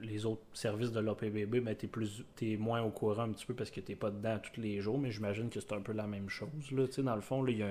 les 0.00 0.26
autres 0.26 0.42
services 0.52 0.92
de 0.92 1.00
l'OPBB, 1.00 1.60
ben, 1.60 1.74
t'es 1.74 1.88
plus 1.88 2.24
es 2.40 2.56
moins 2.56 2.82
au 2.82 2.90
courant 2.90 3.22
un 3.22 3.32
petit 3.32 3.46
peu 3.46 3.54
parce 3.54 3.70
que 3.70 3.80
t'es 3.80 3.96
pas 3.96 4.10
dedans 4.10 4.38
tous 4.38 4.60
les 4.60 4.80
jours, 4.80 4.98
mais 4.98 5.10
j'imagine 5.10 5.48
que 5.48 5.60
c'est 5.60 5.72
un 5.72 5.80
peu 5.80 5.92
la 5.92 6.06
même 6.06 6.28
chose. 6.28 6.70
Là, 6.70 6.84
dans 6.98 7.16
le 7.16 7.22
fond, 7.22 7.42
là, 7.42 7.50
y 7.52 7.62
a 7.62 7.70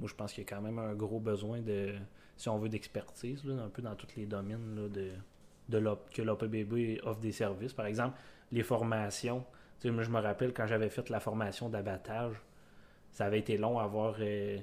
moi 0.00 0.08
je 0.08 0.14
pense 0.14 0.32
qu'il 0.32 0.42
y 0.42 0.46
a 0.46 0.50
quand 0.50 0.62
même 0.62 0.78
un 0.78 0.94
gros 0.94 1.20
besoin 1.20 1.60
de 1.60 1.92
si 2.36 2.48
on 2.48 2.58
veut 2.58 2.68
d'expertise, 2.68 3.44
un 3.48 3.68
peu 3.68 3.82
dans 3.82 3.94
tous 3.94 4.08
les 4.16 4.26
domaines 4.26 4.74
là, 4.74 4.88
de, 4.88 5.10
de 5.68 5.96
que 6.12 6.22
l'OPBB 6.22 7.00
offre 7.04 7.20
des 7.20 7.32
services. 7.32 7.72
Par 7.72 7.86
exemple, 7.86 8.18
les 8.50 8.62
formations 8.62 9.44
moi, 9.90 10.02
je 10.02 10.10
me 10.10 10.20
rappelle 10.20 10.52
quand 10.52 10.66
j'avais 10.66 10.90
fait 10.90 11.08
la 11.10 11.20
formation 11.20 11.68
d'abattage, 11.68 12.34
ça 13.12 13.26
avait 13.26 13.38
été 13.38 13.56
long 13.56 13.78
à 13.78 13.84
avoir. 13.84 14.16
Euh, 14.20 14.58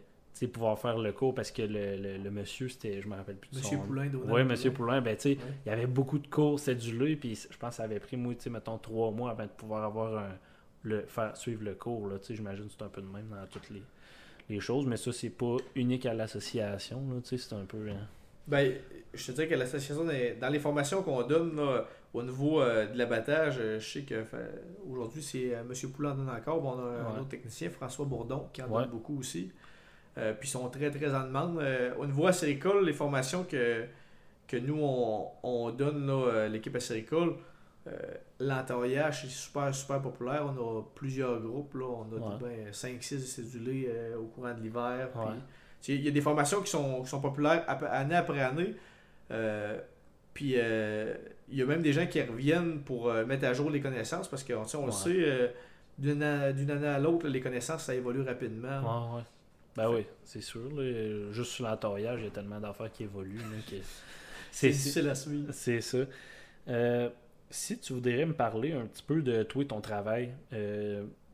pouvoir 0.47 0.79
faire 0.79 0.97
le 0.97 1.11
cours 1.11 1.33
parce 1.33 1.51
que 1.51 1.61
le, 1.61 2.29
monsieur, 2.29 2.67
c'était, 2.69 3.01
je 3.01 3.07
me 3.07 3.15
rappelle 3.15 3.35
plus 3.35 3.51
de 3.51 3.57
monsieur 3.57 3.77
son 3.77 3.83
Poulain, 3.83 4.09
Oui, 4.27 4.43
monsieur 4.43 4.71
Poulain, 4.71 5.01
ben, 5.01 5.15
tu 5.15 5.21
sais, 5.21 5.37
il 5.65 5.69
y 5.69 5.71
avait 5.71 5.87
beaucoup 5.87 6.19
de 6.19 6.27
cours 6.27 6.59
cédulés, 6.59 7.15
puis 7.15 7.35
je 7.35 7.57
pense 7.57 7.71
que 7.71 7.75
ça 7.75 7.83
avait 7.83 7.99
pris, 7.99 8.17
moi, 8.17 8.33
tu 8.33 8.41
sais, 8.41 8.49
mettons, 8.49 8.77
trois 8.77 9.11
mois 9.11 9.31
avant 9.31 9.43
de 9.43 9.49
pouvoir 9.49 9.83
avoir 9.83 10.17
un, 10.17 10.31
le, 10.83 11.03
faire 11.03 11.35
suivre 11.37 11.63
le 11.63 11.75
cours, 11.75 12.07
là, 12.07 12.17
tu 12.17 12.27
sais, 12.27 12.35
j'imagine 12.35 12.65
que 12.65 12.71
c'est 12.71 12.83
un 12.83 12.89
peu 12.89 13.01
de 13.01 13.07
même 13.07 13.27
dans 13.29 13.45
toutes 13.47 13.69
les, 13.69 13.83
les 14.49 14.59
choses, 14.59 14.85
mais 14.85 14.97
ça, 14.97 15.11
c'est 15.11 15.29
pas 15.29 15.57
unique 15.75 16.05
à 16.05 16.13
l'association, 16.13 17.03
tu 17.23 17.37
sais, 17.37 17.37
c'est 17.37 17.55
un 17.55 17.65
peu... 17.65 17.89
Hein. 17.89 18.07
Ben, 18.47 18.73
je 19.13 19.27
te 19.27 19.31
dirais 19.33 19.47
que 19.47 19.55
l'association, 19.55 20.05
dans 20.05 20.49
les 20.49 20.59
formations 20.59 21.03
qu'on 21.03 21.21
donne 21.23 21.59
au 22.13 22.23
niveau 22.23 22.61
euh, 22.61 22.87
de 22.87 22.97
l'abattage, 22.97 23.55
euh, 23.59 23.79
je 23.79 23.87
sais 23.87 24.01
que 24.01 24.25
aujourd'hui, 24.89 25.23
c'est 25.23 25.55
euh, 25.55 25.61
M. 25.61 25.91
Poulin 25.91 26.11
en 26.11 26.15
donne 26.15 26.29
encore. 26.29 26.63
on 26.63 26.79
a 26.79 27.15
un 27.15 27.19
autre 27.19 27.29
technicien, 27.29 27.69
François 27.69 28.05
Bourdon, 28.05 28.47
qui 28.51 28.61
en 28.61 28.67
donne 28.67 28.89
beaucoup 28.89 29.19
aussi. 29.19 29.51
puis 30.15 30.23
ils 30.43 30.47
sont 30.47 30.69
très, 30.69 30.91
très 30.91 31.13
en 31.13 31.23
demande. 31.23 31.63
au 31.97 32.05
niveau 32.05 32.27
acéricole, 32.27 32.85
les 32.85 32.93
formations 32.93 33.43
que, 33.43 33.85
que 34.47 34.57
nous, 34.57 34.79
on, 34.81 35.71
donne, 35.71 36.11
l'équipe 36.51 36.75
acéricole, 36.75 37.35
l'entaillage, 38.39 39.21
c'est 39.21 39.29
super, 39.29 39.73
super 39.73 40.01
populaire. 40.01 40.45
On 40.45 40.79
a 40.79 40.81
plusieurs 40.95 41.39
groupes. 41.39 41.75
Là. 41.75 41.85
On 41.85 42.35
a 42.35 42.71
5-6 42.71 43.19
cédulés 43.19 43.89
au 44.19 44.25
courant 44.25 44.53
de 44.53 44.61
l'hiver. 44.61 45.09
Il 45.87 46.01
y 46.01 46.07
a 46.07 46.11
des 46.11 46.21
formations 46.21 46.61
qui 46.61 46.69
sont, 46.69 47.05
sont 47.05 47.21
populaires 47.21 47.63
année 47.67 48.15
après 48.15 48.41
année. 48.41 48.75
Euh, 49.31 49.79
puis 50.33 50.53
euh, 50.55 51.15
il 51.51 51.57
y 51.57 51.61
a 51.61 51.65
même 51.65 51.81
des 51.81 51.93
gens 51.93 52.07
qui 52.07 52.21
reviennent 52.21 52.81
pour 52.81 53.09
euh, 53.09 53.25
mettre 53.25 53.45
à 53.45 53.53
jour 53.53 53.69
les 53.69 53.81
connaissances 53.81 54.27
parce 54.27 54.43
qu'on 54.43 54.65
on 54.75 54.85
le 54.85 54.91
sait, 54.91 55.53
d'une 55.97 56.21
année 56.23 56.87
à 56.87 56.99
l'autre, 56.99 57.27
les 57.27 57.41
connaissances, 57.41 57.83
ça 57.83 57.95
évolue 57.95 58.21
rapidement. 58.21 59.15
Ouais, 59.15 59.21
Ben 59.75 59.89
oui, 59.89 60.05
c'est 60.23 60.41
sûr. 60.41 60.69
Juste 61.31 61.51
sur 61.51 61.65
l'entaillage, 61.65 62.19
il 62.21 62.25
y 62.25 62.27
a 62.27 62.31
tellement 62.31 62.59
d'affaires 62.59 62.91
qui 62.91 63.03
évoluent. 63.03 63.39
c'est 64.51 64.69
difficile 64.69 65.09
à 65.09 65.15
suivre. 65.15 65.51
C'est 65.51 65.81
ça. 65.81 65.99
si 67.49 67.79
tu 67.79 67.93
voudrais 67.93 68.25
me 68.25 68.33
parler 68.33 68.73
un 68.73 68.85
petit 68.85 69.03
peu 69.03 69.21
de 69.21 69.43
toi 69.43 69.63
et 69.63 69.67
ton 69.67 69.81
travail, 69.81 70.33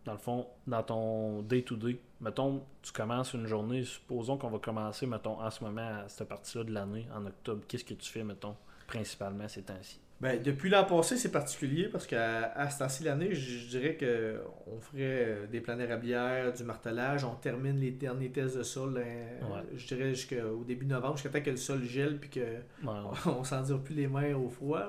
dans 0.07 0.13
le 0.13 0.19
fond, 0.19 0.47
dans 0.65 0.83
ton 0.83 1.41
day-to-day, 1.41 1.99
mettons, 2.21 2.63
tu 2.81 2.93
commences 2.93 3.33
une 3.33 3.45
journée, 3.45 3.83
supposons 3.83 4.37
qu'on 4.37 4.49
va 4.49 4.57
commencer, 4.57 5.05
mettons, 5.05 5.41
en 5.41 5.51
ce 5.51 5.63
moment, 5.63 6.03
à 6.05 6.07
cette 6.07 6.29
partie-là 6.29 6.63
de 6.63 6.71
l'année, 6.71 7.05
en 7.13 7.25
octobre, 7.25 7.61
qu'est-ce 7.67 7.83
que 7.83 7.93
tu 7.93 8.09
fais, 8.09 8.23
mettons, 8.23 8.55
principalement 8.87 9.49
ces 9.49 9.63
temps-ci? 9.63 9.99
Ben, 10.19 10.41
depuis 10.41 10.71
l'an 10.71 10.83
passé, 10.83 11.15
c'est 11.15 11.31
particulier 11.31 11.89
parce 11.89 12.07
qu'à 12.07 12.51
à 12.53 12.71
ce 12.71 12.79
temps-ci 12.79 13.03
l'année, 13.03 13.35
je 13.35 13.67
dirais 13.67 13.95
qu'on 13.95 14.79
ferait 14.81 14.97
euh, 15.01 15.47
des 15.47 15.61
plans 15.61 15.77
bière, 15.97 16.53
du 16.53 16.63
martelage, 16.63 17.23
on 17.23 17.35
termine 17.35 17.79
les 17.79 17.91
derniers 17.91 18.31
tests 18.31 18.57
de 18.57 18.63
sol, 18.63 18.99
hein, 18.99 19.63
je 19.75 19.85
dirais 19.85 20.15
jusqu'au 20.15 20.63
début 20.63 20.87
novembre, 20.87 21.17
jusqu'à 21.17 21.29
temps 21.29 21.45
que 21.45 21.51
le 21.51 21.57
sol 21.57 21.83
gèle 21.83 22.17
puis 22.17 22.31
qu'on 22.31 23.29
on, 23.31 23.43
s'en 23.43 23.61
dure 23.61 23.83
plus 23.83 23.93
les 23.93 24.07
mains 24.07 24.33
au 24.33 24.49
froid. 24.49 24.87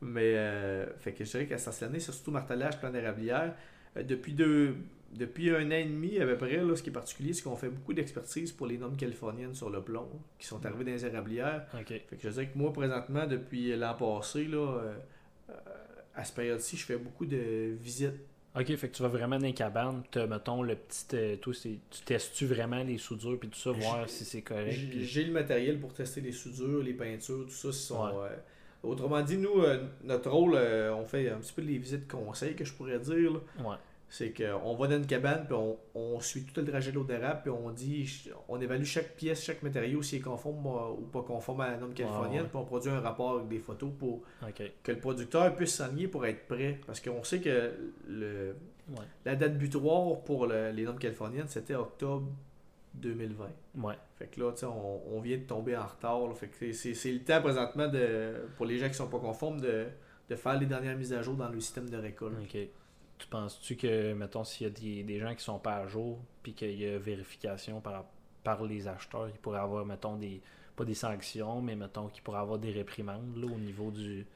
Mais, 0.00 0.34
euh, 0.34 0.86
fait 0.98 1.12
que 1.12 1.24
je 1.24 1.30
dirais 1.30 1.46
qu'à 1.46 1.58
ce 1.58 1.66
temps-ci 1.66 1.84
l'année, 1.84 2.00
c'est 2.00 2.10
surtout 2.10 2.32
martelage, 2.32 2.80
plan 2.80 2.90
d'érablière. 2.90 3.54
Euh, 3.96 4.02
depuis 4.02 4.32
deux, 4.32 4.74
depuis 5.12 5.50
un 5.50 5.66
an 5.66 5.74
et 5.74 5.84
demi 5.84 6.18
à 6.18 6.26
peu 6.26 6.36
près, 6.36 6.56
là, 6.56 6.74
ce 6.74 6.82
qui 6.82 6.90
est 6.90 6.92
particulier, 6.92 7.32
c'est 7.32 7.42
qu'on 7.42 7.56
fait 7.56 7.68
beaucoup 7.68 7.92
d'expertise 7.92 8.52
pour 8.52 8.66
les 8.66 8.78
normes 8.78 8.96
californiennes 8.96 9.54
sur 9.54 9.70
le 9.70 9.82
plomb, 9.82 10.08
qui 10.38 10.46
sont 10.46 10.64
arrivées 10.64 10.84
dans 10.84 10.92
les 10.92 11.06
érablières. 11.06 11.66
Fait 11.70 11.84
que 11.84 12.16
je 12.22 12.28
dirais 12.28 12.48
que 12.48 12.58
moi, 12.58 12.72
présentement, 12.72 13.26
depuis 13.26 13.76
l'an 13.76 13.94
passé, 13.94 14.44
là, 14.44 14.58
euh, 14.58 14.94
euh, 15.50 15.54
à 16.14 16.24
cette 16.24 16.34
période-ci, 16.34 16.76
je 16.76 16.84
fais 16.84 16.96
beaucoup 16.96 17.26
de 17.26 17.74
visites. 17.80 18.14
Ok, 18.54 18.66
fait 18.76 18.88
que 18.88 18.94
tu 18.94 19.02
vas 19.02 19.08
vraiment 19.08 19.38
dans 19.38 19.46
les 19.46 19.54
cabanes, 19.54 20.02
tu 20.10 20.18
mettons 20.26 20.62
le 20.62 20.76
petit. 20.76 21.38
toi, 21.38 21.54
tu 21.54 21.78
testes-tu 22.04 22.46
vraiment 22.46 22.82
les 22.82 22.98
soudures 22.98 23.38
puis 23.38 23.48
tout 23.48 23.58
ça, 23.58 23.70
voir 23.70 24.08
si 24.08 24.26
c'est 24.26 24.42
correct? 24.42 24.78
J'ai 24.98 25.24
le 25.24 25.32
matériel 25.32 25.80
pour 25.80 25.94
tester 25.94 26.20
les 26.20 26.32
soudures, 26.32 26.82
les 26.82 26.92
peintures, 26.92 27.46
tout 27.46 27.50
ça. 27.50 27.72
Sont, 27.72 28.10
autrement 28.82 29.22
dit, 29.22 29.38
nous, 29.38 29.62
notre 30.04 30.30
rôle, 30.30 30.54
on 30.54 31.04
fait 31.06 31.30
un 31.30 31.38
petit 31.38 31.52
peu 31.54 31.62
les 31.62 31.78
visites 31.78 32.06
conseils 32.06 32.54
que 32.54 32.64
je 32.66 32.74
pourrais 32.74 32.98
dire. 32.98 33.32
Là. 33.32 33.70
Ouais. 33.70 33.76
C'est 34.12 34.34
qu'on 34.34 34.74
va 34.74 34.88
dans 34.88 34.98
une 34.98 35.06
cabane, 35.06 35.46
puis 35.46 35.56
on, 35.94 36.20
suit 36.20 36.44
tout 36.44 36.60
le 36.60 36.66
trajet 36.66 36.90
de 36.90 36.96
l'eau 36.96 37.04
d'érable, 37.04 37.40
puis 37.44 37.50
on 37.50 37.70
dit, 37.70 38.28
on 38.46 38.60
évalue 38.60 38.84
chaque 38.84 39.16
pièce, 39.16 39.42
chaque 39.42 39.62
matériau, 39.62 40.02
s'il 40.02 40.18
est 40.18 40.20
conforme 40.20 40.66
ou 40.66 41.06
pas 41.10 41.22
conforme 41.22 41.62
à 41.62 41.70
la 41.70 41.76
norme 41.78 41.94
californienne, 41.94 42.44
puis 42.44 42.56
on 42.56 42.66
produit 42.66 42.90
un 42.90 43.00
rapport 43.00 43.36
avec 43.36 43.48
des 43.48 43.58
photos 43.58 43.90
pour 43.98 44.20
que 44.84 44.92
le 44.92 44.98
producteur 44.98 45.56
puisse 45.56 45.76
s'enligner 45.76 46.08
pour 46.08 46.26
être 46.26 46.46
prêt. 46.46 46.78
Parce 46.86 47.00
qu'on 47.00 47.24
sait 47.24 47.40
que 47.40 47.72
le, 48.06 48.54
la 49.24 49.34
date 49.34 49.56
butoir 49.56 50.20
pour 50.24 50.46
les 50.46 50.84
normes 50.84 50.98
californiennes, 50.98 51.48
c'était 51.48 51.74
octobre 51.74 52.28
2020. 52.92 53.46
Ouais. 53.78 53.94
Fait 54.18 54.26
que 54.26 54.40
là, 54.40 54.52
on, 54.64 55.16
on 55.16 55.20
vient 55.22 55.38
de 55.38 55.44
tomber 55.44 55.74
en 55.74 55.86
retard. 55.86 56.20
Fait 56.36 56.48
que 56.48 56.72
c'est 56.72 57.12
le 57.12 57.20
temps 57.20 57.40
présentement 57.40 57.88
de, 57.88 58.46
pour 58.58 58.66
les 58.66 58.76
gens 58.76 58.88
qui 58.88 58.94
sont 58.94 59.08
pas 59.08 59.20
conformes 59.20 59.62
de, 59.62 59.86
de 60.28 60.36
faire 60.36 60.60
les 60.60 60.66
dernières 60.66 60.98
mises 60.98 61.14
à 61.14 61.22
jour 61.22 61.34
dans 61.34 61.48
le 61.48 61.60
système 61.60 61.88
de 61.88 61.96
récolte. 61.96 62.36
Tu 63.22 63.28
penses-tu 63.28 63.76
que, 63.76 64.14
mettons, 64.14 64.42
s'il 64.42 64.66
y 64.66 64.70
a 64.70 65.04
des, 65.04 65.18
gens 65.20 65.32
qui 65.32 65.44
sont 65.44 65.60
pas 65.60 65.76
à 65.76 65.86
jour, 65.86 66.18
puis 66.42 66.54
qu'il 66.54 66.74
y 66.74 66.88
a 66.88 66.98
vérification 66.98 67.80
par, 67.80 68.04
par 68.42 68.64
les 68.64 68.88
acheteurs, 68.88 69.28
il 69.28 69.38
pourrait 69.38 69.60
avoir, 69.60 69.86
mettons, 69.86 70.16
des 70.16 70.40
pas 70.74 70.84
des 70.84 70.94
sanctions, 70.94 71.60
mais 71.60 71.76
mettons 71.76 72.08
qu'il 72.08 72.22
pourrait 72.22 72.40
avoir 72.40 72.58
des 72.58 72.72
réprimandes 72.72 73.36
là, 73.36 73.46
au 73.46 73.58
niveau 73.58 73.92
du, 73.92 74.26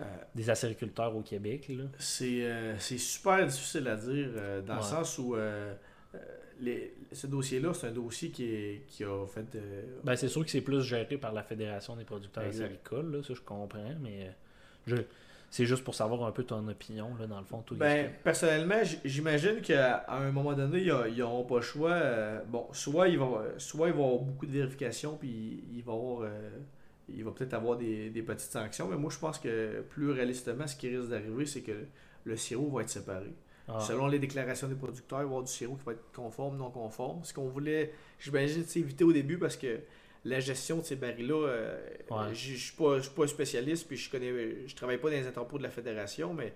euh, 0.00 0.04
des 0.32 0.48
acériculteurs 0.48 1.16
au 1.16 1.22
Québec? 1.22 1.72
C'est 1.98 2.44
euh, 2.44 2.78
super 2.78 3.44
difficile 3.44 3.88
à 3.88 3.96
dire, 3.96 4.28
euh, 4.36 4.62
dans 4.62 4.76
le 4.76 4.82
sens 4.82 5.18
où 5.18 5.34
les, 6.60 6.94
ce 7.12 7.26
dossier-là, 7.26 7.74
c'est 7.74 7.88
un 7.88 7.92
dossier 7.92 8.30
qui, 8.30 8.44
est, 8.44 8.82
qui 8.86 9.02
a 9.02 9.26
fait. 9.26 9.58
Ben, 10.04 10.14
c'est 10.14 10.28
sûr 10.28 10.44
que 10.44 10.50
c'est 10.50 10.60
plus 10.60 10.82
géré 10.82 11.18
par 11.18 11.32
la 11.32 11.42
Fédération 11.42 11.96
des 11.96 12.04
producteurs 12.04 12.44
Exact. 12.44 12.66
agricoles, 12.66 13.10
là, 13.10 13.22
ça 13.24 13.34
je 13.34 13.40
comprends, 13.40 13.94
mais 14.00 14.32
je, 14.86 14.96
c'est 15.50 15.64
juste 15.66 15.84
pour 15.84 15.94
savoir 15.94 16.24
un 16.24 16.32
peu 16.32 16.42
ton 16.44 16.66
opinion, 16.68 17.14
là, 17.18 17.26
dans 17.26 17.38
le 17.38 17.44
fond. 17.44 17.62
Toi, 17.62 17.76
Ben, 17.78 18.10
personnellement, 18.24 18.80
j'imagine 19.04 19.60
qu'à 19.60 20.04
un 20.08 20.30
moment 20.30 20.52
donné, 20.52 20.80
ils 20.82 21.18
n'auront 21.18 21.44
pas 21.44 21.56
le 21.56 21.62
choix. 21.62 21.92
euh, 21.92 22.40
bon, 22.48 22.66
soit 22.72 23.08
il, 23.08 23.18
va, 23.18 23.44
soit 23.58 23.88
il 23.88 23.94
va 23.94 24.00
y 24.00 24.02
avoir 24.04 24.18
beaucoup 24.20 24.46
de 24.46 24.52
vérifications, 24.52 25.16
puis 25.16 25.64
il 25.74 25.82
va, 25.82 25.92
avoir, 25.92 26.22
euh, 26.22 26.50
il 27.08 27.24
va 27.24 27.30
peut-être 27.30 27.54
avoir 27.54 27.78
des, 27.78 28.10
des 28.10 28.22
petites 28.22 28.50
sanctions. 28.50 28.88
Mais 28.88 28.96
moi, 28.96 29.10
je 29.10 29.18
pense 29.18 29.38
que 29.38 29.82
plus 29.88 30.10
réalistement, 30.10 30.66
ce 30.66 30.76
qui 30.76 30.94
risque 30.94 31.08
d'arriver, 31.10 31.46
c'est 31.46 31.62
que 31.62 31.86
le 32.24 32.36
sirop 32.36 32.68
va 32.70 32.82
être 32.82 32.90
séparé. 32.90 33.32
Ah, 33.68 33.80
Selon 33.80 34.06
les 34.06 34.18
déclarations 34.18 34.68
des 34.68 34.74
producteurs, 34.76 35.20
il 35.20 35.22
va 35.22 35.26
y 35.26 35.26
avoir 35.26 35.42
du 35.42 35.50
sirop 35.50 35.74
qui 35.76 35.84
va 35.86 35.92
être 35.92 36.12
conforme, 36.14 36.56
non 36.56 36.70
conforme. 36.70 37.24
Ce 37.24 37.32
qu'on 37.34 37.48
voulait, 37.48 37.92
j'imagine, 38.20 38.62
éviter 38.76 39.04
au 39.04 39.12
début 39.12 39.38
parce 39.38 39.56
que 39.56 39.80
la 40.28 40.40
gestion 40.40 40.78
de 40.78 40.82
ces 40.82 40.96
barils-là, 40.96 41.46
euh, 41.48 41.78
Ouais. 42.10 42.34
je 42.34 42.54
je 42.54 43.00
suis 43.00 43.10
pas, 43.14 43.26
spécialiste, 43.26 43.86
puis 43.88 43.96
je 43.96 44.10
connais, 44.10 44.66
je 44.66 44.74
travaille 44.74 44.98
pas 44.98 45.10
dans 45.10 45.16
les 45.16 45.28
entrepôts 45.28 45.58
de 45.58 45.62
la 45.62 45.70
fédération, 45.70 46.34
mais 46.34 46.52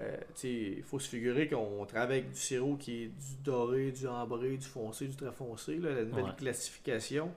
euh, 0.00 0.16
il 0.44 0.82
faut 0.82 0.98
se 0.98 1.08
figurer 1.08 1.48
qu'on 1.48 1.84
travaille 1.86 2.18
avec 2.20 2.30
du 2.32 2.38
sirop 2.38 2.76
qui 2.76 3.02
est 3.04 3.06
du 3.08 3.36
doré, 3.44 3.90
du 3.92 4.06
ambré, 4.06 4.56
du 4.56 4.66
foncé, 4.66 5.06
du 5.06 5.16
très 5.16 5.32
foncé, 5.32 5.76
là, 5.76 5.92
la 5.92 6.04
nouvelle 6.04 6.24
Ouais. 6.24 6.30
classification. 6.38 7.30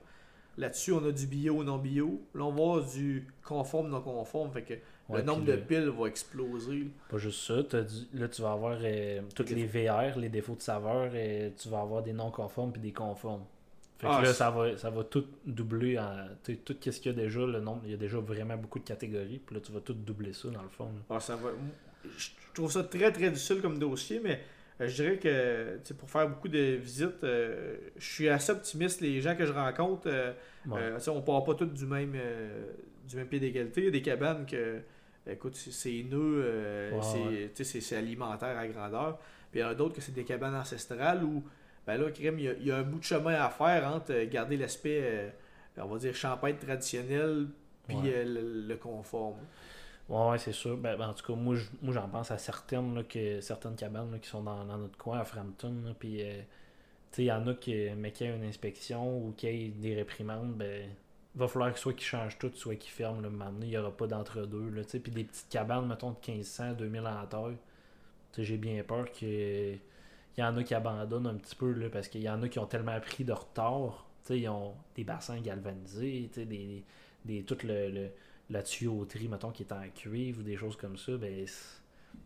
Là-dessus, 0.56 0.92
on 0.92 1.04
a 1.04 1.10
du 1.10 1.26
bio, 1.26 1.64
non 1.64 1.78
bio. 1.78 2.22
Là, 2.34 2.44
on 2.44 2.52
va 2.52 2.62
avoir 2.62 2.84
du 2.88 3.26
conforme, 3.42 3.88
non 3.88 4.00
conforme. 4.00 4.52
Fait 4.52 4.62
que 4.62 4.74
ouais, 4.74 5.18
le 5.18 5.22
nombre 5.22 5.44
de 5.44 5.52
le- 5.52 5.60
piles 5.60 5.88
va 5.88 6.06
exploser. 6.06 6.86
Pas 7.10 7.18
juste 7.18 7.40
ça, 7.40 7.82
dit- 7.82 8.08
là 8.14 8.28
tu 8.28 8.40
vas 8.40 8.52
avoir 8.52 8.78
euh, 8.80 9.20
toutes 9.34 9.50
Les 9.50 9.66
les 9.66 9.86
VR, 9.88 10.16
les 10.16 10.28
défauts 10.28 10.54
de 10.54 10.62
saveur, 10.62 11.12
et 11.16 11.52
tu 11.60 11.68
vas 11.68 11.80
avoir 11.80 12.04
des 12.04 12.12
non 12.12 12.30
conformes 12.30 12.70
puis 12.70 12.80
des 12.80 12.92
conformes. 12.92 13.44
Fait 13.98 14.06
que 14.08 14.12
Ah, 14.12 14.22
là, 14.22 14.32
ça 14.34 14.50
va, 14.50 14.76
ça 14.76 14.90
va 14.90 15.04
tout 15.04 15.24
doubler 15.46 15.98
en. 15.98 16.26
Tout 16.42 16.74
ce 16.90 17.00
qu'il 17.00 17.06
y 17.06 17.08
a 17.08 17.12
déjà, 17.12 17.40
le 17.40 17.60
nombre, 17.60 17.82
il 17.84 17.92
y 17.92 17.94
a 17.94 17.96
déjà 17.96 18.18
vraiment 18.18 18.56
beaucoup 18.56 18.78
de 18.80 18.84
catégories, 18.84 19.38
puis 19.44 19.54
là 19.54 19.60
tu 19.60 19.72
vas 19.72 19.80
tout 19.80 19.94
doubler 19.94 20.32
ça 20.32 20.48
dans 20.48 20.62
le 20.62 20.68
fond. 20.68 20.90
Ah, 21.10 21.20
ça 21.20 21.36
va... 21.36 21.50
Je 22.16 22.28
trouve 22.52 22.70
ça 22.70 22.82
très 22.84 23.10
très 23.12 23.30
difficile 23.30 23.60
comme 23.62 23.78
dossier, 23.78 24.20
mais 24.22 24.40
euh, 24.80 24.88
je 24.88 24.94
dirais 25.02 25.16
que 25.18 25.78
pour 25.94 26.10
faire 26.10 26.28
beaucoup 26.28 26.48
de 26.48 26.58
visites, 26.76 27.22
euh, 27.24 27.76
je 27.96 28.04
suis 28.04 28.28
assez 28.28 28.52
optimiste. 28.52 29.00
Les 29.00 29.20
gens 29.20 29.34
que 29.36 29.46
je 29.46 29.52
rencontre, 29.52 30.02
euh, 30.06 30.32
Ouais. 30.66 30.80
euh, 30.80 30.98
on 31.08 31.22
part 31.22 31.44
pas 31.44 31.54
tous 31.54 31.66
du 31.66 31.86
même, 31.86 32.14
du 33.08 33.16
même 33.16 33.26
pied 33.28 33.38
d'égalité. 33.40 33.80
Il 33.82 33.84
y 33.84 33.88
a 33.88 33.90
des 33.92 34.02
cabanes 34.02 34.44
que, 34.46 34.80
écoute, 35.26 35.54
c'est- 35.56 36.02
nœud, 36.02 36.90
Ouais, 36.92 36.98
c'est 37.02 37.18
ouais. 37.20 37.50
tu 37.54 37.64
sais, 37.64 37.64
c'est- 37.64 37.80
c'est 37.80 37.96
alimentaire 37.96 38.56
à 38.58 38.66
grandeur. 38.66 39.18
Puis 39.50 39.60
il 39.60 39.62
y 39.62 39.64
en 39.64 39.68
a 39.68 39.74
d'autres 39.74 39.94
que 39.94 40.00
c'est 40.00 40.12
des 40.14 40.24
cabanes 40.24 40.54
ancestrales 40.54 41.22
où, 41.24 41.42
ben 41.86 41.96
là, 42.00 42.10
crème, 42.10 42.38
il 42.38 42.44
y, 42.44 42.48
a, 42.48 42.52
il 42.54 42.66
y 42.66 42.70
a 42.72 42.78
un 42.78 42.82
bout 42.82 42.98
de 42.98 43.04
chemin 43.04 43.34
à 43.34 43.50
faire 43.50 43.86
entre 43.88 44.12
euh, 44.12 44.26
garder 44.28 44.56
l'aspect, 44.56 45.00
euh, 45.02 45.30
on 45.78 45.86
va 45.86 45.98
dire, 45.98 46.14
champagne 46.14 46.56
traditionnel, 46.56 47.48
puis 47.86 47.96
Ouais. 47.96 48.02
euh, 48.14 48.24
le, 48.24 48.66
le 48.68 48.76
conforme. 48.76 49.36
Ouais, 50.08 50.28
ouais, 50.30 50.38
c'est 50.38 50.52
sûr. 50.52 50.76
Ben, 50.76 50.96
ben, 50.98 51.08
en 51.08 51.14
tout 51.14 51.24
cas, 51.26 51.38
moi, 51.38 51.56
je- 51.56 51.64
moi 51.82 51.94
j'en 51.94 52.08
pense 52.08 52.30
à 52.30 52.38
certaines, 52.38 52.94
là, 52.94 53.02
que, 53.04 53.40
certaines 53.40 53.74
cabanes 53.76 54.12
là, 54.12 54.18
qui 54.18 54.28
sont 54.28 54.42
dans, 54.42 54.64
dans 54.64 54.78
notre 54.78 54.98
coin 54.98 55.18
à 55.20 55.24
Frampton. 55.24 55.74
Puis, 55.98 56.22
euh, 56.22 56.40
tu 57.10 57.16
sais, 57.16 57.22
il 57.24 57.26
y 57.26 57.32
en 57.32 57.46
a 57.46 57.54
qui, 57.54 57.74
mais 57.96 58.12
qu'il 58.12 58.26
y 58.26 58.30
ait 58.30 58.36
une 58.36 58.44
inspection 58.44 59.18
ou 59.18 59.32
qu'il 59.36 59.50
y 59.54 59.66
ait 59.66 59.68
des 59.70 59.94
réprimandes, 59.94 60.54
ben, 60.54 60.90
va 61.36 61.48
falloir 61.48 61.72
que 61.72 61.78
soit 61.78 61.94
qu'ils 61.94 62.06
changent 62.06 62.38
tout, 62.38 62.50
soit 62.54 62.76
qu'ils 62.76 62.90
ferment. 62.92 63.18
Un 63.18 63.30
moment 63.30 63.50
donné, 63.52 63.66
il 63.66 63.70
n'y 63.70 63.78
aura 63.78 63.96
pas 63.96 64.06
d'entre-deux. 64.06 64.82
Puis 65.02 65.12
des 65.12 65.24
petites 65.24 65.48
cabanes, 65.48 65.86
mettons, 65.88 66.10
de 66.10 66.16
1500, 66.26 66.72
2000 66.74 67.06
en 67.06 67.26
taille. 67.26 67.56
Tu 68.32 68.36
sais, 68.42 68.44
j'ai 68.44 68.56
bien 68.58 68.82
peur 68.84 69.06
que. 69.12 69.74
Il 70.36 70.40
y 70.40 70.44
en 70.44 70.56
a 70.56 70.64
qui 70.64 70.74
abandonnent 70.74 71.26
un 71.26 71.34
petit 71.36 71.54
peu 71.54 71.72
là, 71.72 71.88
parce 71.90 72.08
qu'il 72.08 72.22
y 72.22 72.28
en 72.28 72.42
a 72.42 72.48
qui 72.48 72.58
ont 72.58 72.66
tellement 72.66 72.98
pris 73.00 73.24
de 73.24 73.32
retard. 73.32 74.06
Ils 74.30 74.48
ont 74.48 74.74
des 74.96 75.04
bassins 75.04 75.40
galvanisés, 75.40 76.30
des, 76.36 76.84
des, 77.24 77.42
tout 77.44 77.58
le- 77.64 77.90
le, 77.90 78.10
la 78.50 78.62
tuyauterie, 78.62 79.28
mettons, 79.28 79.50
qui 79.50 79.62
est 79.64 79.72
en 79.72 79.82
cuivre 79.94 80.40
ou 80.40 80.42
des 80.42 80.56
choses 80.56 80.76
comme 80.76 80.96
ça, 80.96 81.16
ben, 81.16 81.46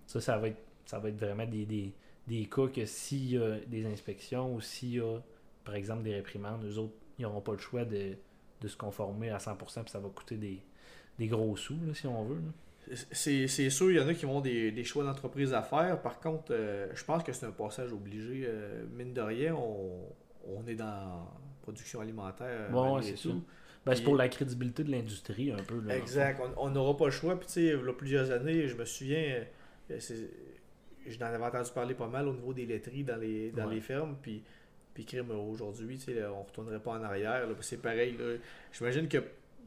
ça, 0.06 0.20
ça 0.20 0.38
va 0.38 0.48
être, 0.48 0.60
ça 0.86 0.98
va 0.98 1.08
être 1.08 1.18
vraiment 1.18 1.46
des, 1.46 1.66
des, 1.66 1.92
des 2.26 2.46
cas 2.46 2.68
que 2.68 2.84
s'il 2.86 3.30
y 3.32 3.38
a 3.38 3.58
des 3.66 3.86
inspections 3.86 4.54
ou 4.54 4.60
s'il 4.60 4.94
y 4.94 5.00
a, 5.00 5.18
par 5.64 5.74
exemple, 5.74 6.02
des 6.02 6.14
réprimandes, 6.14 6.64
eux 6.64 6.78
autres, 6.78 6.94
ils 7.18 7.22
n'auront 7.22 7.40
pas 7.40 7.52
le 7.52 7.58
choix 7.58 7.84
de, 7.84 8.16
de 8.60 8.68
se 8.68 8.76
conformer 8.76 9.30
à 9.30 9.38
100%, 9.38 9.82
puis 9.82 9.90
ça 9.92 10.00
va 10.00 10.08
coûter 10.08 10.36
des, 10.36 10.60
des 11.18 11.26
gros 11.28 11.56
sous, 11.56 11.78
si 11.94 12.06
on 12.06 12.24
veut. 12.24 12.42
C'est 13.12 13.46
sûr, 13.70 13.90
il 13.90 13.96
y 13.96 14.00
en 14.00 14.08
a 14.08 14.14
qui 14.14 14.24
vont 14.26 14.40
des, 14.40 14.70
des 14.72 14.84
choix 14.84 15.04
d'entreprise 15.04 15.52
à 15.52 15.62
faire. 15.62 16.00
Par 16.00 16.20
contre, 16.20 16.52
euh, 16.52 16.88
je 16.94 17.04
pense 17.04 17.22
que 17.22 17.32
c'est 17.32 17.46
un 17.46 17.50
passage 17.52 17.92
obligé. 17.92 18.44
Euh, 18.46 18.84
mine 18.96 19.12
de 19.12 19.20
rien, 19.20 19.54
on, 19.54 20.06
on 20.46 20.66
est 20.66 20.74
dans 20.74 20.84
la 20.86 21.26
production 21.62 22.00
alimentaire. 22.00 22.70
Bon, 22.70 23.00
c'est 23.02 23.14
tout. 23.14 23.42
Ben, 23.84 23.94
c'est 23.94 24.02
pour 24.02 24.16
la 24.16 24.28
crédibilité 24.28 24.84
de 24.84 24.90
l'industrie, 24.90 25.50
un 25.52 25.62
peu. 25.62 25.80
Là, 25.80 25.96
Exact. 25.96 26.40
On 26.56 26.70
n'aura 26.70 26.96
pas 26.96 27.06
le 27.06 27.10
choix. 27.10 27.38
Puis, 27.38 27.46
tu 27.46 27.52
sais, 27.54 27.62
il 27.62 27.66
y 27.68 27.72
a 27.72 27.92
plusieurs 27.92 28.30
années, 28.30 28.68
je 28.68 28.76
me 28.76 28.84
souviens, 28.84 29.44
euh, 29.90 29.98
j'en 31.06 31.26
avais 31.26 31.44
entendu 31.44 31.70
parler 31.74 31.94
pas 31.94 32.08
mal 32.08 32.28
au 32.28 32.34
niveau 32.34 32.52
des 32.52 32.66
laiteries 32.66 33.04
dans 33.04 33.16
les, 33.16 33.50
dans 33.50 33.66
Ouais. 33.66 33.76
les 33.76 33.80
fermes. 33.80 34.16
Puis, 34.20 34.42
puis 34.94 35.04
crime, 35.04 35.30
aujourd'hui, 35.30 35.98
on 36.34 36.42
retournerait 36.42 36.80
pas 36.80 36.92
en 36.92 37.02
arrière. 37.02 37.46
C'est 37.60 37.80
pareil. 37.80 38.16
J'imagine 38.72 39.08
que. 39.08 39.18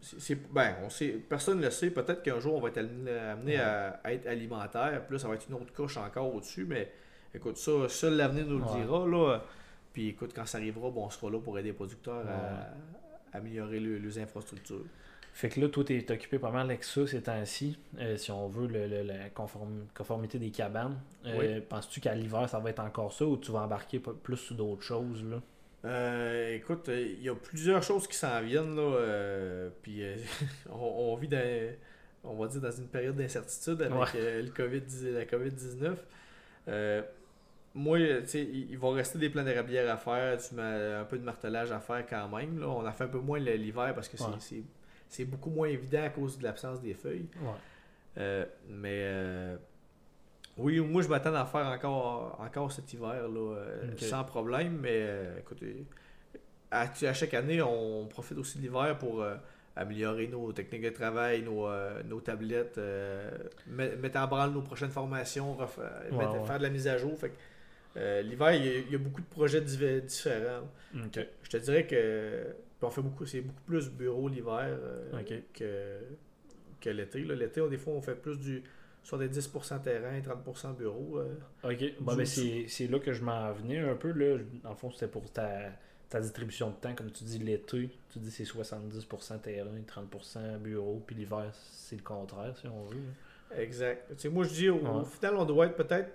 C'est- 0.02 0.36
ben, 0.52 0.76
on 0.84 0.90
sait, 0.90 1.10
personne 1.30 1.60
ne 1.60 1.66
le 1.66 1.72
sait. 1.72 1.92
Peut-être 1.92 2.22
qu'un 2.24 2.40
jour, 2.40 2.56
on 2.56 2.60
va 2.60 2.70
être 2.70 2.80
amené, 2.80 3.58
à, 3.58 4.00
à 4.04 4.12
être 4.14 4.28
alimentaire. 4.28 5.04
Puis 5.06 5.16
là, 5.16 5.20
ça 5.20 5.28
va 5.28 5.36
être 5.36 5.48
une 5.48 5.56
autre 5.56 5.74
couche 5.74 5.98
encore 5.98 6.34
au-dessus. 6.34 6.66
Mais 6.66 6.92
écoute, 7.34 7.58
ça, 7.58 7.88
seul 7.88 8.16
l'avenir 8.16 8.46
nous 8.48 8.58
le 8.60 8.66
Ouais. 8.66 8.82
dira. 8.82 9.06
Là. 9.08 9.44
Puis 9.94 10.10
écoute, 10.10 10.32
quand 10.36 10.46
ça 10.46 10.58
arrivera, 10.58 10.90
bon, 10.90 11.06
on 11.06 11.10
sera 11.10 11.30
là 11.32 11.40
pour 11.40 11.58
aider 11.60 11.70
les 11.70 11.74
producteurs 11.74 12.26
à, 12.28 13.36
à 13.36 13.38
améliorer 13.38 13.80
le- 13.80 13.98
leurs 14.00 14.18
infrastructures. 14.20 14.86
Fait 15.34 15.48
que 15.48 15.62
là, 15.62 15.70
toi, 15.70 15.84
t'es 15.86 16.06
occupé 16.12 16.40
pas 16.40 16.52
mal 16.52 16.66
avec 16.66 16.84
ça 16.84 17.08
ces 17.08 17.22
temps-ci, 17.24 17.78
euh, 18.00 18.18
si 18.18 18.32
on 18.32 18.48
veut, 18.50 18.68
le, 18.68 18.86
le- 18.88 19.04
la 19.04 19.30
conform- 19.30 19.86
conformité 19.96 20.38
des 20.40 20.50
cabanes. 20.52 20.98
Euh, 21.26 21.62
Penses-tu 21.70 22.02
qu'à 22.02 22.14
l'hiver, 22.16 22.50
ça 22.50 22.60
va 22.60 22.70
être 22.70 22.82
encore 22.82 23.14
ça 23.14 23.26
ou 23.26 23.38
tu 23.38 23.52
vas 23.54 23.62
embarquer 23.62 24.00
plus 24.00 24.36
sur 24.38 24.56
d'autres 24.56 24.82
choses, 24.84 25.24
là? 25.24 25.38
Euh, 25.84 26.56
écoute, 26.56 26.90
euh, 26.90 27.02
il 27.18 27.24
y 27.24 27.30
a 27.30 27.36
plusieurs 27.36 27.82
choses 27.82 28.08
qui 28.08 28.16
s'en 28.16 28.40
viennent 28.42 28.76
là, 28.76 28.82
euh, 28.98 29.70
puis 29.82 30.04
euh, 30.04 30.16
on, 30.70 30.76
on 31.14 31.16
vit 31.16 31.28
dans, 31.28 31.72
on 32.24 32.36
va 32.36 32.48
dire 32.48 32.62
dans 32.62 32.72
une 32.72 32.88
période 32.88 33.16
d'incertitude 33.16 33.82
avec 33.82 34.14
Ouais. 34.14 34.42
le 34.44 34.50
COVID, 34.52 34.82
la 35.14 35.26
COVID-19. 35.26 35.96
Euh, 36.68 37.02
moi, 37.74 37.98
tu 37.98 38.28
sais, 38.28 38.42
il, 38.44 38.70
il 38.72 38.78
va 38.78 38.92
rester 38.92 39.18
des 39.18 39.30
plans 39.30 39.44
d'érablière 39.44 39.92
à 39.92 39.98
faire, 39.98 40.38
un 40.60 41.06
peu 41.06 41.18
de 41.18 41.24
martelage 41.24 41.72
à 41.72 41.80
faire 41.80 42.06
quand 42.08 42.28
même. 42.30 42.60
Là. 42.60 42.68
On 42.68 42.86
a 42.86 42.92
fait 42.92 43.06
un 43.06 43.08
peu 43.08 43.20
moins 43.20 43.40
l'hiver 43.40 43.94
parce 43.96 44.08
que 44.08 44.18
c'est- 44.18 44.56
Ouais. 45.20 45.26
beaucoup 45.26 45.50
moins 45.50 45.68
évident 45.68 46.04
à 46.04 46.10
cause 46.10 46.38
de 46.38 46.44
l'absence 46.44 46.80
des 46.82 46.94
feuilles. 46.94 47.28
Ouais. 47.42 48.46
Mais 48.70 49.02
euh, 49.06 49.56
oui, 50.58 50.80
moi 50.80 51.02
je 51.02 51.08
m'attends 51.08 51.34
à 51.34 51.46
faire 51.46 51.66
encore, 51.66 52.38
encore 52.40 52.72
cet 52.72 52.92
hiver 52.94 53.28
là, 53.28 53.56
euh, 53.56 53.92
sans 53.98 54.24
problème. 54.24 54.78
Mais 54.82 54.90
euh, 55.02 55.40
écoutez, 55.40 55.86
à, 56.70 56.82
à 56.82 57.14
chaque 57.14 57.34
année, 57.34 57.62
on 57.62 58.06
profite 58.08 58.38
aussi 58.38 58.58
de 58.60 58.64
l'hiver 58.64 58.98
pour 58.98 59.22
euh, 59.22 59.36
améliorer 59.76 60.28
nos 60.28 60.52
techniques 60.52 60.84
de 60.84 60.90
travail, 60.90 61.42
nos, 61.44 61.68
euh, 61.68 62.02
nos 62.04 62.20
tablettes, 62.22 62.78
euh, 62.78 63.30
met- 63.68 63.96
mettre 63.96 64.20
en 64.20 64.28
branle 64.28 64.52
nos 64.52 64.62
prochaines 64.62 64.90
formations, 64.92 65.56
ref- 65.56 65.78
Ouais, 65.80 66.18
mettre- 66.18 66.40
ouais. 66.42 66.46
faire 66.46 66.58
de 66.58 66.64
la 66.64 66.70
mise 66.70 66.88
à 66.88 66.98
jour. 66.98 67.18
Fait 67.18 67.30
que, 67.30 67.36
euh, 67.98 68.22
l'hiver, 68.22 68.54
il 68.54 68.66
y, 68.66 68.70
a, 68.70 68.78
il 68.80 68.92
y 68.92 68.96
a 68.96 69.00
beaucoup 69.00 69.22
de 69.22 69.28
projets 69.28 69.62
div- 69.62 70.02
différents. 70.06 70.68
Je 71.44 71.50
te 71.50 71.58
dirais 71.58 71.86
que 71.88 72.48
on 72.84 72.90
fait 72.90 73.02
beaucoup, 73.02 73.26
c'est 73.26 73.42
beaucoup 73.42 73.62
plus 73.68 73.90
bureau 73.90 74.28
l'hiver 74.28 74.78
que, 75.54 76.00
que 76.82 76.90
l'été. 76.90 77.20
L'été, 77.20 77.62
des 77.70 77.78
fois, 77.78 77.94
on 77.94 78.02
fait 78.02 78.16
plus 78.16 78.40
du 78.40 78.64
70% 79.06 79.82
terrain, 79.82 80.20
30% 80.20 80.76
bureau. 80.76 81.18
euh. 81.18 81.36
Ok. 81.64 81.94
Bon, 82.00 82.16
ben, 82.16 82.26
c'est 82.26 82.88
là 82.88 83.00
que 83.00 83.14
je 83.14 83.24
m'en 83.24 83.52
venais 83.54 83.80
un 83.80 83.96
peu, 83.96 84.12
là. 84.12 84.38
Le 84.38 84.76
fond, 84.76 84.92
c'était 84.92 85.08
pour 85.08 85.30
ta, 85.32 85.72
ta 86.10 86.20
distribution 86.22 86.70
de 86.70 86.76
temps, 86.76 86.94
comme 86.96 87.12
tu 87.12 87.24
dis, 87.24 87.40
l'été. 87.40 87.90
Tu 88.12 88.20
dis 88.20 88.32
c'est 88.32 88.44
70% 88.44 89.40
terrain, 89.40 89.70
30% 89.88 90.58
bureau, 90.60 91.02
puis 91.06 91.16
l'hiver, 91.16 91.52
c'est 91.72 91.96
le 91.96 92.04
contraire, 92.04 92.56
si 92.58 92.68
on 92.68 92.84
veut. 92.86 92.98
Exact. 93.58 94.26
Moi, 94.26 94.46
je 94.46 94.50
dis, 94.54 94.70
au, 94.70 95.04
final, 95.04 95.36
on 95.36 95.46
doit 95.46 95.66
être 95.66 95.76
peut-être 95.76 96.10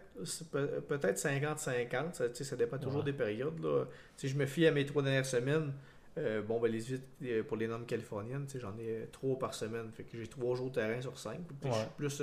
peut-être 0.89 1.19
50-50. 1.19 2.33
Ça, 2.33 2.57
dépend 2.57 2.79
toujours 2.79 3.01
Ouais. 3.01 3.05
des 3.05 3.13
périodes. 3.13 3.59
Là. 3.63 3.85
Sais, 4.17 4.29
je 4.29 4.37
me 4.37 4.47
fie 4.47 4.67
à 4.67 4.71
mes 4.73 4.87
trois 4.87 5.03
dernières 5.03 5.27
semaines. 5.27 5.73
Euh, 6.19 6.41
bon, 6.41 6.59
ben, 6.59 6.73
les 6.73 6.79
visites 6.79 7.03
euh, 7.25 7.43
pour 7.43 7.59
les 7.59 7.69
normes 7.69 7.85
californiennes, 7.85 8.47
j'en 8.55 8.75
ai 8.79 8.89
euh, 8.89 9.05
trois 9.13 9.39
par 9.39 9.53
semaine. 9.53 9.91
Fait 9.93 10.03
que 10.05 10.17
j'ai 10.17 10.27
trois 10.27 10.57
jours 10.57 10.71
de 10.71 10.77
terrain 10.77 10.99
sur 10.99 11.19
cinq. 11.19 11.41
Puis 11.61 11.71
Je 11.71 11.75
suis 11.77 11.87
plus 11.97 12.23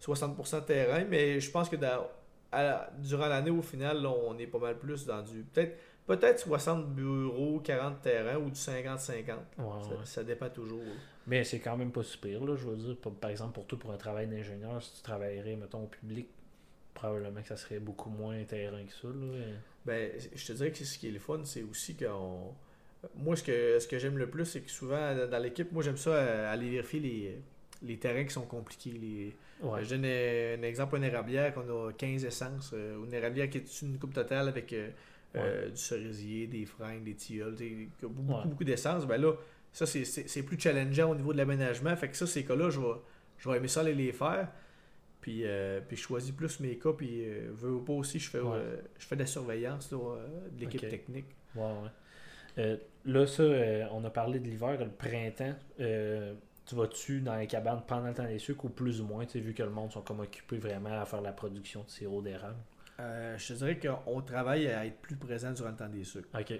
60% 0.00 0.64
terrain, 0.64 1.04
mais 1.08 1.40
je 1.40 1.50
pense 1.50 1.68
que 1.68 1.76
dans- 1.76 2.06
à- 2.52 2.90
durant 2.98 3.28
l'année, 3.28 3.50
au 3.50 3.62
final, 3.62 4.02
là, 4.02 4.08
on 4.10 4.38
est 4.38 4.46
pas 4.46 4.58
mal 4.58 4.78
plus 4.78 5.04
dans 5.06 5.22
du. 5.22 5.42
Peut-être 5.52 5.76
peut-être 6.06 6.38
60 6.40 6.88
bureaux, 6.94 7.60
40 7.60 8.00
terrains 8.02 8.36
ou 8.36 8.50
du 8.50 8.58
50-50. 8.58 9.36
Ouais, 9.58 9.64
Ça, 9.82 9.88
ouais. 9.90 9.94
ça 10.04 10.24
dépend 10.24 10.48
toujours. 10.48 10.80
Mais 11.26 11.44
c'est 11.44 11.60
quand 11.60 11.76
même 11.76 11.92
pas 11.92 12.02
super, 12.02 12.44
là, 12.44 12.56
je 12.56 12.66
veux 12.66 12.76
dire. 12.76 12.96
Par- 12.96 13.12
Par 13.12 13.30
exemple, 13.30 13.52
pour 13.52 13.66
toi, 13.66 13.78
pour 13.78 13.92
un 13.92 13.96
travail 13.96 14.26
d'ingénieur, 14.26 14.82
si 14.82 14.96
tu 14.96 15.02
travaillerais, 15.02 15.54
mettons, 15.54 15.84
au 15.84 15.86
public, 15.86 16.28
probablement 16.94 17.40
que 17.40 17.46
ça 17.48 17.56
serait 17.56 17.78
beaucoup 17.78 18.10
moins 18.10 18.42
terrain 18.44 18.82
que 18.84 18.92
ça. 18.92 19.08
Là. 19.08 19.38
Ben, 19.86 20.10
je 20.34 20.46
te 20.46 20.52
dirais 20.52 20.70
que 20.72 20.78
ce 20.84 20.98
qui 20.98 21.08
est 21.08 21.12
le 21.12 21.18
fun, 21.20 21.40
c'est 21.44 21.62
aussi 21.62 21.94
qu'on. 21.96 22.52
Moi, 23.14 23.36
ce 23.36 23.42
que, 23.44 23.78
ce 23.78 23.86
que 23.86 23.98
j'aime 23.98 24.18
le 24.18 24.28
plus, 24.28 24.44
c'est 24.44 24.60
que 24.60 24.70
souvent, 24.70 25.14
dans 25.30 25.38
l'équipe, 25.42 25.70
moi, 25.72 25.82
j'aime 25.82 25.96
ça 25.96 26.10
euh, 26.10 26.52
aller 26.52 26.68
vérifier 26.70 27.00
les, 27.00 27.40
les 27.82 27.96
terrains 27.98 28.24
qui 28.24 28.32
sont 28.32 28.44
compliqués. 28.46 28.90
Les... 28.90 29.36
Ouais. 29.62 29.84
Je 29.84 29.90
donne 29.94 30.04
un 30.06 30.62
exemple, 30.66 30.96
une 30.96 31.04
érablière 31.04 31.52
qu'on 31.54 31.86
a 31.88 31.92
15 31.92 32.24
essences. 32.24 32.70
euh, 32.74 33.04
Une 33.04 33.12
érablière 33.14 33.48
qui 33.50 33.58
est 33.58 33.82
une 33.82 33.98
coupe 33.98 34.14
totale 34.14 34.48
avec 34.48 34.72
euh, 34.72 34.88
euh, 35.36 35.68
du 35.68 35.76
cerisier, 35.76 36.46
des 36.46 36.64
freins, 36.66 36.98
des 37.00 37.14
tilleuls, 37.14 37.54
beaucoup, 38.02 38.32
Ouais. 38.32 38.44
beaucoup 38.46 38.64
d'essence. 38.64 39.06
Ben 39.06 39.20
là, 39.20 39.32
ça, 39.72 39.86
c'est- 39.86 40.42
plus 40.42 40.58
challengeant 40.58 41.10
au 41.10 41.14
niveau 41.14 41.32
de 41.32 41.38
l'aménagement. 41.38 41.94
Fait 41.96 42.08
que 42.08 42.16
ça, 42.16 42.26
ces 42.26 42.44
cas-là, 42.44 42.70
je 42.70 42.80
vais, 42.80 42.86
je 43.38 43.48
vais 43.48 43.56
aimer 43.58 43.68
ça 43.68 43.80
aller 43.80 43.94
les 43.94 44.12
faire. 44.12 44.48
Puis, 45.20 45.42
euh, 45.44 45.80
puis 45.86 45.96
je 45.98 46.02
choisis 46.02 46.32
plus 46.32 46.58
mes 46.60 46.78
cas. 46.78 46.92
Puis, 46.96 47.22
euh, 47.28 47.50
veux 47.52 47.72
ou 47.74 47.80
pas 47.82 47.92
aussi, 47.92 48.18
je 48.18 48.30
fais, 48.30 48.40
Ouais. 48.40 48.56
euh, 48.56 48.76
je 48.98 49.06
fais 49.06 49.14
de 49.16 49.20
la 49.20 49.26
surveillance 49.26 49.92
là, 49.92 49.98
de 50.52 50.60
l'équipe 50.60 50.88
technique. 50.88 51.26
Ouais, 51.54 51.62
ouais. 52.56 52.78
Là, 53.04 53.26
ça, 53.26 53.42
on 53.92 54.04
a 54.04 54.10
parlé 54.10 54.40
de 54.40 54.48
l'hiver, 54.48 54.78
le 54.80 54.88
printemps. 54.90 55.54
Tu 56.70 56.76
vas-tu 56.76 57.20
dans 57.20 57.34
les 57.34 57.48
cabanes 57.48 57.82
pendant 57.84 58.06
le 58.06 58.14
temps 58.14 58.28
des 58.28 58.38
sucres 58.38 58.66
ou 58.66 58.68
plus 58.68 59.00
ou 59.00 59.04
moins, 59.04 59.26
tu 59.26 59.32
sais, 59.32 59.40
vu 59.40 59.54
que 59.54 59.62
le 59.64 59.70
monde 59.70 59.90
sont 59.90 60.02
comme 60.02 60.20
occupés 60.20 60.58
vraiment 60.58 61.00
à 61.00 61.04
faire 61.04 61.20
la 61.20 61.32
production 61.32 61.82
de 61.82 61.90
sirop 61.90 62.22
d'érable? 62.22 62.58
Euh, 63.00 63.36
je 63.36 63.48
te 63.48 63.52
dirais 63.54 63.80
qu'on 63.80 64.20
travaille 64.20 64.68
à 64.68 64.86
être 64.86 64.98
plus 64.98 65.16
présent 65.16 65.50
durant 65.50 65.70
le 65.70 65.74
temps 65.74 65.88
des 65.88 66.04
sucres. 66.04 66.28
Ok. 66.32 66.52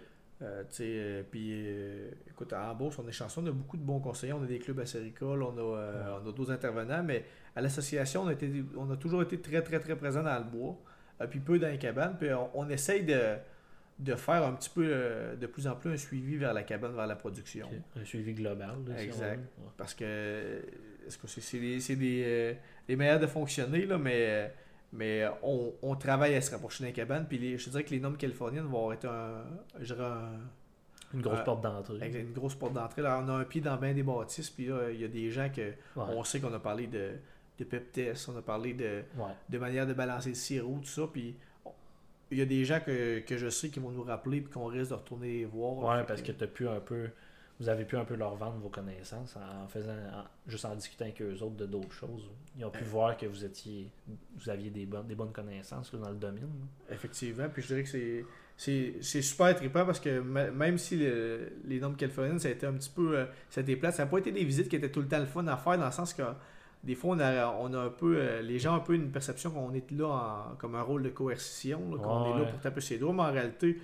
Euh, 0.43 0.63
tu 0.63 0.67
sais, 0.71 0.85
euh, 0.89 1.23
puis 1.31 1.51
euh, 1.53 2.11
écoute, 2.29 2.53
en 2.53 2.75
bourse, 2.75 2.99
on 2.99 3.07
est 3.07 3.13
chanceux, 3.13 3.41
on 3.41 3.47
a 3.47 3.53
beaucoup 3.53 3.77
de 3.77 3.85
bons 3.85 4.01
conseillers, 4.01 4.33
on 4.33 4.43
a 4.43 4.47
des 4.47 4.59
clubs 4.59 4.81
à 4.81 4.87
Séricole, 4.87 5.45
on 5.45 5.57
a, 5.57 5.79
euh, 5.79 6.19
on 6.25 6.29
a 6.29 6.33
d'autres 6.33 6.51
intervenants, 6.51 7.05
mais 7.05 7.25
à 7.55 7.61
l'association, 7.61 8.23
on, 8.23 8.27
a 8.27 8.33
été- 8.33 8.65
on 8.77 8.91
a 8.91 8.97
toujours 8.97 9.23
été 9.23 9.41
très, 9.41 9.63
très, 9.63 9.79
très 9.79 9.95
présent 9.95 10.25
dans 10.25 10.39
le 10.39 10.45
bois, 10.45 10.77
puis 11.31 11.39
peu 11.39 11.61
dans 11.61 11.69
les 11.69 11.79
cabanes, 11.79 12.17
puis 12.19 12.35
on, 12.35 12.51
on 12.59 12.69
essaye 12.69 13.05
de, 13.05 13.37
de 14.01 14.15
faire 14.15 14.43
un 14.45 14.53
petit 14.55 14.71
peu, 14.71 14.85
euh, 14.87 15.37
de 15.37 15.47
plus 15.47 15.67
en 15.69 15.77
plus, 15.77 15.91
un 15.93 15.97
suivi 15.97 16.37
vers 16.37 16.55
la 16.55 16.63
cabane, 16.63 16.95
vers 16.95 17.07
la 17.07 17.17
production. 17.17 17.69
Un 17.97 18.05
suivi 18.05 18.33
global. 18.35 18.77
là, 18.89 18.97
si 18.99 19.05
on 19.05 19.07
Exact. 19.09 19.39
Ouais. 19.59 19.65
Parce 19.77 19.95
que 19.95 20.63
est-ce 21.07 21.19
que 21.19 21.27
c'est 21.29 21.59
des, 21.59 21.81
c'est 21.81 21.97
des, 21.97 22.23
euh, 22.89 22.97
meilleurs 22.97 23.21
de 23.21 23.27
fonctionner, 23.27 23.85
là, 23.87 23.99
mais, 23.99 24.53
mais 24.93 25.27
on, 25.43 25.73
on 25.83 25.95
travaille 25.97 26.35
à 26.35 26.41
se 26.41 26.51
rapprocher 26.51 26.85
des 26.85 26.93
cabanes. 26.93 27.27
Puis 27.29 27.39
les- 27.39 27.59
je 27.59 27.65
te 27.67 27.71
dirais 27.71 27.85
que 27.85 27.91
les 27.91 28.01
normes 28.01 28.17
californiennes 28.17 28.65
vont 28.67 28.91
être 28.93 29.07
un, 29.07 29.45
je 29.81 29.95
dirais 29.95 30.07
un- 30.07 30.41
Une 31.15 31.21
grosse 31.23 31.43
porte 31.45 31.63
d'entrée. 31.63 32.11
une 32.21 32.33
grosse 32.33 32.55
porte 32.55 32.73
d'entrée. 32.73 33.03
Là, 33.03 33.21
on 33.25 33.29
a 33.29 33.33
un 33.33 33.45
pied 33.45 33.61
dans 33.61 33.77
bien 33.77 33.93
des 33.93 34.03
bâtisses, 34.03 34.49
puis 34.51 34.67
là, 34.67 34.91
il 34.91 35.01
y 35.01 35.05
a 35.05 35.09
des 35.09 35.31
gens 35.31 35.49
que 35.55 35.61
Ouais. 35.61 35.75
on 35.97 36.23
sait 36.25 36.41
qu'on 36.41 36.53
a 36.55 36.59
parlé 36.61 36.87
de, 36.87 37.13
de 37.59 37.65
pep 37.65 37.93
test, 37.93 38.29
on 38.29 38.39
a 38.39 38.43
parlé 38.43 38.73
de, 38.73 39.03
Ouais. 39.19 39.33
de 39.49 39.59
manière 39.59 39.87
de 39.87 39.93
balancer 39.93 40.31
le 40.31 40.35
sirop, 40.37 40.79
tout 40.79 40.89
ça. 40.89 41.03
Puis 41.13 41.35
il 42.31 42.39
y 42.39 42.43
a 42.43 42.47
des 42.47 42.65
gens 42.65 42.81
que, 42.81 43.21
que 43.21 43.37
je 43.37 43.49
sais 43.49 43.69
qui 43.71 43.81
vont 43.81 43.91
nous 43.91 44.03
rappeler 44.05 44.41
puis 44.41 44.53
qu'on 44.53 44.67
risque 44.67 44.91
de 44.91 44.95
retourner 44.95 45.45
voir. 45.45 45.77
Ouais, 45.99 46.05
parce 46.07 46.23
que 46.23 46.33
t'as 46.33 46.47
pu 46.47 46.69
un 46.69 46.81
peu. 46.81 47.09
Vous 47.59 47.69
avez 47.69 47.85
pu 47.85 47.97
un 47.99 48.07
peu 48.07 48.15
leur 48.15 48.37
vendre 48.37 48.57
vos 48.59 48.71
connaissances 48.71 49.37
en 49.37 49.69
faisant. 49.69 49.93
en- 49.93 50.25
juste 50.51 50.65
en 50.65 50.75
discutant 50.75 51.05
avec 51.05 51.21
eux 51.21 51.35
autres 51.43 51.57
de 51.57 51.67
d'autres 51.67 51.93
choses. 51.93 52.31
Ils 52.59 52.65
ont 52.65 52.71
pu 52.71 52.79
Ouais. 52.79 52.85
voir 52.87 53.17
que 53.19 53.27
vous 53.27 53.45
étiez. 53.45 53.91
Vous 54.39 54.49
aviez 54.49 54.71
des 54.71 54.87
bonnes, 54.87 55.07
des 55.07 55.15
bonnes 55.15 55.33
connaissances 55.33 55.93
là, 55.93 55.99
dans 55.99 56.09
le 56.11 56.17
domaine. 56.17 56.41
là. 56.89 56.95
Effectivement, 56.95 57.49
puis 57.53 57.61
je 57.63 57.67
dirais 57.69 57.83
que 57.83 57.89
c'est 57.91 58.25
c'est 58.57 58.95
c'est 59.03 59.21
super 59.23 59.55
trippant 59.55 59.85
parce 59.85 60.01
que 60.01 60.21
même 60.21 60.79
si 60.79 60.97
le- 60.97 61.53
les 61.67 61.81
normes 61.81 61.97
californiennes, 61.97 62.39
ça 62.39 62.49
a 62.49 62.53
été 62.53 62.65
un 62.67 62.73
petit 62.73 62.91
peu. 62.91 63.19
euh, 63.19 63.27
ça 63.51 63.61
a 63.61 63.63
été 63.63 63.77
plate, 63.77 63.95
ça 63.95 64.05
n'a 64.05 64.11
pas 64.11 64.19
été 64.19 64.33
des 64.33 64.45
visites 64.45 64.69
qui 64.69 64.77
étaient 64.77 64.91
tout 64.91 65.01
le 65.01 65.09
temps 65.09 65.19
le 65.19 65.27
fun 65.27 65.47
à 65.47 65.57
faire 65.59 65.77
dans 65.77 65.87
le 65.87 65.93
sens 65.93 66.15
que 66.15 66.23
des 66.83 66.95
fois, 66.95 67.15
on 67.17 67.21
a, 67.21 67.49
on 67.61 67.73
a 67.75 67.79
un 67.79 67.89
peu. 67.91 68.17
euh, 68.19 68.43
les 68.43 68.59
gens 68.59 68.73
ont 68.75 68.77
un 68.77 68.81
peu 68.81 68.95
une 68.95 69.11
perception 69.11 69.51
qu'on 69.51 69.73
est 69.75 69.91
là 69.91 70.07
en- 70.53 70.57
comme 70.57 70.75
un 70.75 70.83
rôle 70.83 71.03
de 71.03 71.11
coercition, 71.11 71.79
qu'on 71.99 72.35
est 72.35 72.39
là 72.39 72.47
pour 72.47 72.61
taper 72.61 72.81
ses 72.81 72.99
doigts, 72.99 73.13
mais 73.13 73.23
en 73.23 73.33
réalité, 73.33 73.79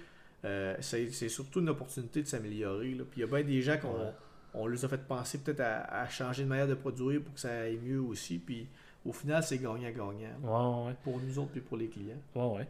euh, 0.44 0.74
c'est 0.80 1.28
surtout 1.28 1.60
une 1.60 1.68
opportunité 1.68 2.22
de 2.22 2.26
s'améliorer. 2.26 2.90
Puis 2.90 3.06
il 3.18 3.20
y 3.20 3.24
a 3.24 3.26
bien 3.26 3.42
des 3.42 3.60
gens 3.62 3.76
qu'on 3.78 3.88
Ouais. 3.92 4.12
on 4.54 4.66
les 4.66 4.84
a 4.84 4.88
fait 4.88 5.06
penser 5.06 5.38
peut-être 5.38 5.60
à, 5.60 6.02
à 6.02 6.08
changer 6.08 6.44
de 6.44 6.48
manière 6.48 6.68
de 6.68 6.74
produire 6.74 7.20
pour 7.22 7.34
que 7.34 7.40
ça 7.40 7.50
aille 7.50 7.78
mieux 7.82 8.00
aussi. 8.00 8.38
Puis 8.38 8.66
au 9.04 9.12
final, 9.12 9.42
c'est 9.42 9.58
gagnant-gagnant 9.58 10.12
Ouais, 10.42 10.86
ouais. 10.88 10.94
pour 11.04 11.20
nous 11.20 11.38
autres 11.38 11.56
et 11.56 11.60
pour 11.60 11.76
les 11.76 11.88
clients. 11.88 12.16
Ouais, 12.34 12.58
ouais. 12.58 12.68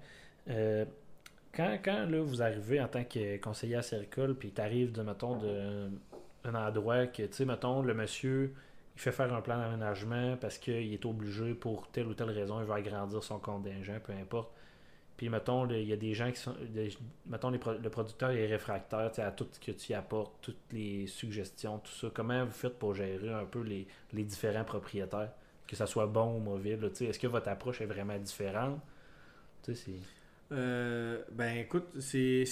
Euh, 0.49 0.85
quand 1.55 1.79
quand 1.85 2.07
là, 2.11 2.20
vous 2.20 2.43
arrivez 2.43 2.81
en 2.81 2.89
tant 2.89 3.05
que 3.05 3.37
conseiller 3.39 3.77
à 3.77 3.83
Sericole, 3.83 4.35
puis 4.35 4.51
tu 4.51 4.61
arrives, 4.61 4.93
de, 4.93 5.03
mettons, 5.03 5.37
de, 5.39 5.89
un 6.45 6.55
endroit 6.55 7.07
que, 7.07 7.22
tu 7.22 7.33
sais, 7.33 7.45
mettons, 7.45 7.83
le 7.83 7.95
monsieur, 7.95 8.53
il 8.97 9.01
fait 9.01 9.12
faire 9.12 9.32
un 9.32 9.42
plan 9.42 9.59
d'aménagement 9.59 10.36
parce 10.38 10.57
qu'il 10.59 10.92
est 10.92 11.05
obligé 11.05 11.55
pour 11.55 11.88
telle 11.90 12.07
ou 12.07 12.14
telle 12.14 12.30
raison, 12.30 12.61
il 12.61 12.66
veut 12.66 12.72
agrandir 12.72 13.22
son 13.22 13.38
contingent, 13.38 14.01
peu 14.03 14.12
importe. 14.14 14.51
Puis, 15.18 15.28
mettons, 15.28 15.68
il 15.68 15.86
y 15.86 15.92
a 15.92 15.97
des 15.97 16.14
gens 16.14 16.30
qui 16.30 16.40
sont. 16.40 16.55
mettons, 17.26 17.51
le 17.51 17.90
producteur 17.90 18.30
est 18.30 18.47
réfractaire 18.47 19.11
à 19.18 19.30
tout 19.30 19.47
ce 19.51 19.61
que 19.61 19.72
tu 19.72 19.94
apportes, 19.94 20.34
toutes 20.42 20.72
les 20.72 21.07
suggestions, 21.07 21.78
tout 21.78 21.92
ça. 21.92 22.09
Comment 22.12 22.44
vous 22.44 22.53
faites 22.53 22.78
pour 22.78 22.94
gérer 22.94 23.32
un 23.32 23.44
peu 23.44 23.62
les, 23.62 23.86
les 24.12 24.24
différents 24.24 24.64
propriétaires, 24.64 25.30
que 25.66 25.76
ça 25.76 25.86
soit 25.86 26.07
bon 26.07 26.36
ou 26.36 26.40
mauvais? 26.40 26.78
Est-ce 27.01 27.18
que 27.18 27.26
votre 27.26 27.49
approche 27.49 27.80
est 27.80 27.86
vraiment 27.86 28.18
différente? 28.18 28.80
C'est. 29.62 29.76
Euh, 30.53 31.22
ben 31.32 31.59
écoute, 31.59 31.86
c'est 31.99 32.44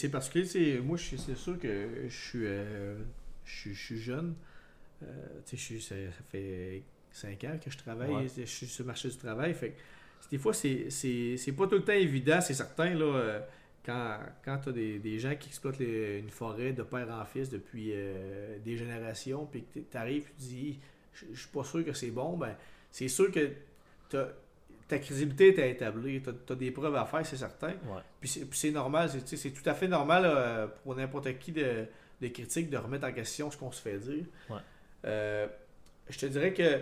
Moi, 0.82 0.99
c'est 0.99 1.36
sûr 1.36 1.59
que 1.59 2.07
je 2.09 2.16
suis, 2.16 2.47
euh, 2.47 2.97
je 3.45 3.72
suis 3.72 3.99
jeune. 3.99 4.34
Euh, 5.05 5.40
tu 5.46 5.57
sais, 5.57 5.78
ça, 5.80 5.94
fait 6.30 6.82
5 7.12 7.44
ans 7.44 7.59
que 7.62 7.70
je 7.70 7.78
travaille. 7.78 8.11
Ouais. 8.11 8.26
Je 8.36 8.42
suis 8.44 8.66
sur 8.66 8.82
le 8.84 8.88
marché 8.88 9.09
du 9.09 9.16
travail. 9.16 9.55
Fait 9.55 9.70
que 9.70 9.76
des 10.30 10.38
fois, 10.38 10.52
c'est 10.55 11.55
pas 11.57 11.66
tout 11.66 11.76
le 11.76 11.84
temps 11.84 11.92
évident, 11.92 12.40
c'est 12.40 12.55
certain. 12.55 12.94
Là, 12.94 13.05
euh, 13.05 13.40
quand 13.84 14.18
quand 14.44 14.59
tu 14.59 14.68
as 14.70 14.72
des, 14.72 14.98
des 14.98 15.18
gens 15.18 15.34
qui 15.36 15.48
exploitent 15.48 15.78
les- 15.78 16.18
une 16.18 16.30
forêt 16.30 16.72
de 16.72 16.82
père 16.82 17.09
en 17.11 17.24
fils 17.26 17.50
depuis 17.50 17.90
euh, 17.92 18.59
des 18.64 18.76
générations, 18.76 19.46
puis 19.46 19.64
que 19.72 19.80
tu 19.80 19.96
arrives 19.96 20.24
et 20.24 20.32
tu 20.42 20.46
dis, 20.48 20.78
je 21.12 21.38
suis 21.38 21.48
pas 21.48 21.62
sûr 21.64 21.84
que 21.84 21.92
c'est 21.92 22.11
bon, 22.11 22.36
ben 22.36 22.57
c'est 22.90 23.09
sûr 23.09 23.30
que 23.30 23.50
ta 24.88 24.98
crédibilité 24.98 25.48
est 25.48 25.59
à 25.62 25.66
établir. 25.66 26.22
Tu 26.22 26.52
as, 26.52 26.57
des 26.57 26.70
preuves 26.70 26.96
à 26.96 27.05
faire, 27.05 27.24
c'est 27.26 27.36
certain. 27.36 27.68
Ouais. 27.68 28.02
Puis 28.20 28.40
c'est 28.52 28.70
normal, 28.70 29.11
c'est 29.24 29.50
tout 29.50 29.68
à 29.68 29.74
fait 29.74 29.88
normal 29.88 30.70
pour 30.82 30.94
n'importe 30.96 31.38
qui 31.38 31.52
de, 31.52 31.84
de 32.20 32.28
critique 32.28 32.70
de 32.70 32.76
remettre 32.76 33.07
en 33.07 33.12
question 33.12 33.50
ce 33.50 33.57
qu'on 33.57 33.72
se 33.72 33.80
fait 33.82 33.98
dire. 33.98 34.24
Ouais. 34.50 34.57
Euh, 35.05 35.46
je 36.09 36.18
te 36.18 36.26
dirais 36.26 36.52
que 36.52 36.80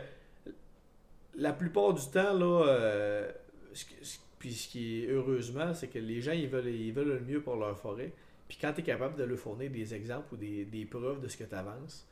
la 1.37 1.53
plupart 1.53 1.95
du 1.95 2.05
temps, 2.11 2.35
là, 2.35 2.65
euh, 2.67 3.33
ce 3.73 3.85
que- 3.85 4.05
ce- 4.05 4.19
puis 4.39 4.53
ce 4.55 4.69
qui 4.69 5.05
est 5.05 5.09
heureusement, 5.11 5.73
c'est 5.75 5.89
que 5.89 5.99
les 5.99 6.21
gens 6.21 6.33
ils 6.33 6.49
veulent, 6.49 6.69
ils 6.69 6.93
veulent 6.93 7.09
le 7.09 7.21
mieux 7.21 7.41
pour 7.41 7.57
leur 7.57 7.79
forêt. 7.79 8.13
Puis 8.49 8.59
quand 8.61 8.73
tu 8.73 8.81
es 8.81 8.85
capable 8.85 9.17
de 9.17 9.25
leur 9.25 9.39
fournir 9.39 9.71
des 9.71 9.95
exemples 9.95 10.35
ou 10.35 10.37
des, 10.37 10.65
des 10.65 10.85
preuves 10.85 11.21
de 11.21 11.29
ce 11.29 11.37
que 11.37 11.45
tu 11.45 11.55
avances, 11.55 12.07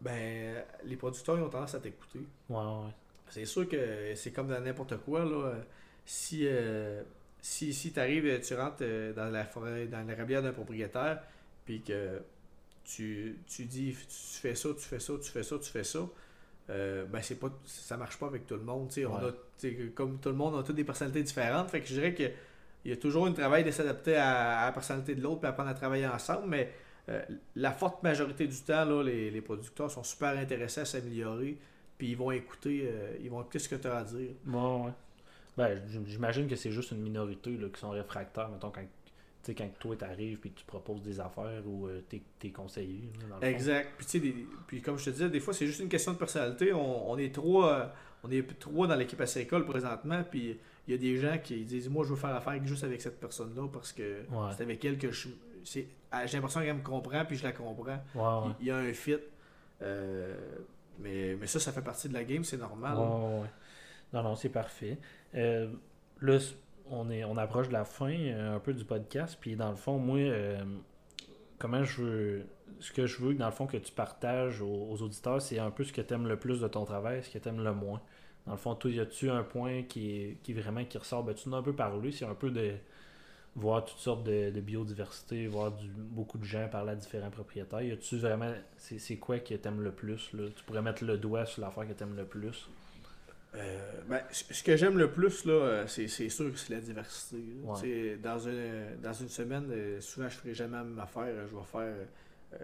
ben 0.00 0.62
les 0.84 0.96
producteurs 0.96 1.38
ils 1.38 1.42
ont 1.42 1.48
tendance 1.48 1.74
à 1.74 1.80
t'écouter. 1.80 2.20
Ouais, 2.48 2.56
ouais. 2.58 2.92
C'est 3.30 3.44
sûr 3.44 3.68
que 3.68 4.14
c'est 4.14 4.32
comme 4.32 4.48
dans 4.48 4.60
n'importe 4.60 4.96
quoi. 4.98 5.24
Là. 5.24 5.54
Si, 6.04 6.42
euh, 6.46 7.02
si, 7.40 7.72
si 7.74 7.92
tu 7.92 8.00
arrives, 8.00 8.40
tu 8.40 8.54
rentres 8.54 8.76
euh, 8.82 9.12
dans 9.12 9.28
la 9.30 9.44
forêt, 9.44 9.86
dans 9.86 10.06
la 10.06 10.14
rabière 10.14 10.42
d'un 10.42 10.52
propriétaire, 10.52 11.22
puis 11.64 11.82
que 11.82 12.20
tu, 12.88 13.38
tu 13.46 13.64
dis 13.64 13.94
tu 13.94 14.40
fais 14.40 14.54
ça, 14.54 14.70
tu 14.70 14.84
fais 14.84 15.00
ça, 15.00 15.12
tu 15.22 15.30
fais 15.30 15.42
ça, 15.42 15.58
tu 15.58 15.70
fais 15.70 15.84
ça, 15.84 16.08
euh, 16.70 17.04
ben 17.06 17.20
c'est 17.22 17.36
pas 17.36 17.50
ça 17.64 17.96
marche 17.96 18.18
pas 18.18 18.26
avec 18.26 18.46
tout 18.46 18.56
le 18.56 18.62
monde. 18.62 18.90
On 19.06 19.14
a, 19.16 19.32
comme 19.94 20.18
tout 20.18 20.28
le 20.30 20.34
monde, 20.34 20.54
on 20.54 20.58
a 20.58 20.62
toutes 20.62 20.76
des 20.76 20.84
personnalités 20.84 21.22
différentes. 21.22 21.70
Fait 21.70 21.80
que 21.80 21.86
je 21.86 21.94
dirais 21.94 22.14
que 22.14 22.24
il 22.84 22.90
y 22.90 22.94
a 22.94 22.96
toujours 22.96 23.26
un 23.26 23.32
travail 23.32 23.64
de 23.64 23.70
s'adapter 23.70 24.16
à, 24.16 24.60
à 24.60 24.66
la 24.66 24.72
personnalité 24.72 25.14
de 25.14 25.20
l'autre 25.20 25.40
puis 25.40 25.48
apprendre 25.48 25.70
à 25.70 25.74
travailler 25.74 26.06
ensemble, 26.06 26.48
mais 26.48 26.72
euh, 27.08 27.22
la 27.56 27.72
forte 27.72 28.02
majorité 28.02 28.46
du 28.46 28.56
temps, 28.62 28.84
là, 28.84 29.02
les, 29.02 29.30
les 29.30 29.40
producteurs 29.40 29.90
sont 29.90 30.04
super 30.04 30.38
intéressés 30.38 30.82
à 30.82 30.84
s'améliorer, 30.84 31.58
puis 31.98 32.10
ils 32.10 32.16
vont 32.16 32.30
écouter, 32.30 32.88
euh, 32.90 33.16
ils 33.20 33.30
vont 33.30 33.40
écouter 33.40 33.58
ce 33.58 33.68
que 33.68 33.76
tu 33.76 33.88
as 33.88 33.96
à 33.96 34.04
dire. 34.04 34.30
Ouais. 34.46 34.92
Ben, 35.56 35.82
j'imagine 36.06 36.46
que 36.46 36.54
c'est 36.54 36.70
juste 36.70 36.92
une 36.92 37.00
minorité 37.00 37.50
là, 37.56 37.68
qui 37.68 37.80
sont 37.80 37.90
réfractaires, 37.90 38.48
mettons, 38.48 38.70
quand, 38.70 38.84
sais, 39.48 39.54
quand 39.54 39.68
toi 39.78 39.96
t'arrives 39.96 40.38
puis 40.38 40.50
que 40.52 40.58
tu 40.60 40.64
proposes 40.64 41.02
des 41.02 41.18
affaires 41.20 41.62
ou 41.66 41.86
euh, 41.86 42.00
t'es, 42.08 42.50
conseillé. 42.50 43.10
là, 43.20 43.26
dans 43.30 43.34
le 43.36 43.40
fond. 43.40 43.46
Exact. 43.46 43.90
Puis, 43.96 44.06
tu 44.06 44.12
sais, 44.12 44.20
des- 44.20 44.46
puis 44.66 44.80
comme 44.82 44.98
je 44.98 45.04
te 45.06 45.10
disais, 45.10 45.28
des 45.28 45.40
fois, 45.40 45.52
c'est 45.54 45.66
juste 45.66 45.80
une 45.80 45.88
question 45.88 46.12
de 46.12 46.18
personnalité. 46.18 46.72
On, 46.72 47.10
on 47.10 47.18
est 47.18 47.34
trois, 47.34 47.72
euh, 47.72 47.86
on 48.24 48.30
est 48.30 48.58
trois 48.58 48.86
dans 48.86 48.94
l'équipe 48.96 49.20
à 49.20 49.40
école 49.40 49.64
présentement, 49.64 50.22
puis 50.30 50.58
il 50.86 50.92
y 50.92 50.94
a 50.94 50.98
des 50.98 51.16
gens 51.18 51.36
qui 51.42 51.64
disent 51.64 51.88
Moi, 51.88 52.04
je 52.04 52.10
veux 52.10 52.16
faire 52.16 52.34
affaire 52.34 52.64
juste 52.66 52.84
avec 52.84 53.00
cette 53.02 53.20
personne-là 53.20 53.68
parce 53.72 53.92
que 53.92 54.20
Ouais. 54.30 54.50
c'est 54.56 54.62
avec 54.62 54.84
elle 54.84 54.98
que 54.98 55.10
je. 55.10 55.28
ah, 56.10 56.26
J'ai 56.26 56.36
l'impression 56.38 56.60
qu'elle 56.60 56.76
me 56.76 56.82
comprend, 56.82 57.24
puis 57.24 57.36
je 57.36 57.44
la 57.44 57.52
comprends. 57.52 57.84
Ouais, 58.14 58.48
ouais. 58.48 58.54
Il 58.60 58.66
y 58.66 58.70
a 58.70 58.76
un 58.76 58.92
fit. 58.92 59.16
Euh, 59.82 60.34
mais, 60.98 61.36
mais 61.38 61.46
ça, 61.46 61.60
ça 61.60 61.70
fait 61.72 61.82
partie 61.82 62.08
de 62.08 62.14
la 62.14 62.24
game, 62.24 62.42
c'est 62.44 62.56
normal. 62.56 62.96
Non, 64.12 64.22
non, 64.22 64.34
c'est 64.36 64.48
parfait. 64.48 64.98
Euh, 65.34 65.68
là, 66.20 66.38
on, 66.90 67.10
est, 67.10 67.24
on 67.24 67.36
approche 67.36 67.68
de 67.68 67.72
la 67.72 67.84
fin 67.84 68.12
euh, 68.12 68.56
un 68.56 68.60
peu 68.60 68.72
du 68.72 68.84
podcast. 68.84 69.38
Puis 69.40 69.56
dans 69.56 69.70
le 69.70 69.76
fond, 69.76 69.98
moi, 69.98 70.18
euh, 70.18 70.62
comment 71.58 71.84
je 71.84 72.02
veux. 72.02 72.46
Ce 72.80 72.92
que 72.92 73.06
je 73.06 73.20
veux, 73.20 73.34
dans 73.34 73.46
le 73.46 73.52
fond, 73.52 73.66
que 73.66 73.76
tu 73.76 73.92
partages 73.92 74.60
aux, 74.60 75.02
auditeurs, 75.02 75.42
c'est 75.42 75.58
un 75.58 75.70
peu 75.70 75.82
ce 75.82 75.92
que 75.92 76.00
tu 76.00 76.14
aimes 76.14 76.28
le 76.28 76.38
plus 76.38 76.60
de 76.60 76.68
ton 76.68 76.84
travail, 76.84 77.24
ce 77.24 77.30
que 77.30 77.38
tu 77.38 77.48
aimes 77.48 77.64
le 77.64 77.72
moins. 77.72 78.00
Dans 78.46 78.52
le 78.52 78.58
fond, 78.58 78.74
toi, 78.74 78.90
y 78.90 79.00
a-tu 79.00 79.30
un 79.30 79.42
point 79.42 79.82
qui 79.82 80.38
qui 80.42 80.52
vraiment 80.52 80.84
qui 80.84 80.96
ressort? 80.98 81.24
Ben, 81.24 81.34
Tu 81.34 81.48
en 81.48 81.54
as 81.54 81.56
un 81.56 81.62
peu 81.62 81.74
parlé, 81.74 82.12
c'est 82.12 82.24
un 82.24 82.34
peu 82.34 82.50
de 82.50 82.74
voir 83.56 83.84
toutes 83.84 83.98
sortes 83.98 84.24
de, 84.24 84.60
biodiversité, 84.60 85.46
voir 85.46 85.72
du, 85.72 85.88
beaucoup 85.88 86.38
de 86.38 86.44
gens 86.44 86.68
parler 86.68 86.92
à 86.92 86.96
différents 86.96 87.30
propriétaires. 87.30 87.82
Y 87.82 87.92
a-tu 87.92 88.16
vraiment. 88.18 88.52
C'est, 88.76 89.16
quoi 89.16 89.38
que 89.40 89.54
t'aimes 89.54 89.80
le 89.80 89.92
plus 89.92 90.32
là? 90.32 90.44
Tu 90.54 90.64
pourrais 90.64 90.82
mettre 90.82 91.04
le 91.04 91.18
doigt 91.18 91.46
sur 91.46 91.62
l'affaire 91.62 91.86
que 91.88 91.92
t'aimes 91.92 92.16
le 92.16 92.24
plus. 92.24 92.68
Euh, 93.54 94.02
ben, 94.06 94.20
ce 94.30 94.62
que 94.62 94.76
j'aime 94.76 94.98
le 94.98 95.10
plus, 95.10 95.44
là, 95.44 95.52
euh, 95.52 95.86
c'est, 95.86 96.06
c'est 96.08 96.28
sûr 96.28 96.52
que 96.52 96.58
c'est 96.58 96.74
la 96.74 96.80
diversité. 96.80 97.42
Ouais. 97.64 98.16
Dans, 98.22 98.38
une, 98.38 99.00
dans 99.02 99.12
une 99.12 99.28
semaine, 99.28 99.68
euh, 99.70 100.00
souvent, 100.00 100.28
je 100.28 100.36
ne 100.36 100.40
ferai 100.40 100.54
jamais 100.54 100.76
la 100.76 100.84
même 100.84 100.98
affaire. 100.98 101.26
Je 101.50 101.56
vais 101.56 101.64
faire. 101.64 101.94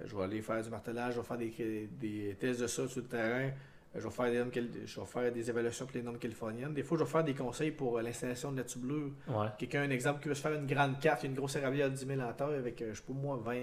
je 0.04 0.16
vais 0.16 0.22
aller 0.22 0.42
faire 0.42 0.62
du 0.62 0.70
martelage, 0.70 1.14
je 1.14 1.20
vais 1.20 1.26
faire 1.26 1.38
des, 1.38 1.88
des 1.98 2.36
tests 2.38 2.60
de 2.60 2.66
ça 2.66 2.86
sur 2.86 3.00
le 3.00 3.06
terrain. 3.06 3.50
Je 3.96 4.00
vais, 4.00 4.10
faire 4.10 4.24
des 4.50 4.86
je 4.86 5.00
vais 5.00 5.06
faire 5.06 5.32
des 5.32 5.48
évaluations 5.48 5.86
pour 5.86 5.94
les 5.94 6.02
normes 6.02 6.18
californiennes. 6.18 6.74
Des 6.74 6.82
fois, 6.82 6.98
je 6.98 7.04
vais 7.04 7.10
faire 7.10 7.22
des 7.22 7.34
conseils 7.34 7.70
pour 7.70 8.00
l'installation 8.00 8.50
de 8.50 8.56
la 8.58 8.64
tubulure. 8.64 9.12
Ouais. 9.28 9.46
Quelqu'un, 9.56 9.82
un 9.82 9.90
exemple, 9.90 10.20
qui 10.20 10.28
veut 10.28 10.34
se 10.34 10.42
faire 10.42 10.54
une 10.54 10.66
grande 10.66 10.98
carte, 10.98 11.22
une 11.22 11.34
grosse 11.34 11.54
érablière 11.54 11.88
de 11.90 11.94
10 11.94 12.06
000 12.06 12.20
en 12.20 12.26
avec, 12.26 12.82
je 12.86 12.92
sais 12.92 13.02
pas 13.06 13.12
moi, 13.12 13.40
20, 13.44 13.54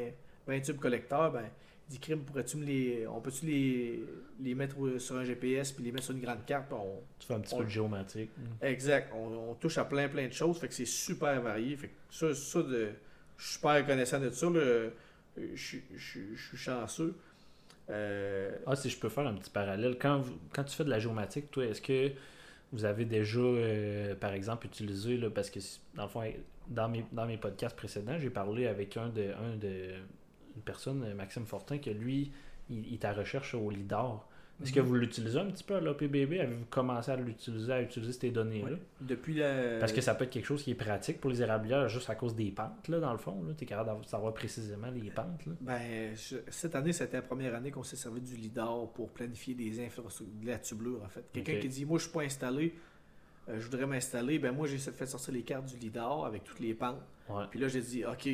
20 0.48 0.62
tubes 0.62 0.80
collecteurs, 0.80 1.34
ben, 1.34 1.50
dit, 1.92 2.00
crime, 2.00 2.22
pourrais-tu 2.24 2.58
me 2.58 2.66
les. 2.66 3.06
On 3.08 3.22
peut-tu 3.22 3.46
les, 3.46 4.04
les 4.42 4.56
mettre 4.56 4.76
sur 4.98 5.16
un 5.18 5.24
GPS 5.24 5.72
puis 5.72 5.84
les 5.84 5.92
mettre 5.92 6.06
sur 6.06 6.16
une 6.16 6.22
grande 6.22 6.46
carte? 6.46 6.72
on- 6.74 7.02
Tu 7.20 7.28
fais 7.28 7.34
un 7.36 7.40
petit 7.40 7.54
On- 7.54 7.60
peu 7.60 7.64
de 7.66 7.70
géomatique. 7.70 8.30
Exact. 8.62 9.12
On, 9.16 9.52
on 9.52 9.54
touche 9.56 9.78
à 9.78 9.86
plein, 9.86 10.08
plein 10.10 10.28
de 10.28 10.34
choses. 10.34 10.58
Fait 10.60 10.68
que 10.68 10.74
c'est 10.74 10.86
super 10.86 11.40
varié. 11.42 11.76
Fait 11.78 11.88
que 11.90 11.94
ça, 12.10 12.34
ça 12.34 12.64
de, 12.64 12.90
je 13.38 13.44
suis 13.46 13.54
super 13.56 13.76
reconnaissant 13.76 14.20
de 14.20 14.30
ça. 14.30 14.50
là. 14.50 14.90
Je, 15.38 15.56
suis- 15.62 15.84
je 15.96 16.20
je 16.36 16.48
suis 16.48 16.58
chanceux. 16.58 17.16
Euh, 17.90 18.52
Ah, 18.66 18.76
si 18.76 18.90
je 18.90 18.98
peux 18.98 19.10
faire 19.10 19.28
un 19.28 19.34
petit 19.36 19.50
parallèle. 19.50 19.98
Quand, 20.00 20.20
vous- 20.20 20.38
quand 20.54 20.64
tu 20.64 20.76
fais 20.76 20.84
de 20.86 20.90
la 20.90 21.00
géomatique, 21.00 21.52
toi, 21.52 21.66
est-ce 21.66 21.82
que 21.82 22.12
vous 22.72 22.86
avez 22.86 23.06
déjà, 23.06 23.40
euh, 23.40 24.16
par 24.16 24.34
exemple, 24.34 24.68
utilisé, 24.68 25.18
là, 25.18 25.30
parce 25.30 25.50
que 25.50 25.60
dans 25.96 26.04
le 26.04 26.10
fond, 26.10 26.24
dans 26.68 26.88
mes, 26.88 27.04
dans 27.12 27.26
mes 27.26 27.38
podcasts 27.38 27.76
précédents, 27.76 28.18
j'ai 28.18 28.30
parlé 28.30 28.68
avec 28.68 28.96
un 28.98 29.10
de, 29.10 29.24
un 29.34 29.58
de 29.58 29.90
une 30.62 30.66
personne, 30.66 31.14
Maxime 31.16 31.46
Fortin, 31.46 31.80
que 31.80 31.90
lui, 31.90 32.32
il, 32.70 32.94
est 32.94 33.04
à 33.06 33.14
recherche 33.14 33.56
au 33.56 33.70
LIDAR. 33.72 34.28
Est-ce 34.62 34.72
que 34.72 34.80
Mhm. 34.80 34.86
vous 34.86 34.94
l'utilisez 34.96 35.40
un 35.40 35.48
petit 35.48 35.64
peu 35.64 35.76
à 35.76 35.80
l'OPBB? 35.82 36.34
Avez-vous 36.40 36.66
commencé 36.70 37.10
à 37.10 37.16
l'utiliser, 37.16 37.74
à 37.74 37.82
utiliser 37.82 38.14
ces 38.14 38.30
données-là? 38.30 38.78
Depuis 39.00 39.34
la. 39.34 39.80
Parce 39.80 39.92
que 39.92 40.02
ça 40.02 40.14
peut 40.14 40.26
être 40.26 40.30
quelque 40.30 40.46
chose 40.46 40.62
qui 40.62 40.70
est 40.70 40.76
pratique 40.76 41.20
pour 41.20 41.32
les 41.32 41.42
érablières 41.42 41.90
juste 41.90 42.12
à 42.12 42.16
cause 42.16 42.36
des 42.36 42.52
pentes, 42.52 42.88
là, 42.88 43.00
dans 43.00 43.12
le 43.12 43.18
fond. 43.18 43.44
Tu 43.58 43.64
es 43.64 43.68
capable 43.68 44.02
de 44.02 44.06
savoir 44.06 44.34
précisément 44.36 44.92
les 44.92 45.10
pentes. 45.10 45.48
Là. 45.48 45.54
Ben, 45.62 46.16
je- 46.16 46.38
cette 46.50 46.76
année, 46.76 46.94
c'était 46.94 47.18
la 47.18 47.24
première 47.24 47.56
année 47.56 47.72
qu'on 47.72 47.82
s'est 47.82 47.96
servi 47.96 48.22
du 48.22 48.36
LIDAR 48.36 48.88
pour 48.94 49.10
planifier 49.10 49.56
des 49.56 49.84
infrastructures, 49.84 50.40
de 50.44 50.48
la 50.48 50.60
tubulure, 50.60 51.02
en 51.04 51.10
fait. 51.10 51.26
Quelqu'un 51.34 51.60
qui 51.60 51.68
dit, 51.68 51.84
moi, 51.86 51.98
je 51.98 52.04
suis 52.04 52.14
pas 52.14 52.22
installé, 52.22 52.76
euh, 53.50 53.60
je 53.60 53.66
voudrais 53.66 53.88
m'installer. 53.88 54.38
Ben, 54.38 54.52
moi, 54.52 54.68
j'ai 54.68 54.78
fait 54.78 55.08
sortir 55.08 55.34
les 55.34 55.42
cartes 55.42 55.66
du 55.66 55.78
LIDAR 55.78 56.24
avec 56.26 56.44
toutes 56.44 56.60
les 56.60 56.76
pentes. 56.76 57.02
Ouais. 57.30 57.46
Puis 57.50 57.60
là, 57.60 57.68
j'ai 57.68 57.82
dit, 57.82 58.06
OK, 58.06 58.30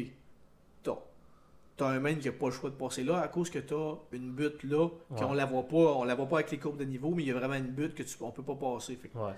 t'as 1.78 1.90
un 1.90 2.00
main 2.00 2.16
qui 2.16 2.26
n'a 2.28 2.34
pas 2.34 2.48
le 2.48 2.52
choix 2.52 2.70
de 2.72 2.76
passer 2.76 3.04
là 3.04 3.20
à 3.22 3.28
cause 3.28 3.50
que 3.52 3.60
t'as 3.60 3.96
une 4.12 4.32
butte 4.32 4.64
là, 4.64 4.86
Ouais. 4.86 5.20
qu'on 5.20 5.34
la 5.34 5.46
voit 5.46 5.68
pas, 5.68 5.76
on 5.78 6.04
la 6.04 6.16
voit 6.16 6.26
pas 6.28 6.38
avec 6.38 6.52
les 6.52 6.58
courbes 6.58 6.78
de 6.80 6.86
niveau, 6.86 7.12
mais 7.14 7.24
il 7.24 7.28
y 7.28 7.32
a 7.32 7.36
vraiment 7.36 7.54
une 7.54 7.68
butte 7.72 7.94
que 7.94 8.04
tu, 8.04 8.16
on 8.22 8.32
peut 8.32 8.44
pas 8.44 8.56
passer. 8.56 8.96
Fait 8.96 9.10
que, 9.10 9.18
Ouais. 9.18 9.32
tu 9.32 9.38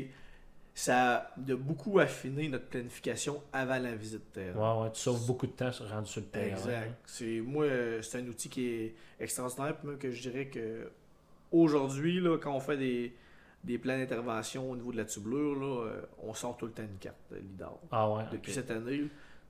sais, 0.00 0.06
ça 0.76 1.14
a 1.16 1.30
de 1.36 1.54
beaucoup 1.54 1.98
affiné 2.00 2.48
notre 2.48 2.66
planification 2.66 3.42
avant 3.52 3.78
la 3.78 3.94
visite 3.94 4.32
terrain. 4.32 4.78
Ouais, 4.78 4.84
ouais, 4.84 4.92
tu 4.92 5.00
sauves 5.00 5.26
beaucoup 5.26 5.46
de 5.46 5.52
temps 5.52 5.70
sur- 5.70 5.88
rendu 5.88 6.10
sur 6.10 6.20
le 6.22 6.26
terrain. 6.28 6.56
Exact. 6.56 6.88
hein. 6.90 6.94
C'est, 7.06 7.40
moi, 7.40 7.64
euh, 7.64 8.02
c'est 8.02 8.18
un 8.18 8.26
outil 8.26 8.48
qui 8.48 8.66
est 8.66 8.94
extraordinaire, 9.20 9.76
même 9.84 9.98
que 9.98 10.10
je 10.10 10.22
dirais 10.22 10.46
que 10.46 10.90
aujourd'hui, 11.52 12.20
là, 12.20 12.38
quand 12.38 12.52
on 12.54 12.60
fait 12.60 12.76
des, 12.76 13.14
des 13.62 13.78
plans 13.78 13.96
d'intervention 13.96 14.70
au 14.70 14.76
niveau 14.76 14.90
de 14.92 14.96
la 14.96 15.04
tubulure, 15.04 15.54
là, 15.54 15.86
euh, 15.86 16.02
on 16.22 16.34
sort 16.34 16.56
tout 16.56 16.66
le 16.66 16.72
temps 16.72 16.82
une 16.82 16.98
carte 16.98 17.16
de 17.30 17.36
LIDAR. 17.36 17.78
Ah 17.92 18.10
ouais. 18.10 18.24
Depuis 18.32 18.52
cette 18.52 18.70
année, 18.70 19.04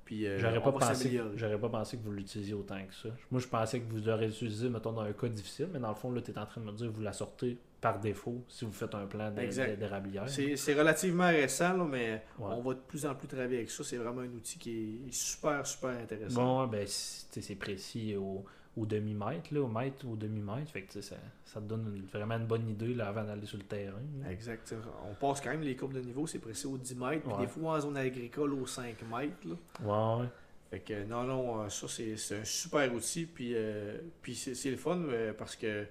puis 0.04 0.26
euh, 0.26 0.38
J'aurais 0.38 0.62
pas, 0.62 0.72
pensé, 0.72 1.20
j'aurais 1.36 1.58
pas 1.58 1.68
pensé 1.68 1.96
que 1.96 2.02
vous 2.04 2.12
l'utilisiez 2.12 2.54
autant 2.54 2.76
que 2.86 2.94
ça. 2.94 3.08
Moi, 3.30 3.40
je 3.40 3.46
pensais 3.48 3.80
que 3.80 3.90
vous 3.90 4.04
l'aurez 4.04 4.28
utilisé, 4.28 4.68
mettons, 4.68 4.92
dans 4.92 5.02
un 5.02 5.12
cas 5.12 5.28
difficile, 5.28 5.68
mais 5.72 5.78
dans 5.78 5.88
le 5.88 5.94
fond, 5.94 6.10
là, 6.12 6.20
tu 6.20 6.30
es 6.30 6.38
en 6.38 6.46
train 6.46 6.60
de 6.60 6.66
me 6.66 6.72
dire 6.72 6.88
que 6.88 6.92
vous 6.96 7.02
la 7.02 7.12
sortez 7.12 7.56
par 7.80 7.98
défaut 8.00 8.42
si 8.48 8.64
vous 8.64 8.72
faites 8.72 8.94
un 8.94 9.06
plan 9.06 9.30
d'érablière. 9.30 10.28
C'est, 10.28 10.56
c'est 10.56 10.74
relativement 10.74 11.28
récent, 11.28 11.76
là, 11.76 11.84
mais 11.84 12.22
Ouais. 12.38 12.46
on 12.50 12.60
va 12.62 12.74
de 12.74 12.80
plus 12.80 13.04
en 13.06 13.14
plus 13.14 13.28
travailler 13.28 13.58
avec 13.58 13.70
ça. 13.70 13.84
C'est 13.84 13.98
vraiment 13.98 14.22
un 14.22 14.28
outil 14.32 14.58
qui 14.58 15.00
est 15.08 15.12
super, 15.12 15.66
super 15.66 15.90
intéressant. 15.90 16.42
Bon, 16.42 16.66
ben, 16.66 16.86
c'est 16.86 17.54
précis 17.56 18.16
au, 18.16 18.44
au 18.76 18.86
demi-mètre, 18.86 19.52
là, 19.54 19.60
au 19.62 19.68
mètre 19.68 20.04
ou 20.06 20.12
au 20.12 20.16
demi-mètre. 20.16 20.70
Fait 20.70 20.82
que 20.82 21.00
ça, 21.00 21.16
ça 21.44 21.60
te 21.60 21.66
donne 21.66 21.92
une- 21.96 22.06
vraiment 22.06 22.34
une 22.36 22.46
bonne 22.46 22.68
idée 22.68 22.92
là, 22.94 23.08
avant 23.08 23.22
d'aller 23.24 23.46
sur 23.46 23.58
le 23.58 23.64
terrain. 23.64 24.00
là. 24.22 24.30
Exact. 24.32 24.74
On 25.08 25.14
passe 25.14 25.40
quand 25.40 25.50
même 25.50 25.60
les 25.62 25.76
courbes 25.76 25.94
de 25.94 26.00
niveau, 26.00 26.26
c'est 26.26 26.40
précis 26.40 26.66
au 26.66 26.76
10 26.76 26.96
mètres, 26.96 27.22
puis 27.22 27.36
des 27.40 27.46
fois 27.46 27.76
en 27.76 27.80
zone 27.80 27.96
agricole 27.96 28.52
au 28.54 28.66
5 28.66 28.96
mètres. 29.10 29.36
là. 29.46 30.20
Ouais. 30.22 30.26
Fait 30.70 30.80
que 30.80 31.04
non, 31.04 31.22
non, 31.22 31.60
euh, 31.62 31.68
ça 31.68 31.86
c'est, 31.88 32.16
c'est 32.16 32.38
un 32.40 32.44
super 32.44 32.92
outil, 32.92 33.26
puis, 33.26 33.52
euh, 33.54 33.98
puis 34.22 34.34
c'est, 34.34 34.54
c'est 34.56 34.70
le 34.72 34.76
fun 34.76 34.98
euh, 35.08 35.32
parce 35.32 35.54
que 35.54 35.86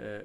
euh, 0.00 0.22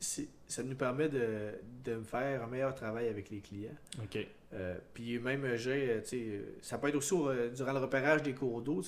ça 0.00 0.62
nous 0.64 0.74
permet 0.74 1.08
de, 1.08 1.52
de 1.84 2.00
faire 2.02 2.42
un 2.42 2.46
meilleur 2.48 2.74
travail 2.74 3.08
avec 3.08 3.30
les 3.30 3.38
clients. 3.40 3.70
Ok. 4.02 4.26
Euh, 4.52 4.76
puis 4.94 5.18
même, 5.18 5.54
j'ai, 5.56 6.00
tu 6.02 6.08
sais, 6.08 6.40
ça 6.60 6.78
peut 6.78 6.88
être 6.88 6.96
aussi 6.96 7.14
euh, 7.14 7.50
durant 7.50 7.72
le 7.72 7.78
repérage 7.80 8.22
des 8.22 8.34
cours 8.34 8.62
d'eau. 8.62 8.82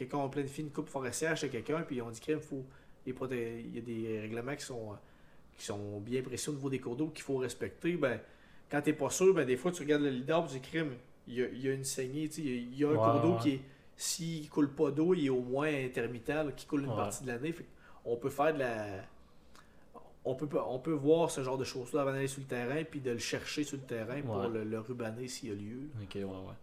Quelqu'un 0.00 0.16
on 0.16 0.30
planifie 0.30 0.62
une 0.62 0.70
coupe 0.70 0.88
forestière 0.88 1.36
chez 1.36 1.50
quelqu'un, 1.50 1.82
puis 1.82 2.00
on 2.00 2.08
dit 2.10 2.20
qu'il 2.20 2.40
faut 2.40 2.64
les 3.04 3.12
il 3.66 3.74
y 3.74 3.78
a 3.78 3.82
des 3.82 4.20
règlements 4.20 4.56
qui 4.56 4.64
sont, 4.64 4.96
qui 5.58 5.64
sont 5.66 6.00
bien 6.00 6.22
précis 6.22 6.48
au 6.48 6.54
niveau 6.54 6.70
des 6.70 6.78
cours 6.78 6.96
d'eau 6.96 7.08
qu'il 7.08 7.22
faut 7.22 7.36
respecter. 7.36 7.96
Ben, 7.96 8.18
quand 8.70 8.80
tu 8.80 8.88
n'es 8.88 8.96
pas 8.96 9.10
sûr, 9.10 9.34
ben, 9.34 9.44
des 9.46 9.58
fois 9.58 9.72
tu 9.72 9.82
regardes 9.82 10.00
le 10.00 10.08
leader 10.08 10.42
dis 10.44 10.58
crime, 10.62 10.94
il 11.28 11.34
y 11.34 11.42
a, 11.42 11.48
il 11.48 11.60
y 11.62 11.68
a 11.68 11.74
une 11.74 11.84
saignée, 11.84 12.30
il 12.38 12.46
y 12.46 12.48
a, 12.48 12.54
il 12.54 12.78
y 12.78 12.84
a 12.84 12.88
un 12.88 12.92
Ouais, 12.92 12.96
cours 12.96 13.20
d'eau 13.20 13.32
ouais. 13.34 13.40
qui 13.42 13.50
est. 13.50 13.60
S'il 13.94 14.48
coule 14.48 14.70
pas 14.70 14.90
d'eau, 14.90 15.12
il 15.12 15.26
est 15.26 15.28
au 15.28 15.42
moins 15.42 15.68
intermittent, 15.68 16.28
là, 16.28 16.46
qui 16.56 16.64
coule 16.64 16.84
une 16.84 16.88
Ouais. 16.88 16.96
partie 16.96 17.22
de 17.24 17.28
l'année. 17.28 17.54
On 18.06 18.16
peut 18.16 18.30
faire 18.30 18.54
de 18.54 18.60
la. 18.60 19.04
On 20.24 20.34
peut, 20.34 20.48
on 20.66 20.78
peut 20.78 20.92
voir 20.92 21.30
ce 21.30 21.42
genre 21.42 21.58
de 21.58 21.64
choses-là 21.64 22.00
avant 22.02 22.12
d'aller 22.12 22.26
sur 22.26 22.40
le 22.40 22.46
terrain, 22.46 22.82
puis 22.84 23.00
de 23.00 23.10
le 23.10 23.18
chercher 23.18 23.64
sur 23.64 23.76
le 23.76 23.82
terrain 23.84 24.22
pour 24.22 24.38
le 24.48 24.78
rubaner 24.80 25.28
s'il 25.28 25.50
y 25.50 25.52
a 25.52 25.54
lieu. 25.54 25.88
Ok, 26.02 26.14
ouais, 26.14 26.22
ouais. 26.24 26.54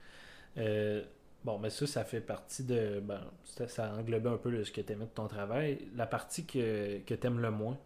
Euh, 0.58 1.04
bon, 1.48 1.58
mais 1.60 1.70
ça, 1.70 1.88
ça 1.88 2.04
fait 2.04 2.22
partie 2.22 2.64
de. 2.64 3.00
Ben, 3.00 3.22
ça, 3.46 3.68
ça 3.68 3.94
englobait 3.94 4.30
un 4.30 4.38
peu 4.38 4.64
ce 4.64 4.72
que 4.72 4.82
tu 4.82 4.92
aimais 4.94 5.06
de 5.06 5.10
ton 5.12 5.28
travail. 5.28 5.80
La 5.96 6.06
partie 6.06 6.46
que, 6.46 7.00
que 7.00 7.14
tu 7.16 7.26
aimes 7.28 7.40
le 7.40 7.52
moins, 7.52 7.78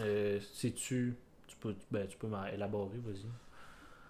euh, 0.00 0.40
sais-tu. 0.54 1.14
Tu 1.46 1.56
peux, 1.56 1.74
ben, 1.90 2.06
tu 2.08 2.16
peux 2.16 2.26
m'en 2.28 2.46
élaborer, 2.46 2.96
vas-y. 3.04 3.26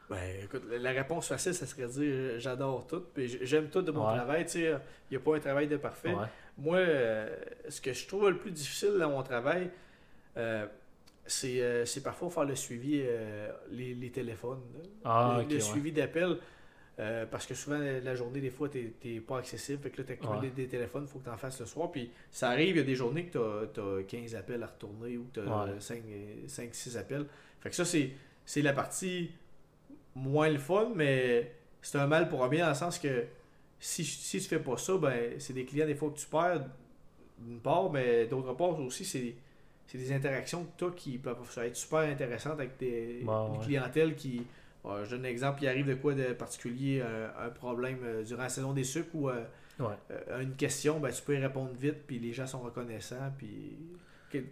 Ben, 0.08 0.44
écoute, 0.44 0.62
la- 0.70 0.90
réponse 0.90 1.28
facile, 1.28 1.54
ça 1.54 1.66
serait 1.66 1.82
de 1.82 1.88
dire 1.88 2.02
euh, 2.12 2.38
j'adore 2.38 2.86
tout, 2.86 3.02
puis 3.14 3.28
j'aime 3.46 3.68
tout 3.68 3.82
de 3.82 3.90
mon 3.92 4.06
Ouais. 4.08 4.16
travail. 4.16 4.44
Tu 4.44 4.52
sais, 4.52 4.74
il 5.11 5.12
n'y 5.12 5.16
a 5.16 5.20
pas 5.20 5.36
un 5.36 5.40
travail 5.40 5.66
de 5.68 5.76
parfait. 5.76 6.12
Ouais. 6.14 6.26
Moi, 6.58 6.76
euh, 6.78 7.36
ce 7.68 7.80
que 7.80 7.92
je 7.92 8.06
trouve 8.08 8.28
le 8.30 8.36
plus 8.38 8.50
difficile 8.50 8.96
dans 8.98 9.11
mon 9.11 9.22
travail, 9.22 9.70
euh, 10.36 10.66
c'est 11.26 11.61
euh, 11.62 11.84
c'est 11.84 12.02
parfois 12.02 12.28
faire 12.30 12.44
le 12.44 12.56
suivi, 12.56 13.02
euh, 13.04 13.50
les, 13.70 13.94
les 13.94 14.11
téléphones, 14.11 14.61
Ah, 15.04 15.38
le, 15.38 15.48
le 15.48 15.54
ouais. 15.54 15.61
suivi 15.61 15.92
d'appels. 15.92 16.36
Euh, 17.01 17.24
parce 17.26 17.46
que 17.46 17.55
souvent, 17.55 17.78
la 17.78 18.14
journée, 18.14 18.40
des 18.40 18.51
fois, 18.51 18.68
tu 18.68 18.92
n'es 19.05 19.20
pas 19.20 19.38
accessible. 19.38 19.82
Fait 19.82 19.90
que 19.90 20.03
là, 20.03 20.16
tu 20.20 20.26
Ouais. 20.26 20.51
des 20.51 20.66
téléphones, 20.68 21.05
il 21.05 21.09
faut 21.09 21.18
que 21.18 21.24
tu 21.24 21.30
en 21.30 21.36
fasses 21.36 21.59
le 21.59 21.66
soir. 21.66 21.90
Puis 21.90 22.11
ça 22.30 22.51
arrive, 22.51 22.76
il 22.76 22.78
y 22.78 22.80
a 22.80 22.84
des 22.84 22.94
journées 22.94 23.24
que 23.26 23.66
tu 23.72 23.80
as, 23.80 24.03
15 24.07 24.34
appels 24.34 24.62
à 24.62 24.66
retourner 24.66 25.16
ou 25.16 25.24
que 25.32 25.40
tu 25.40 25.48
as 25.48 25.64
Ouais. 25.64 25.80
5-6 26.46 26.96
appels. 26.98 27.26
Fait 27.61 27.70
que 27.70 27.74
ça, 27.76 27.84
c'est 27.84 28.62
la 28.62 28.72
partie 28.72 29.30
moins 30.14 30.48
le 30.51 30.59
fun, 30.59 30.90
mais 30.94 31.53
c'est 31.82 31.98
un 31.98 32.07
mal 32.07 32.28
pour 32.28 32.44
un 32.44 32.48
bien 32.48 32.64
dans 32.64 32.70
le 32.70 32.76
sens 32.76 32.98
que 32.98 33.24
si, 33.78 34.05
si 34.05 34.38
tu 34.38 34.44
fais 34.48 34.59
pas 34.59 34.76
ça, 34.76 34.96
ben 34.98 35.38
c'est 35.38 35.53
des 35.55 35.64
clients 35.64 35.86
des 35.86 35.94
fois 35.94 36.11
que 36.11 36.18
tu 36.18 36.26
perds 36.26 36.66
d'une 37.38 37.61
part, 37.61 37.90
mais 37.90 38.26
d'autre 38.26 38.53
part 38.55 38.78
aussi, 38.80 39.05
c'est 39.05 39.34
c'est 39.86 39.98
des 39.98 40.12
interactions 40.12 40.64
que 40.64 40.70
tu 40.78 40.84
as 40.84 40.90
qui 40.90 41.18
peuvent 41.18 41.38
être 41.64 41.74
super 41.76 42.01
intéressantes 42.01 42.53
avec 42.61 42.76
des, 42.78 43.22
Ouais, 43.24 43.32
une 43.46 43.53
ouais. 43.59 43.64
clientèle 43.64 44.14
qui. 44.14 44.46
Je 44.85 45.11
donne 45.11 45.24
un 45.24 45.28
exemple, 45.28 45.62
il 45.62 45.68
arrive 45.68 45.87
de 45.87 45.95
quoi 45.95 46.14
de 46.14 46.33
particulier, 46.33 47.01
euh, 47.05 47.28
un 47.39 47.51
problème 47.51 47.99
euh, 48.05 48.22
durant 48.24 48.43
la 48.45 48.49
saison 48.49 48.72
des 48.72 48.85
sucres 48.85 49.14
ou 49.14 49.28
euh, 49.28 49.43
Ouais. 49.78 49.95
une 50.43 50.57
question, 50.57 51.01
ben, 51.01 51.11
tu 51.11 51.22
peux 51.22 51.35
y 51.35 51.39
répondre 51.39 51.70
vite, 51.72 52.03
puis 52.07 52.18
les 52.18 52.35
gens 52.35 52.47
sont 52.47 52.61
reconnaissants. 52.61 53.33
Puis 53.39 53.78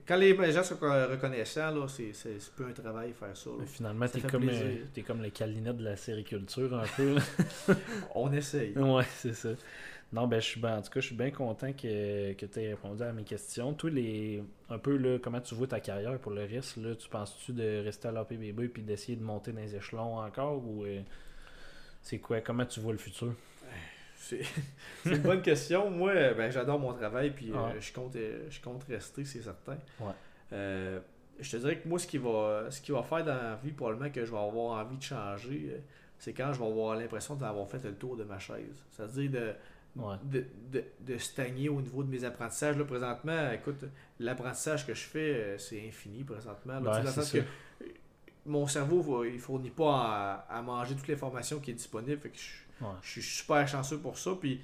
quand 0.07 0.17
les 0.17 0.35
gens 0.53 0.63
sont 0.63 0.77
reconnaissants, 0.77 1.71
là, 1.71 1.87
c'est, 1.87 2.13
c'est, 2.15 2.41
c'est 2.41 2.53
peu 2.55 2.65
un 2.67 2.73
travail 2.73 3.13
faire 3.13 3.37
ça. 3.37 3.51
là. 3.51 3.65
Finalement, 3.67 4.09
t'es 4.09 4.23
comme, 4.23 4.49
euh, 4.49 4.77
t'es 4.95 5.03
comme 5.03 5.21
le 5.23 5.29
calinet 5.29 5.75
de 5.75 5.85
la 5.85 5.97
sériculture 5.97 6.75
un 6.75 6.85
peu. 6.97 7.17
On 8.15 8.33
essaye. 8.33 8.73
ouais, 8.79 9.05
c'est 9.17 9.35
ça. 9.35 9.51
Non, 10.13 10.27
ben, 10.27 10.41
je 10.41 10.47
suis 10.47 10.61
ben, 10.61 10.79
en 10.79 10.83
tout 10.83 10.91
cas, 10.91 11.01
je 11.01 11.07
suis 11.07 11.17
bien 11.17 11.31
content 11.31 11.73
que, 11.73 12.33
que 12.33 12.47
tu 12.47 12.61
aies 12.61 12.71
répondu 12.71 13.03
à 13.03 13.13
mes 13.13 13.25
questions. 13.25 13.75
Toi, 13.75 13.91
les, 13.91 14.43
un 14.71 14.79
peu, 14.79 14.97
là, 14.97 15.19
comment 15.19 15.41
tu 15.41 15.55
vois 15.55 15.67
ta 15.67 15.81
carrière 15.81 16.19
pour 16.19 16.33
le 16.33 16.45
reste? 16.45 16.79
Là, 16.79 16.95
tu 16.95 17.09
penses-tu 17.09 17.53
de 17.53 17.85
rester 17.85 18.09
à 18.09 18.13
l'APBB 18.13 18.69
puis 18.69 18.83
d'essayer 18.83 19.17
de 19.17 19.23
monter 19.23 19.53
dans 19.53 19.61
les 19.61 19.77
échelons 19.77 20.19
encore? 20.19 20.65
Ou 20.65 20.85
euh, 20.85 21.03
c'est 22.03 22.19
quoi? 22.19 22.41
Comment 22.41 22.65
tu 22.65 22.81
vois 22.81 22.93
le 22.93 22.99
futur? 22.99 23.35
C'est, 24.17 24.41
une 25.07 25.19
bonne 25.19 25.43
question. 25.43 25.91
Moi, 25.91 26.13
ben, 26.35 26.51
j'adore 26.51 26.79
mon 26.79 26.93
travail, 26.93 27.31
puis 27.31 27.53
euh, 27.53 27.81
je, 27.81 27.93
compte, 27.93 28.17
euh, 28.17 28.47
je 28.51 28.61
compte 28.61 28.85
rester, 28.85 29.25
c'est 29.25 29.43
certain. 29.43 29.79
Ouais. 30.01 30.13
Euh, 30.53 31.01
je 31.39 31.51
te 31.51 31.57
dirais 31.59 31.79
que 31.79 31.89
moi, 31.89 31.99
ce 31.99 32.07
qui 32.07 32.19
va, 32.19 32.67
ce 32.71 32.81
qui 32.81 32.93
va 32.93 33.03
faire 33.03 33.25
dans 33.25 33.35
la 33.35 33.57
vie, 33.63 33.73
probablement 33.73 34.11
que 34.11 34.25
je 34.25 34.31
vais 34.31 34.39
avoir 34.39 34.85
envie 34.85 34.97
de 34.97 35.03
changer, 35.03 35.81
c'est 36.19 36.33
quand 36.33 36.53
je 36.53 36.59
vais 36.59 36.67
avoir 36.67 36.97
l'impression 36.97 37.37
d'avoir 37.37 37.69
fait 37.69 37.83
le 37.85 37.95
tour 37.95 38.17
de 38.17 38.25
ma 38.25 38.39
chaise. 38.39 38.85
C'est-à-dire 38.91 39.31
de, 39.31 39.55
de, 39.97 40.45
de, 40.71 40.85
de, 41.01 41.19
stagner 41.19 41.69
au 41.69 41.81
niveau 41.81 42.03
de 42.03 42.09
mes 42.09 42.25
apprentissages. 42.25 42.77
Là, 42.77 42.85
présentement, 42.85 43.51
écoute, 43.53 43.85
l'apprentissage 44.21 44.87
que 44.87 44.95
je 44.95 45.05
fais, 45.05 45.35
euh, 45.35 45.59
c'est 45.59 45.87
infini 45.87 46.25
présentement. 46.25 46.79
Là, 46.81 47.03
que 47.03 47.43
mon 48.47 48.67
cerveau, 48.67 49.25
il 49.25 49.39
fournit 49.39 49.71
pas 49.71 50.47
à, 50.49 50.63
manger 50.63 50.95
toute 50.95 51.09
l'information 51.09 51.59
qui 51.59 51.73
est 51.73 51.75
disponible. 51.75 52.21
Fait 52.21 52.31
que 52.31 52.39
je, 52.39 53.09
suis 53.09 53.23
super 53.23 53.67
chanceux 53.67 53.99
pour 53.99 54.17
ça. 54.19 54.33
Puis, 54.41 54.61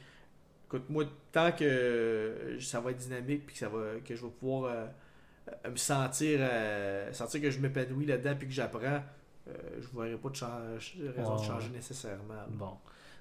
écoute, 0.66 0.89
moi, 0.89 1.05
tant 1.33 1.53
que 1.53 2.57
ça 2.61 2.81
va 2.81 2.93
être 2.93 2.99
dynamique 2.99 3.47
puis 3.47 3.55
que, 3.55 3.59
ça 3.59 3.68
va, 3.68 4.01
que 4.05 4.14
je 4.14 4.25
vais 4.25 4.33
pouvoir 4.33 4.72
euh, 4.72 5.70
me 5.70 5.77
sentir, 5.77 6.39
euh, 6.41 7.12
sentir 7.12 7.43
que 7.43 7.51
je 7.51 7.59
m'épanouis 7.59 8.07
là-dedans 8.07 8.37
puis 8.39 8.49
que 8.49 8.55
j'apprends, 8.55 9.03
je 9.47 9.99
ne 9.99 10.03
verrai 10.03 10.16
pas 10.16 10.31
de, 10.31 11.09
raison 11.09 11.37
de 11.37 11.43
changer 11.43 11.68
nécessairement. 11.70 12.45
Bon, 12.49 12.79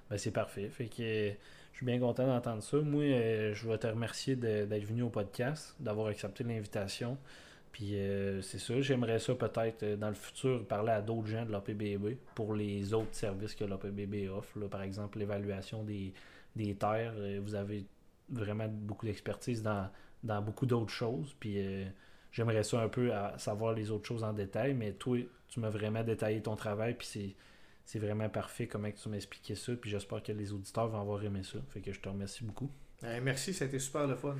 ben, 0.08 0.16
c'est 0.16 0.30
parfait. 0.30 0.70
Fait 0.70 0.86
que 0.86 1.34
je 1.74 1.78
suis 1.78 1.86
bien 1.86 1.98
content 1.98 2.24
d'entendre 2.24 2.62
ça. 2.62 2.76
Moi, 2.76 3.02
euh, 3.02 3.52
je 3.52 3.68
veux 3.68 3.76
te 3.76 3.88
remercier 3.88 4.36
d'être 4.36 4.84
venu 4.84 5.02
au 5.02 5.10
podcast, 5.10 5.74
d'avoir 5.80 6.06
accepté 6.06 6.44
l'invitation. 6.44 7.18
Puis 7.72 7.96
euh, 7.96 8.40
c'est 8.42 8.60
ça, 8.60 8.80
j'aimerais 8.80 9.18
ça 9.18 9.34
peut-être 9.34 9.82
euh, 9.82 9.96
dans 9.96 10.06
le 10.06 10.14
futur 10.14 10.64
parler 10.68 10.92
à 10.92 11.02
d'autres 11.02 11.26
gens 11.26 11.44
de 11.44 11.50
l'APBB 11.50 12.16
pour 12.36 12.54
les 12.54 12.94
autres 12.94 13.12
services 13.16 13.56
que 13.56 13.64
l'APBB 13.64 14.28
offre. 14.28 14.56
par 14.68 14.82
exemple, 14.82 15.18
l'évaluation 15.18 15.82
des, 15.82 16.12
terres. 16.78 17.14
vous 17.42 17.56
avez 17.56 17.84
vraiment 18.30 18.68
beaucoup 18.68 19.06
d'expertise 19.06 19.60
dans, 19.60 19.90
dans 20.22 20.40
beaucoup 20.42 20.66
d'autres 20.66 20.92
choses. 20.92 21.34
Puis 21.40 21.58
j'aimerais 22.30 22.62
ça 22.62 22.82
un 22.82 22.88
peu 22.88 23.10
savoir 23.36 23.72
les 23.72 23.90
autres 23.90 24.06
choses 24.06 24.22
en 24.22 24.32
détail. 24.32 24.74
Mais 24.74 24.92
toi, 24.92 25.18
tu 25.48 25.58
m'as 25.58 25.70
vraiment 25.70 26.04
détaillé 26.04 26.40
ton 26.40 26.54
travail. 26.54 26.94
Puis 26.94 27.08
c'est 27.08 27.34
c'est 27.84 27.98
vraiment 27.98 28.28
parfait 28.28 28.66
comment 28.66 28.90
tu 28.90 29.08
m'as 29.08 29.16
expliqué 29.16 29.54
ça. 29.54 29.72
Puis 29.74 29.90
j'espère 29.90 30.22
que 30.22 30.32
les 30.32 30.52
auditeurs 30.52 30.88
vont 30.88 31.00
avoir 31.00 31.22
aimé 31.24 31.42
ça. 31.42 31.58
Fait 31.70 31.80
que 31.80 31.92
je 31.92 32.00
te 32.00 32.08
remercie 32.08 32.44
beaucoup. 32.44 32.70
merci, 33.02 33.52
c'était 33.52 33.78
super 33.78 34.06
le 34.06 34.16
fun. 34.16 34.36